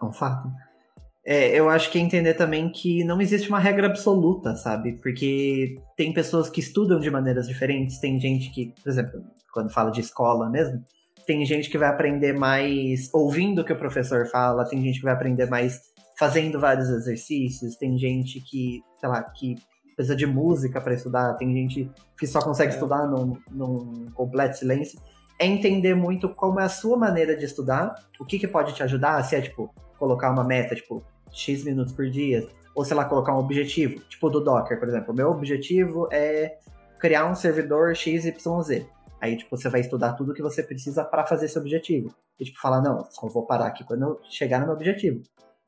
um 0.02 0.12
fato. 0.12 0.48
É, 1.26 1.58
eu 1.58 1.70
acho 1.70 1.90
que 1.90 1.98
é 1.98 2.02
entender 2.02 2.34
também 2.34 2.68
que 2.68 3.02
não 3.02 3.20
existe 3.20 3.48
uma 3.48 3.58
regra 3.58 3.86
absoluta, 3.86 4.54
sabe? 4.56 4.92
Porque 5.02 5.76
tem 5.96 6.12
pessoas 6.12 6.50
que 6.50 6.60
estudam 6.60 7.00
de 7.00 7.10
maneiras 7.10 7.48
diferentes, 7.48 7.98
tem 7.98 8.20
gente 8.20 8.50
que, 8.50 8.74
por 8.82 8.90
exemplo, 8.90 9.24
quando 9.52 9.72
fala 9.72 9.90
de 9.90 10.00
escola 10.00 10.50
mesmo, 10.50 10.84
tem 11.26 11.44
gente 11.46 11.70
que 11.70 11.78
vai 11.78 11.88
aprender 11.88 12.34
mais 12.34 13.08
ouvindo 13.12 13.62
o 13.62 13.64
que 13.64 13.72
o 13.72 13.78
professor 13.78 14.26
fala, 14.26 14.68
tem 14.68 14.82
gente 14.82 14.98
que 14.98 15.04
vai 15.04 15.14
aprender 15.14 15.48
mais 15.48 15.80
fazendo 16.18 16.60
vários 16.60 16.90
exercícios, 16.90 17.76
tem 17.76 17.96
gente 17.96 18.40
que, 18.40 18.82
sei 19.00 19.08
lá, 19.08 19.22
que 19.22 19.56
precisa 19.96 20.14
de 20.14 20.26
música 20.26 20.80
para 20.80 20.92
estudar, 20.92 21.34
tem 21.34 21.52
gente 21.54 21.90
que 22.18 22.26
só 22.26 22.40
consegue 22.40 22.72
é. 22.72 22.74
estudar 22.74 23.06
num, 23.06 23.38
num 23.50 24.10
completo 24.12 24.58
silêncio. 24.58 25.00
É 25.38 25.46
entender 25.46 25.94
muito 25.94 26.28
como 26.28 26.60
é 26.60 26.64
a 26.64 26.68
sua 26.68 26.96
maneira 26.96 27.36
de 27.36 27.44
estudar, 27.44 27.94
o 28.20 28.24
que, 28.24 28.38
que 28.38 28.46
pode 28.46 28.74
te 28.74 28.82
ajudar, 28.82 29.22
se 29.24 29.34
é, 29.34 29.40
tipo, 29.40 29.74
colocar 29.98 30.30
uma 30.30 30.44
meta, 30.44 30.74
tipo, 30.74 31.02
X 31.34 31.64
minutos 31.64 31.92
por 31.92 32.08
dia, 32.08 32.46
ou 32.74 32.84
sei 32.84 32.96
lá, 32.96 33.04
colocar 33.04 33.34
um 33.34 33.38
objetivo, 33.38 34.00
tipo 34.08 34.30
do 34.30 34.40
Docker, 34.40 34.78
por 34.78 34.88
exemplo. 34.88 35.12
O 35.12 35.16
meu 35.16 35.30
objetivo 35.30 36.08
é 36.10 36.58
criar 36.98 37.30
um 37.30 37.34
servidor 37.34 37.94
XYZ. 37.94 38.86
Aí, 39.20 39.36
tipo, 39.36 39.56
você 39.56 39.68
vai 39.68 39.80
estudar 39.80 40.14
tudo 40.14 40.34
que 40.34 40.42
você 40.42 40.62
precisa 40.62 41.04
para 41.04 41.24
fazer 41.24 41.46
esse 41.46 41.58
objetivo. 41.58 42.14
E, 42.38 42.44
tipo, 42.44 42.60
falar, 42.60 42.82
não, 42.82 43.04
só 43.10 43.26
vou 43.28 43.46
parar 43.46 43.66
aqui 43.66 43.84
quando 43.84 44.02
eu 44.02 44.20
chegar 44.28 44.60
no 44.60 44.66
meu 44.66 44.74
objetivo. 44.74 45.22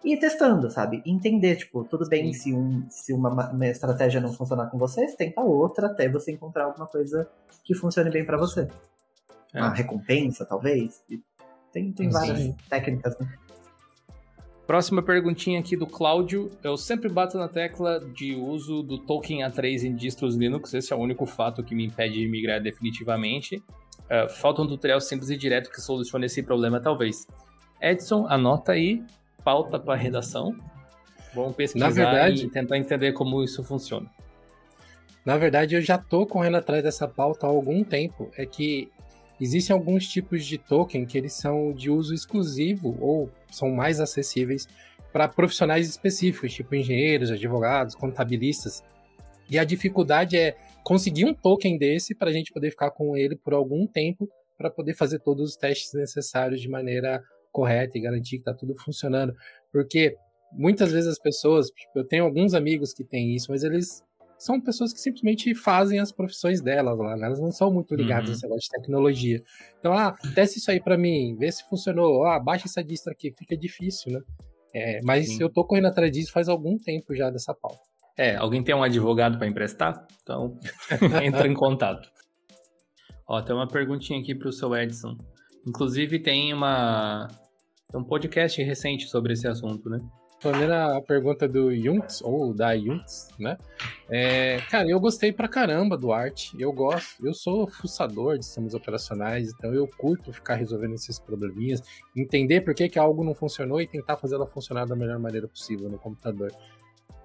E 0.04 0.12
ir 0.12 0.18
testando, 0.18 0.70
sabe? 0.70 1.02
Entender, 1.06 1.56
tipo, 1.56 1.84
tudo 1.84 2.06
bem 2.08 2.32
se, 2.32 2.52
um, 2.52 2.86
se 2.90 3.12
uma, 3.12 3.50
uma, 3.50 3.66
estratégia 3.66 4.20
não 4.20 4.32
funcionar 4.32 4.66
com 4.66 4.78
você, 4.78 5.08
você 5.08 5.16
tenta 5.16 5.40
outra 5.40 5.86
até 5.86 6.08
você 6.08 6.32
encontrar 6.32 6.64
alguma 6.64 6.86
coisa 6.86 7.28
que 7.64 7.74
funcione 7.74 8.10
bem 8.10 8.24
para 8.24 8.36
você. 8.36 8.68
É. 9.54 9.60
Uma 9.60 9.72
recompensa, 9.72 10.44
talvez. 10.44 11.02
tem, 11.72 11.92
tem 11.92 12.10
várias 12.10 12.54
técnicas, 12.68 13.18
né? 13.18 13.26
Próxima 14.66 15.00
perguntinha 15.00 15.60
aqui 15.60 15.76
do 15.76 15.86
Cláudio. 15.86 16.50
Eu 16.62 16.76
sempre 16.76 17.08
bato 17.08 17.38
na 17.38 17.46
tecla 17.46 18.00
de 18.00 18.34
uso 18.34 18.82
do 18.82 18.98
Token 18.98 19.42
A3 19.42 19.84
em 19.84 19.94
distros 19.94 20.34
Linux. 20.34 20.74
Esse 20.74 20.92
é 20.92 20.96
o 20.96 20.98
único 20.98 21.24
fato 21.24 21.62
que 21.62 21.72
me 21.72 21.86
impede 21.86 22.14
de 22.18 22.26
migrar 22.26 22.60
definitivamente. 22.60 23.62
Uh, 24.06 24.28
falta 24.28 24.62
um 24.62 24.66
tutorial 24.66 25.00
simples 25.00 25.30
e 25.30 25.36
direto 25.36 25.70
que 25.70 25.80
solucione 25.80 26.26
esse 26.26 26.42
problema, 26.42 26.80
talvez. 26.80 27.28
Edson, 27.80 28.26
anota 28.28 28.72
aí, 28.72 29.04
pauta 29.44 29.78
para 29.78 29.94
redação. 29.94 30.56
Vamos 31.32 31.54
pesquisar 31.54 31.90
verdade, 31.90 32.46
e 32.46 32.50
tentar 32.50 32.76
entender 32.76 33.12
como 33.12 33.44
isso 33.44 33.62
funciona. 33.62 34.10
Na 35.24 35.36
verdade, 35.36 35.76
eu 35.76 35.82
já 35.82 35.94
estou 35.94 36.26
correndo 36.26 36.56
atrás 36.56 36.82
dessa 36.82 37.06
pauta 37.06 37.46
há 37.46 37.50
algum 37.50 37.84
tempo. 37.84 38.32
É 38.36 38.44
que 38.44 38.90
existem 39.40 39.74
alguns 39.74 40.08
tipos 40.08 40.44
de 40.44 40.58
token 40.58 41.04
que 41.04 41.18
eles 41.18 41.34
são 41.34 41.72
de 41.72 41.90
uso 41.90 42.14
exclusivo 42.14 42.96
ou 43.00 43.30
são 43.50 43.70
mais 43.70 44.00
acessíveis 44.00 44.66
para 45.12 45.28
profissionais 45.28 45.88
específicos, 45.88 46.52
tipo 46.52 46.74
engenheiros, 46.74 47.30
advogados, 47.30 47.94
contabilistas. 47.94 48.82
E 49.50 49.58
a 49.58 49.64
dificuldade 49.64 50.36
é 50.36 50.56
conseguir 50.82 51.24
um 51.24 51.34
token 51.34 51.78
desse 51.78 52.14
para 52.14 52.30
a 52.30 52.32
gente 52.32 52.52
poder 52.52 52.70
ficar 52.70 52.90
com 52.90 53.16
ele 53.16 53.36
por 53.36 53.54
algum 53.54 53.86
tempo 53.86 54.28
para 54.56 54.70
poder 54.70 54.94
fazer 54.94 55.20
todos 55.20 55.50
os 55.50 55.56
testes 55.56 55.92
necessários 55.92 56.60
de 56.60 56.68
maneira 56.68 57.22
correta 57.52 57.96
e 57.96 58.00
garantir 58.00 58.36
que 58.36 58.42
está 58.42 58.54
tudo 58.54 58.74
funcionando. 58.76 59.34
Porque 59.72 60.16
muitas 60.52 60.92
vezes 60.92 61.08
as 61.08 61.18
pessoas, 61.18 61.68
tipo, 61.68 61.98
eu 61.98 62.04
tenho 62.04 62.24
alguns 62.24 62.54
amigos 62.54 62.92
que 62.92 63.04
têm 63.04 63.34
isso, 63.34 63.50
mas 63.50 63.62
eles 63.62 64.02
são 64.38 64.60
pessoas 64.60 64.92
que 64.92 65.00
simplesmente 65.00 65.54
fazem 65.54 65.98
as 65.98 66.12
profissões 66.12 66.60
delas 66.60 66.98
lá, 66.98 67.16
né? 67.16 67.26
elas 67.26 67.40
não 67.40 67.50
são 67.50 67.72
muito 67.72 67.94
ligadas 67.94 68.26
uhum. 68.26 68.30
nesse 68.32 68.42
negócio 68.42 68.62
de 68.62 68.80
tecnologia. 68.80 69.42
Então, 69.78 69.92
ah, 69.92 70.14
teste 70.34 70.58
isso 70.58 70.70
aí 70.70 70.80
para 70.80 70.98
mim, 70.98 71.36
vê 71.38 71.50
se 71.50 71.66
funcionou, 71.68 72.24
ah, 72.24 72.38
baixa 72.38 72.66
essa 72.66 72.82
distro 72.82 73.12
aqui, 73.12 73.32
fica 73.32 73.56
difícil, 73.56 74.12
né? 74.12 74.20
É, 74.74 75.00
mas 75.02 75.28
Sim. 75.28 75.42
eu 75.42 75.48
tô 75.48 75.64
correndo 75.64 75.86
atrás 75.86 76.12
disso 76.12 76.30
faz 76.30 76.48
algum 76.48 76.76
tempo 76.78 77.14
já 77.14 77.30
dessa 77.30 77.54
pauta. 77.54 77.80
É, 78.18 78.36
alguém 78.36 78.62
tem 78.62 78.74
um 78.74 78.82
advogado 78.82 79.38
para 79.38 79.46
emprestar? 79.46 80.06
Então, 80.22 80.58
entra 81.24 81.46
em 81.46 81.54
contato. 81.54 82.10
Ó, 83.28 83.40
tem 83.42 83.54
uma 83.54 83.66
perguntinha 83.66 84.20
aqui 84.20 84.34
pro 84.34 84.52
seu 84.52 84.74
Edson. 84.76 85.16
Inclusive 85.66 86.18
tem 86.20 86.52
uma 86.52 87.28
tem 87.90 88.00
um 88.00 88.04
podcast 88.04 88.62
recente 88.62 89.08
sobre 89.08 89.32
esse 89.32 89.46
assunto, 89.46 89.88
né? 89.88 90.00
Respondendo 90.38 90.72
a 90.72 91.00
pergunta 91.00 91.48
do 91.48 91.72
Yunts, 91.72 92.20
ou 92.20 92.52
da 92.52 92.72
Yunts, 92.72 93.30
né? 93.38 93.56
É, 94.08 94.58
cara, 94.70 94.86
eu 94.86 95.00
gostei 95.00 95.32
pra 95.32 95.48
caramba 95.48 95.96
do 95.96 96.12
arte. 96.12 96.54
Eu 96.60 96.72
gosto, 96.72 97.26
eu 97.26 97.32
sou 97.32 97.66
fuçador 97.66 98.38
de 98.38 98.44
sistemas 98.44 98.74
operacionais, 98.74 99.50
então 99.50 99.72
eu 99.72 99.88
curto 99.88 100.32
ficar 100.34 100.56
resolvendo 100.56 100.94
esses 100.94 101.18
probleminhas, 101.18 101.82
entender 102.14 102.60
por 102.60 102.74
que, 102.74 102.86
que 102.86 102.98
algo 102.98 103.24
não 103.24 103.34
funcionou 103.34 103.80
e 103.80 103.86
tentar 103.86 104.18
fazer 104.18 104.34
ela 104.34 104.46
funcionar 104.46 104.84
da 104.84 104.94
melhor 104.94 105.18
maneira 105.18 105.48
possível 105.48 105.88
no 105.88 105.98
computador. 105.98 106.52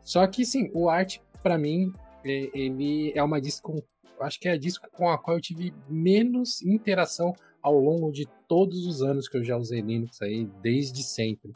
Só 0.02 0.26
que, 0.26 0.46
sim, 0.46 0.72
o 0.74 0.90
arte, 0.90 1.22
para 1.44 1.58
mim, 1.58 1.94
ele 2.24 3.12
é 3.14 3.22
uma 3.22 3.42
disco, 3.42 3.84
acho 4.22 4.40
que 4.40 4.48
é 4.48 4.54
a 4.54 4.58
disco 4.58 4.88
com 4.90 5.10
a 5.10 5.18
qual 5.18 5.36
eu 5.36 5.42
tive 5.42 5.74
menos 5.90 6.62
interação 6.62 7.34
ao 7.62 7.78
longo 7.78 8.10
de 8.10 8.26
todos 8.48 8.88
os 8.88 9.02
anos 9.02 9.28
que 9.28 9.38
eu 9.38 9.44
já 9.44 9.58
usei 9.58 9.82
Linux 9.82 10.22
aí, 10.22 10.46
desde 10.62 11.04
sempre. 11.04 11.52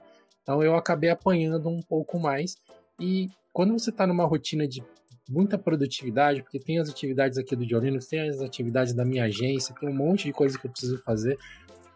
Então 0.46 0.62
eu 0.62 0.76
acabei 0.76 1.10
apanhando 1.10 1.68
um 1.70 1.82
pouco 1.82 2.20
mais. 2.20 2.56
E 3.00 3.30
quando 3.52 3.74
você 3.74 3.90
está 3.90 4.06
numa 4.06 4.26
rotina 4.26 4.68
de 4.68 4.84
muita 5.28 5.58
produtividade, 5.58 6.44
porque 6.44 6.60
tem 6.60 6.78
as 6.78 6.88
atividades 6.88 7.40
aqui 7.40 7.56
do 7.56 7.64
Linux, 7.64 8.06
tem 8.06 8.30
as 8.30 8.42
atividades 8.42 8.94
da 8.94 9.04
minha 9.04 9.24
agência, 9.24 9.74
tem 9.74 9.90
um 9.90 9.96
monte 9.96 10.26
de 10.26 10.34
coisa 10.34 10.60
que 10.60 10.68
eu 10.68 10.72
preciso 10.72 11.00
fazer. 11.00 11.36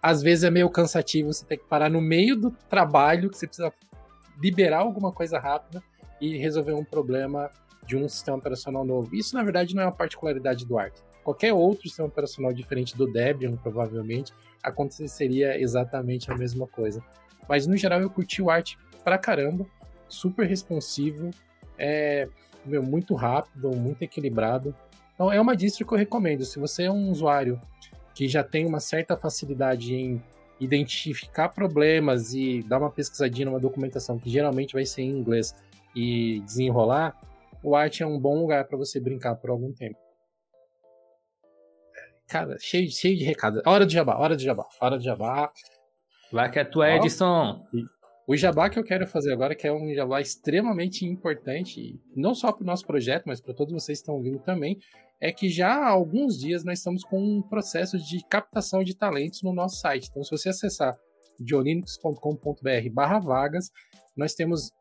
Às 0.01 0.23
vezes 0.23 0.43
é 0.43 0.49
meio 0.49 0.67
cansativo 0.67 1.31
você 1.31 1.45
ter 1.45 1.57
que 1.57 1.67
parar 1.67 1.91
no 1.91 2.01
meio 2.01 2.35
do 2.35 2.49
trabalho, 2.67 3.29
que 3.29 3.37
você 3.37 3.45
precisa 3.45 3.71
liberar 4.41 4.79
alguma 4.79 5.11
coisa 5.11 5.37
rápida 5.37 5.83
e 6.19 6.35
resolver 6.37 6.73
um 6.73 6.83
problema 6.83 7.51
de 7.85 7.95
um 7.95 8.09
sistema 8.09 8.37
operacional 8.37 8.83
novo. 8.83 9.15
Isso, 9.15 9.35
na 9.35 9.43
verdade, 9.43 9.75
não 9.75 9.83
é 9.83 9.85
uma 9.85 9.91
particularidade 9.91 10.65
do 10.65 10.79
Arc. 10.79 10.95
Qualquer 11.23 11.53
outro 11.53 11.87
sistema 11.87 12.07
operacional 12.07 12.51
diferente 12.51 12.97
do 12.97 13.05
Debian, 13.05 13.55
provavelmente, 13.57 14.33
aconteceria 14.63 15.61
exatamente 15.61 16.31
a 16.31 16.35
mesma 16.35 16.65
coisa. 16.65 17.03
Mas, 17.47 17.65
no 17.65 17.75
geral, 17.77 18.01
eu 18.01 18.09
curti 18.09 18.41
o 18.41 18.49
Arc 18.49 18.75
pra 19.03 19.17
caramba, 19.17 19.65
super 20.07 20.47
responsivo, 20.47 21.31
é 21.77 22.27
meu, 22.65 22.83
muito 22.83 23.15
rápido, 23.15 23.71
muito 23.71 24.01
equilibrado. 24.01 24.75
Então, 25.13 25.31
é 25.31 25.39
uma 25.39 25.55
distro 25.55 25.85
que 25.85 25.93
eu 25.93 25.97
recomendo. 25.97 26.45
Se 26.45 26.59
você 26.59 26.83
é 26.83 26.91
um 26.91 27.09
usuário 27.09 27.59
que 28.13 28.27
já 28.27 28.43
tem 28.43 28.65
uma 28.65 28.79
certa 28.79 29.15
facilidade 29.15 29.93
em 29.95 30.21
identificar 30.59 31.49
problemas 31.49 32.33
e 32.33 32.61
dar 32.63 32.79
uma 32.79 32.91
pesquisadinha 32.91 33.45
numa 33.45 33.59
documentação 33.59 34.19
que 34.19 34.29
geralmente 34.29 34.73
vai 34.73 34.85
ser 34.85 35.03
em 35.03 35.11
inglês 35.11 35.55
e 35.95 36.41
desenrolar, 36.41 37.17
o 37.63 37.75
Art 37.75 38.01
é 38.01 38.05
um 38.05 38.19
bom 38.19 38.39
lugar 38.39 38.65
para 38.65 38.77
você 38.77 38.99
brincar 38.99 39.35
por 39.35 39.49
algum 39.49 39.71
tempo. 39.71 39.97
Cara, 42.27 42.57
cheio, 42.59 42.89
cheio 42.91 43.17
de 43.17 43.23
recado. 43.23 43.61
Hora 43.65 43.85
de 43.85 43.93
jabá, 43.93 44.17
hora 44.17 44.35
de 44.35 44.43
jabá, 44.43 44.67
hora 44.79 44.97
de 44.99 45.05
jabá. 45.05 45.51
Vai 46.31 46.51
que 46.51 46.59
é 46.59 46.63
tua, 46.63 46.95
Edson. 46.95 47.65
O 48.27 48.37
jabá 48.37 48.69
que 48.69 48.77
eu 48.77 48.83
quero 48.83 49.07
fazer 49.07 49.33
agora, 49.33 49.55
que 49.55 49.67
é 49.67 49.73
um 49.73 49.91
jabá 49.93 50.21
extremamente 50.21 51.03
importante, 51.03 51.99
não 52.15 52.35
só 52.35 52.51
para 52.51 52.63
o 52.63 52.65
nosso 52.65 52.85
projeto, 52.85 53.23
mas 53.25 53.41
para 53.41 53.55
todos 53.55 53.73
vocês 53.73 53.97
que 53.97 54.03
estão 54.03 54.15
ouvindo 54.15 54.37
também, 54.39 54.77
é 55.19 55.31
que 55.31 55.49
já 55.49 55.73
há 55.73 55.89
alguns 55.89 56.37
dias 56.37 56.63
nós 56.63 56.77
estamos 56.77 57.03
com 57.03 57.19
um 57.19 57.41
processo 57.41 57.97
de 57.97 58.23
captação 58.29 58.83
de 58.83 58.95
talentos 58.95 59.41
no 59.41 59.51
nosso 59.51 59.77
site. 59.77 60.09
Então, 60.09 60.23
se 60.23 60.29
você 60.29 60.49
acessar 60.49 60.95
diolinux.com.br 61.39 62.89
barra 62.91 63.19
vagas, 63.19 63.71
nós 64.15 64.35
temos 64.35 64.71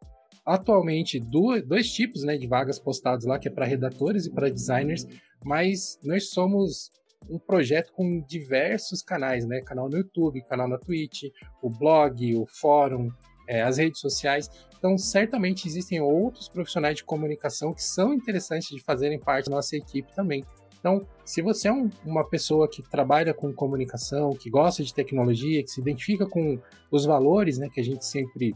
atualmente 0.44 1.18
dois 1.18 1.90
tipos 1.90 2.24
né, 2.24 2.36
de 2.36 2.46
vagas 2.46 2.78
postadas 2.78 3.24
lá, 3.24 3.38
que 3.38 3.48
é 3.48 3.50
para 3.50 3.64
redatores 3.64 4.26
e 4.26 4.30
para 4.30 4.50
designers, 4.50 5.06
mas 5.42 5.98
nós 6.02 6.30
somos 6.30 6.90
um 7.28 7.38
projeto 7.38 7.92
com 7.92 8.20
diversos 8.20 9.02
canais, 9.02 9.46
né? 9.46 9.60
Canal 9.60 9.88
no 9.88 9.96
YouTube, 9.96 10.42
canal 10.42 10.68
na 10.68 10.78
Twitch, 10.78 11.24
o 11.62 11.70
blog, 11.70 12.36
o 12.36 12.46
fórum, 12.46 13.10
é, 13.46 13.62
as 13.62 13.78
redes 13.78 14.00
sociais. 14.00 14.50
Então, 14.76 14.96
certamente 14.96 15.66
existem 15.66 16.00
outros 16.00 16.48
profissionais 16.48 16.96
de 16.96 17.04
comunicação 17.04 17.74
que 17.74 17.82
são 17.82 18.14
interessantes 18.14 18.68
de 18.68 18.82
fazerem 18.82 19.18
parte 19.18 19.48
da 19.48 19.56
nossa 19.56 19.76
equipe 19.76 20.12
também. 20.14 20.44
Então, 20.78 21.04
se 21.24 21.42
você 21.42 21.68
é 21.68 21.72
um, 21.72 21.90
uma 22.04 22.24
pessoa 22.24 22.68
que 22.68 22.82
trabalha 22.82 23.34
com 23.34 23.52
comunicação, 23.52 24.30
que 24.30 24.48
gosta 24.48 24.84
de 24.84 24.94
tecnologia, 24.94 25.62
que 25.62 25.70
se 25.70 25.80
identifica 25.80 26.24
com 26.24 26.58
os 26.90 27.04
valores 27.04 27.58
né, 27.58 27.68
que 27.72 27.80
a 27.80 27.84
gente 27.84 28.04
sempre 28.04 28.54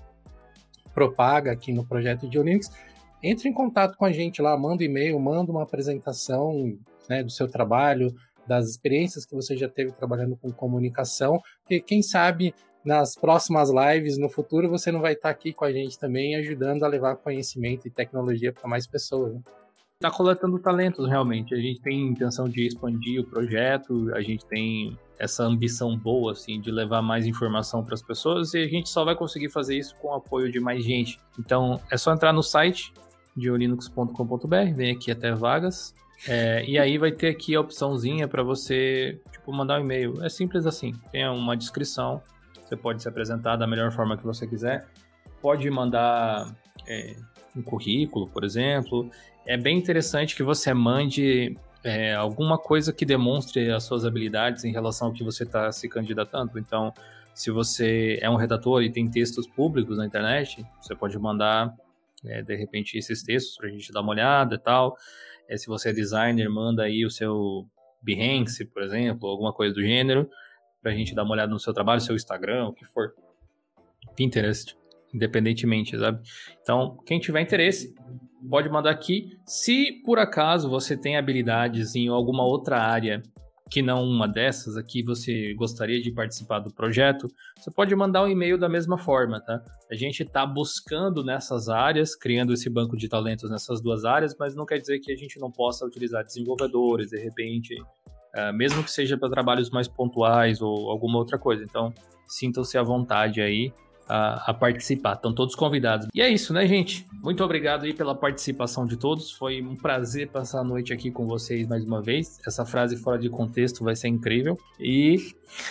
propaga 0.94 1.50
aqui 1.50 1.72
no 1.72 1.84
projeto 1.84 2.28
de 2.28 2.38
Linux, 2.38 2.70
entre 3.22 3.48
em 3.48 3.52
contato 3.52 3.96
com 3.96 4.04
a 4.04 4.12
gente 4.12 4.40
lá, 4.40 4.56
manda 4.56 4.82
um 4.82 4.86
e-mail, 4.86 5.18
manda 5.18 5.50
uma 5.50 5.62
apresentação 5.62 6.76
né, 7.08 7.22
do 7.22 7.30
seu 7.30 7.48
trabalho, 7.48 8.14
das 8.47 8.68
experiências 8.68 9.24
que 9.24 9.34
você 9.34 9.57
já 9.57 9.68
teve 9.68 9.93
trabalhando 9.93 10.36
com 10.36 10.51
comunicação, 10.51 11.40
que 11.66 11.80
quem 11.80 12.03
sabe 12.03 12.55
nas 12.84 13.14
próximas 13.14 13.70
lives 13.70 14.18
no 14.18 14.28
futuro 14.28 14.68
você 14.68 14.90
não 14.90 15.01
vai 15.01 15.12
estar 15.12 15.30
aqui 15.30 15.53
com 15.53 15.64
a 15.64 15.72
gente 15.72 15.99
também 15.99 16.34
ajudando 16.36 16.82
a 16.84 16.88
levar 16.88 17.16
conhecimento 17.16 17.86
e 17.86 17.90
tecnologia 17.90 18.53
para 18.53 18.68
mais 18.68 18.86
pessoas. 18.86 19.34
Né? 19.34 19.40
Tá 20.01 20.11
coletando 20.11 20.59
talentos 20.59 21.09
realmente. 21.09 21.55
A 21.55 21.59
gente 21.59 21.80
tem 21.80 22.09
intenção 22.09 22.49
de 22.49 22.66
expandir 22.66 23.20
o 23.20 23.24
projeto, 23.24 24.12
a 24.14 24.20
gente 24.20 24.45
tem 24.47 24.99
essa 25.16 25.45
ambição 25.45 25.97
boa 25.97 26.32
assim 26.32 26.61
de 26.61 26.72
levar 26.72 27.01
mais 27.01 27.24
informação 27.24 27.84
para 27.84 27.95
as 27.95 28.03
pessoas 28.03 28.53
e 28.55 28.59
a 28.59 28.66
gente 28.66 28.88
só 28.88 29.05
vai 29.05 29.14
conseguir 29.14 29.49
fazer 29.49 29.78
isso 29.78 29.95
com 29.97 30.09
o 30.09 30.14
apoio 30.14 30.51
de 30.51 30.59
mais 30.59 30.82
gente. 30.82 31.20
Então 31.38 31.80
é 31.88 31.97
só 31.97 32.12
entrar 32.12 32.32
no 32.32 32.43
site 32.43 32.93
de 33.36 33.49
linux.com.br, 33.49 34.74
vem 34.74 34.90
aqui 34.90 35.12
até 35.12 35.32
vagas, 35.32 35.95
é, 36.28 36.64
e 36.64 36.78
aí 36.78 36.98
vai 36.98 37.12
ter 37.12 37.28
aqui 37.28 37.54
a 37.54 37.60
opçãozinha 37.60 38.28
para 38.28 38.42
você 38.42 39.20
tipo, 39.30 39.52
mandar 39.52 39.80
um 39.80 39.84
e-mail. 39.84 40.24
É 40.24 40.28
simples 40.28 40.66
assim. 40.66 40.94
Tem 41.10 41.28
uma 41.28 41.56
descrição 41.56 42.22
você 42.72 42.76
pode 42.76 43.02
se 43.02 43.08
apresentar 43.08 43.56
da 43.56 43.66
melhor 43.66 43.92
forma 43.92 44.16
que 44.16 44.24
você 44.24 44.46
quiser. 44.46 44.86
Pode 45.42 45.68
mandar 45.70 46.54
é, 46.88 47.14
um 47.54 47.60
currículo, 47.60 48.26
por 48.28 48.44
exemplo. 48.44 49.10
É 49.44 49.58
bem 49.58 49.76
interessante 49.76 50.34
que 50.34 50.42
você 50.42 50.72
mande 50.72 51.54
é, 51.84 52.14
alguma 52.14 52.56
coisa 52.56 52.90
que 52.90 53.04
demonstre 53.04 53.70
as 53.70 53.84
suas 53.84 54.06
habilidades 54.06 54.64
em 54.64 54.72
relação 54.72 55.08
ao 55.08 55.12
que 55.12 55.22
você 55.22 55.42
está 55.42 55.70
se 55.70 55.86
candidatando. 55.86 56.58
Então, 56.58 56.94
se 57.34 57.50
você 57.50 58.18
é 58.22 58.30
um 58.30 58.36
redator 58.36 58.82
e 58.82 58.90
tem 58.90 59.06
textos 59.10 59.46
públicos 59.46 59.98
na 59.98 60.06
internet, 60.06 60.64
você 60.80 60.94
pode 60.94 61.18
mandar, 61.18 61.74
é, 62.24 62.40
de 62.40 62.56
repente, 62.56 62.96
esses 62.96 63.22
textos 63.22 63.54
para 63.58 63.68
a 63.68 63.70
gente 63.70 63.92
dar 63.92 64.00
uma 64.00 64.12
olhada 64.12 64.54
e 64.54 64.58
tal. 64.58 64.96
É, 65.53 65.57
se 65.59 65.66
você 65.66 65.90
é 65.90 65.92
designer, 65.92 66.48
manda 66.48 66.84
aí 66.84 67.05
o 67.05 67.11
seu 67.11 67.66
Behance, 68.03 68.64
por 68.64 68.82
exemplo, 68.82 69.28
alguma 69.28 69.53
coisa 69.53 69.74
do 69.74 69.82
gênero 69.82 70.28
pra 70.80 70.92
gente 70.92 71.14
dar 71.14 71.24
uma 71.24 71.32
olhada 71.32 71.53
no 71.53 71.61
seu 71.61 71.74
trabalho, 71.74 72.00
seu 72.00 72.16
Instagram, 72.16 72.68
o 72.68 72.72
que 72.72 72.86
for. 72.86 73.14
Pinterest, 74.16 74.74
independentemente, 75.14 75.96
sabe? 75.98 76.20
Então, 76.62 76.96
quem 77.05 77.20
tiver 77.20 77.42
interesse, 77.42 77.94
pode 78.48 78.68
mandar 78.70 78.90
aqui. 78.90 79.36
Se 79.46 79.92
por 80.05 80.18
acaso 80.18 80.70
você 80.70 80.96
tem 80.96 81.18
habilidades 81.18 81.94
em 81.94 82.09
alguma 82.09 82.44
outra 82.44 82.78
área 82.78 83.22
que 83.72 83.80
não 83.80 84.04
uma 84.04 84.28
dessas 84.28 84.76
aqui, 84.76 85.02
você 85.02 85.54
gostaria 85.54 85.98
de 85.98 86.12
participar 86.12 86.58
do 86.58 86.70
projeto, 86.70 87.26
você 87.56 87.70
pode 87.70 87.96
mandar 87.96 88.22
um 88.22 88.28
e-mail 88.28 88.58
da 88.58 88.68
mesma 88.68 88.98
forma, 88.98 89.40
tá? 89.40 89.64
A 89.90 89.94
gente 89.94 90.22
está 90.22 90.44
buscando 90.44 91.24
nessas 91.24 91.70
áreas, 91.70 92.14
criando 92.14 92.52
esse 92.52 92.68
banco 92.68 92.98
de 92.98 93.08
talentos 93.08 93.50
nessas 93.50 93.80
duas 93.80 94.04
áreas, 94.04 94.36
mas 94.38 94.54
não 94.54 94.66
quer 94.66 94.76
dizer 94.76 94.98
que 94.98 95.10
a 95.10 95.16
gente 95.16 95.40
não 95.40 95.50
possa 95.50 95.86
utilizar 95.86 96.22
desenvolvedores, 96.22 97.08
de 97.08 97.18
repente, 97.18 97.74
uh, 97.80 98.52
mesmo 98.52 98.84
que 98.84 98.90
seja 98.90 99.16
para 99.16 99.30
trabalhos 99.30 99.70
mais 99.70 99.88
pontuais 99.88 100.60
ou 100.60 100.90
alguma 100.90 101.16
outra 101.16 101.38
coisa. 101.38 101.64
Então, 101.64 101.94
sintam-se 102.26 102.76
à 102.76 102.82
vontade 102.82 103.40
aí 103.40 103.72
a, 104.12 104.50
a, 104.50 104.54
participar. 104.54 105.14
Estão 105.14 105.32
todos 105.32 105.54
convidados. 105.54 106.06
E 106.14 106.20
é 106.20 106.28
isso, 106.28 106.52
né, 106.52 106.66
gente? 106.66 107.06
Muito 107.22 107.42
obrigado 107.42 107.84
aí 107.84 107.94
pela 107.94 108.14
participação 108.14 108.84
de 108.84 108.98
todos. 108.98 109.32
Foi 109.32 109.62
um 109.62 109.74
prazer 109.74 110.28
passar 110.28 110.60
a 110.60 110.64
noite 110.64 110.92
aqui 110.92 111.10
com 111.10 111.26
vocês 111.26 111.66
mais 111.66 111.82
uma 111.82 112.02
vez. 112.02 112.38
Essa 112.46 112.66
frase 112.66 112.94
fora 112.98 113.18
de 113.18 113.30
contexto 113.30 113.82
vai 113.82 113.96
ser 113.96 114.08
incrível. 114.08 114.58
E 114.78 115.16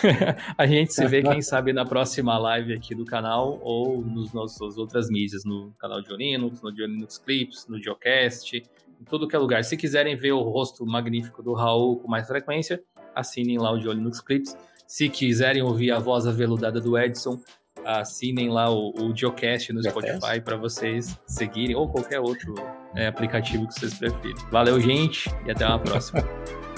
a 0.58 0.66
gente 0.66 0.92
se 0.92 1.06
vê, 1.06 1.22
quem 1.22 1.40
sabe, 1.42 1.72
na 1.72 1.84
próxima 1.84 2.36
live 2.36 2.72
aqui 2.72 2.96
do 2.96 3.04
canal 3.04 3.60
ou 3.62 4.02
nos 4.02 4.32
nossas 4.32 4.76
outras 4.76 5.08
mídias, 5.08 5.44
no 5.44 5.72
canal 5.78 6.02
de 6.02 6.12
Linux, 6.16 6.60
no 6.62 6.70
Linux 6.70 7.18
Clips, 7.18 7.68
no 7.68 7.80
Geocast, 7.80 8.56
em 8.56 9.04
tudo 9.04 9.28
que 9.28 9.36
é 9.36 9.38
lugar. 9.38 9.62
Se 9.62 9.76
quiserem 9.76 10.16
ver 10.16 10.32
o 10.32 10.42
rosto 10.42 10.84
magnífico 10.84 11.44
do 11.44 11.52
Raul 11.52 12.00
com 12.00 12.08
mais 12.08 12.26
frequência, 12.26 12.82
assinem 13.14 13.58
lá 13.58 13.70
o 13.70 13.78
de 13.78 13.86
Linux 13.86 14.20
Clips. 14.20 14.56
Se 14.84 15.08
quiserem 15.08 15.62
ouvir 15.62 15.92
a 15.92 16.00
voz 16.00 16.26
aveludada 16.26 16.80
do 16.80 16.98
Edson, 16.98 17.40
assinem 17.84 18.48
lá 18.48 18.70
o, 18.70 18.92
o 18.98 19.16
Geocast 19.16 19.72
no 19.72 19.82
Spotify 19.82 20.40
para 20.42 20.56
vocês 20.56 21.18
seguirem, 21.26 21.76
ou 21.76 21.88
qualquer 21.88 22.20
outro 22.20 22.54
é, 22.94 23.06
aplicativo 23.06 23.66
que 23.68 23.74
vocês 23.74 23.94
preferirem. 23.94 24.44
Valeu, 24.50 24.80
gente, 24.80 25.30
e 25.46 25.50
até 25.50 25.66
uma 25.66 25.78
próxima. 25.78 26.22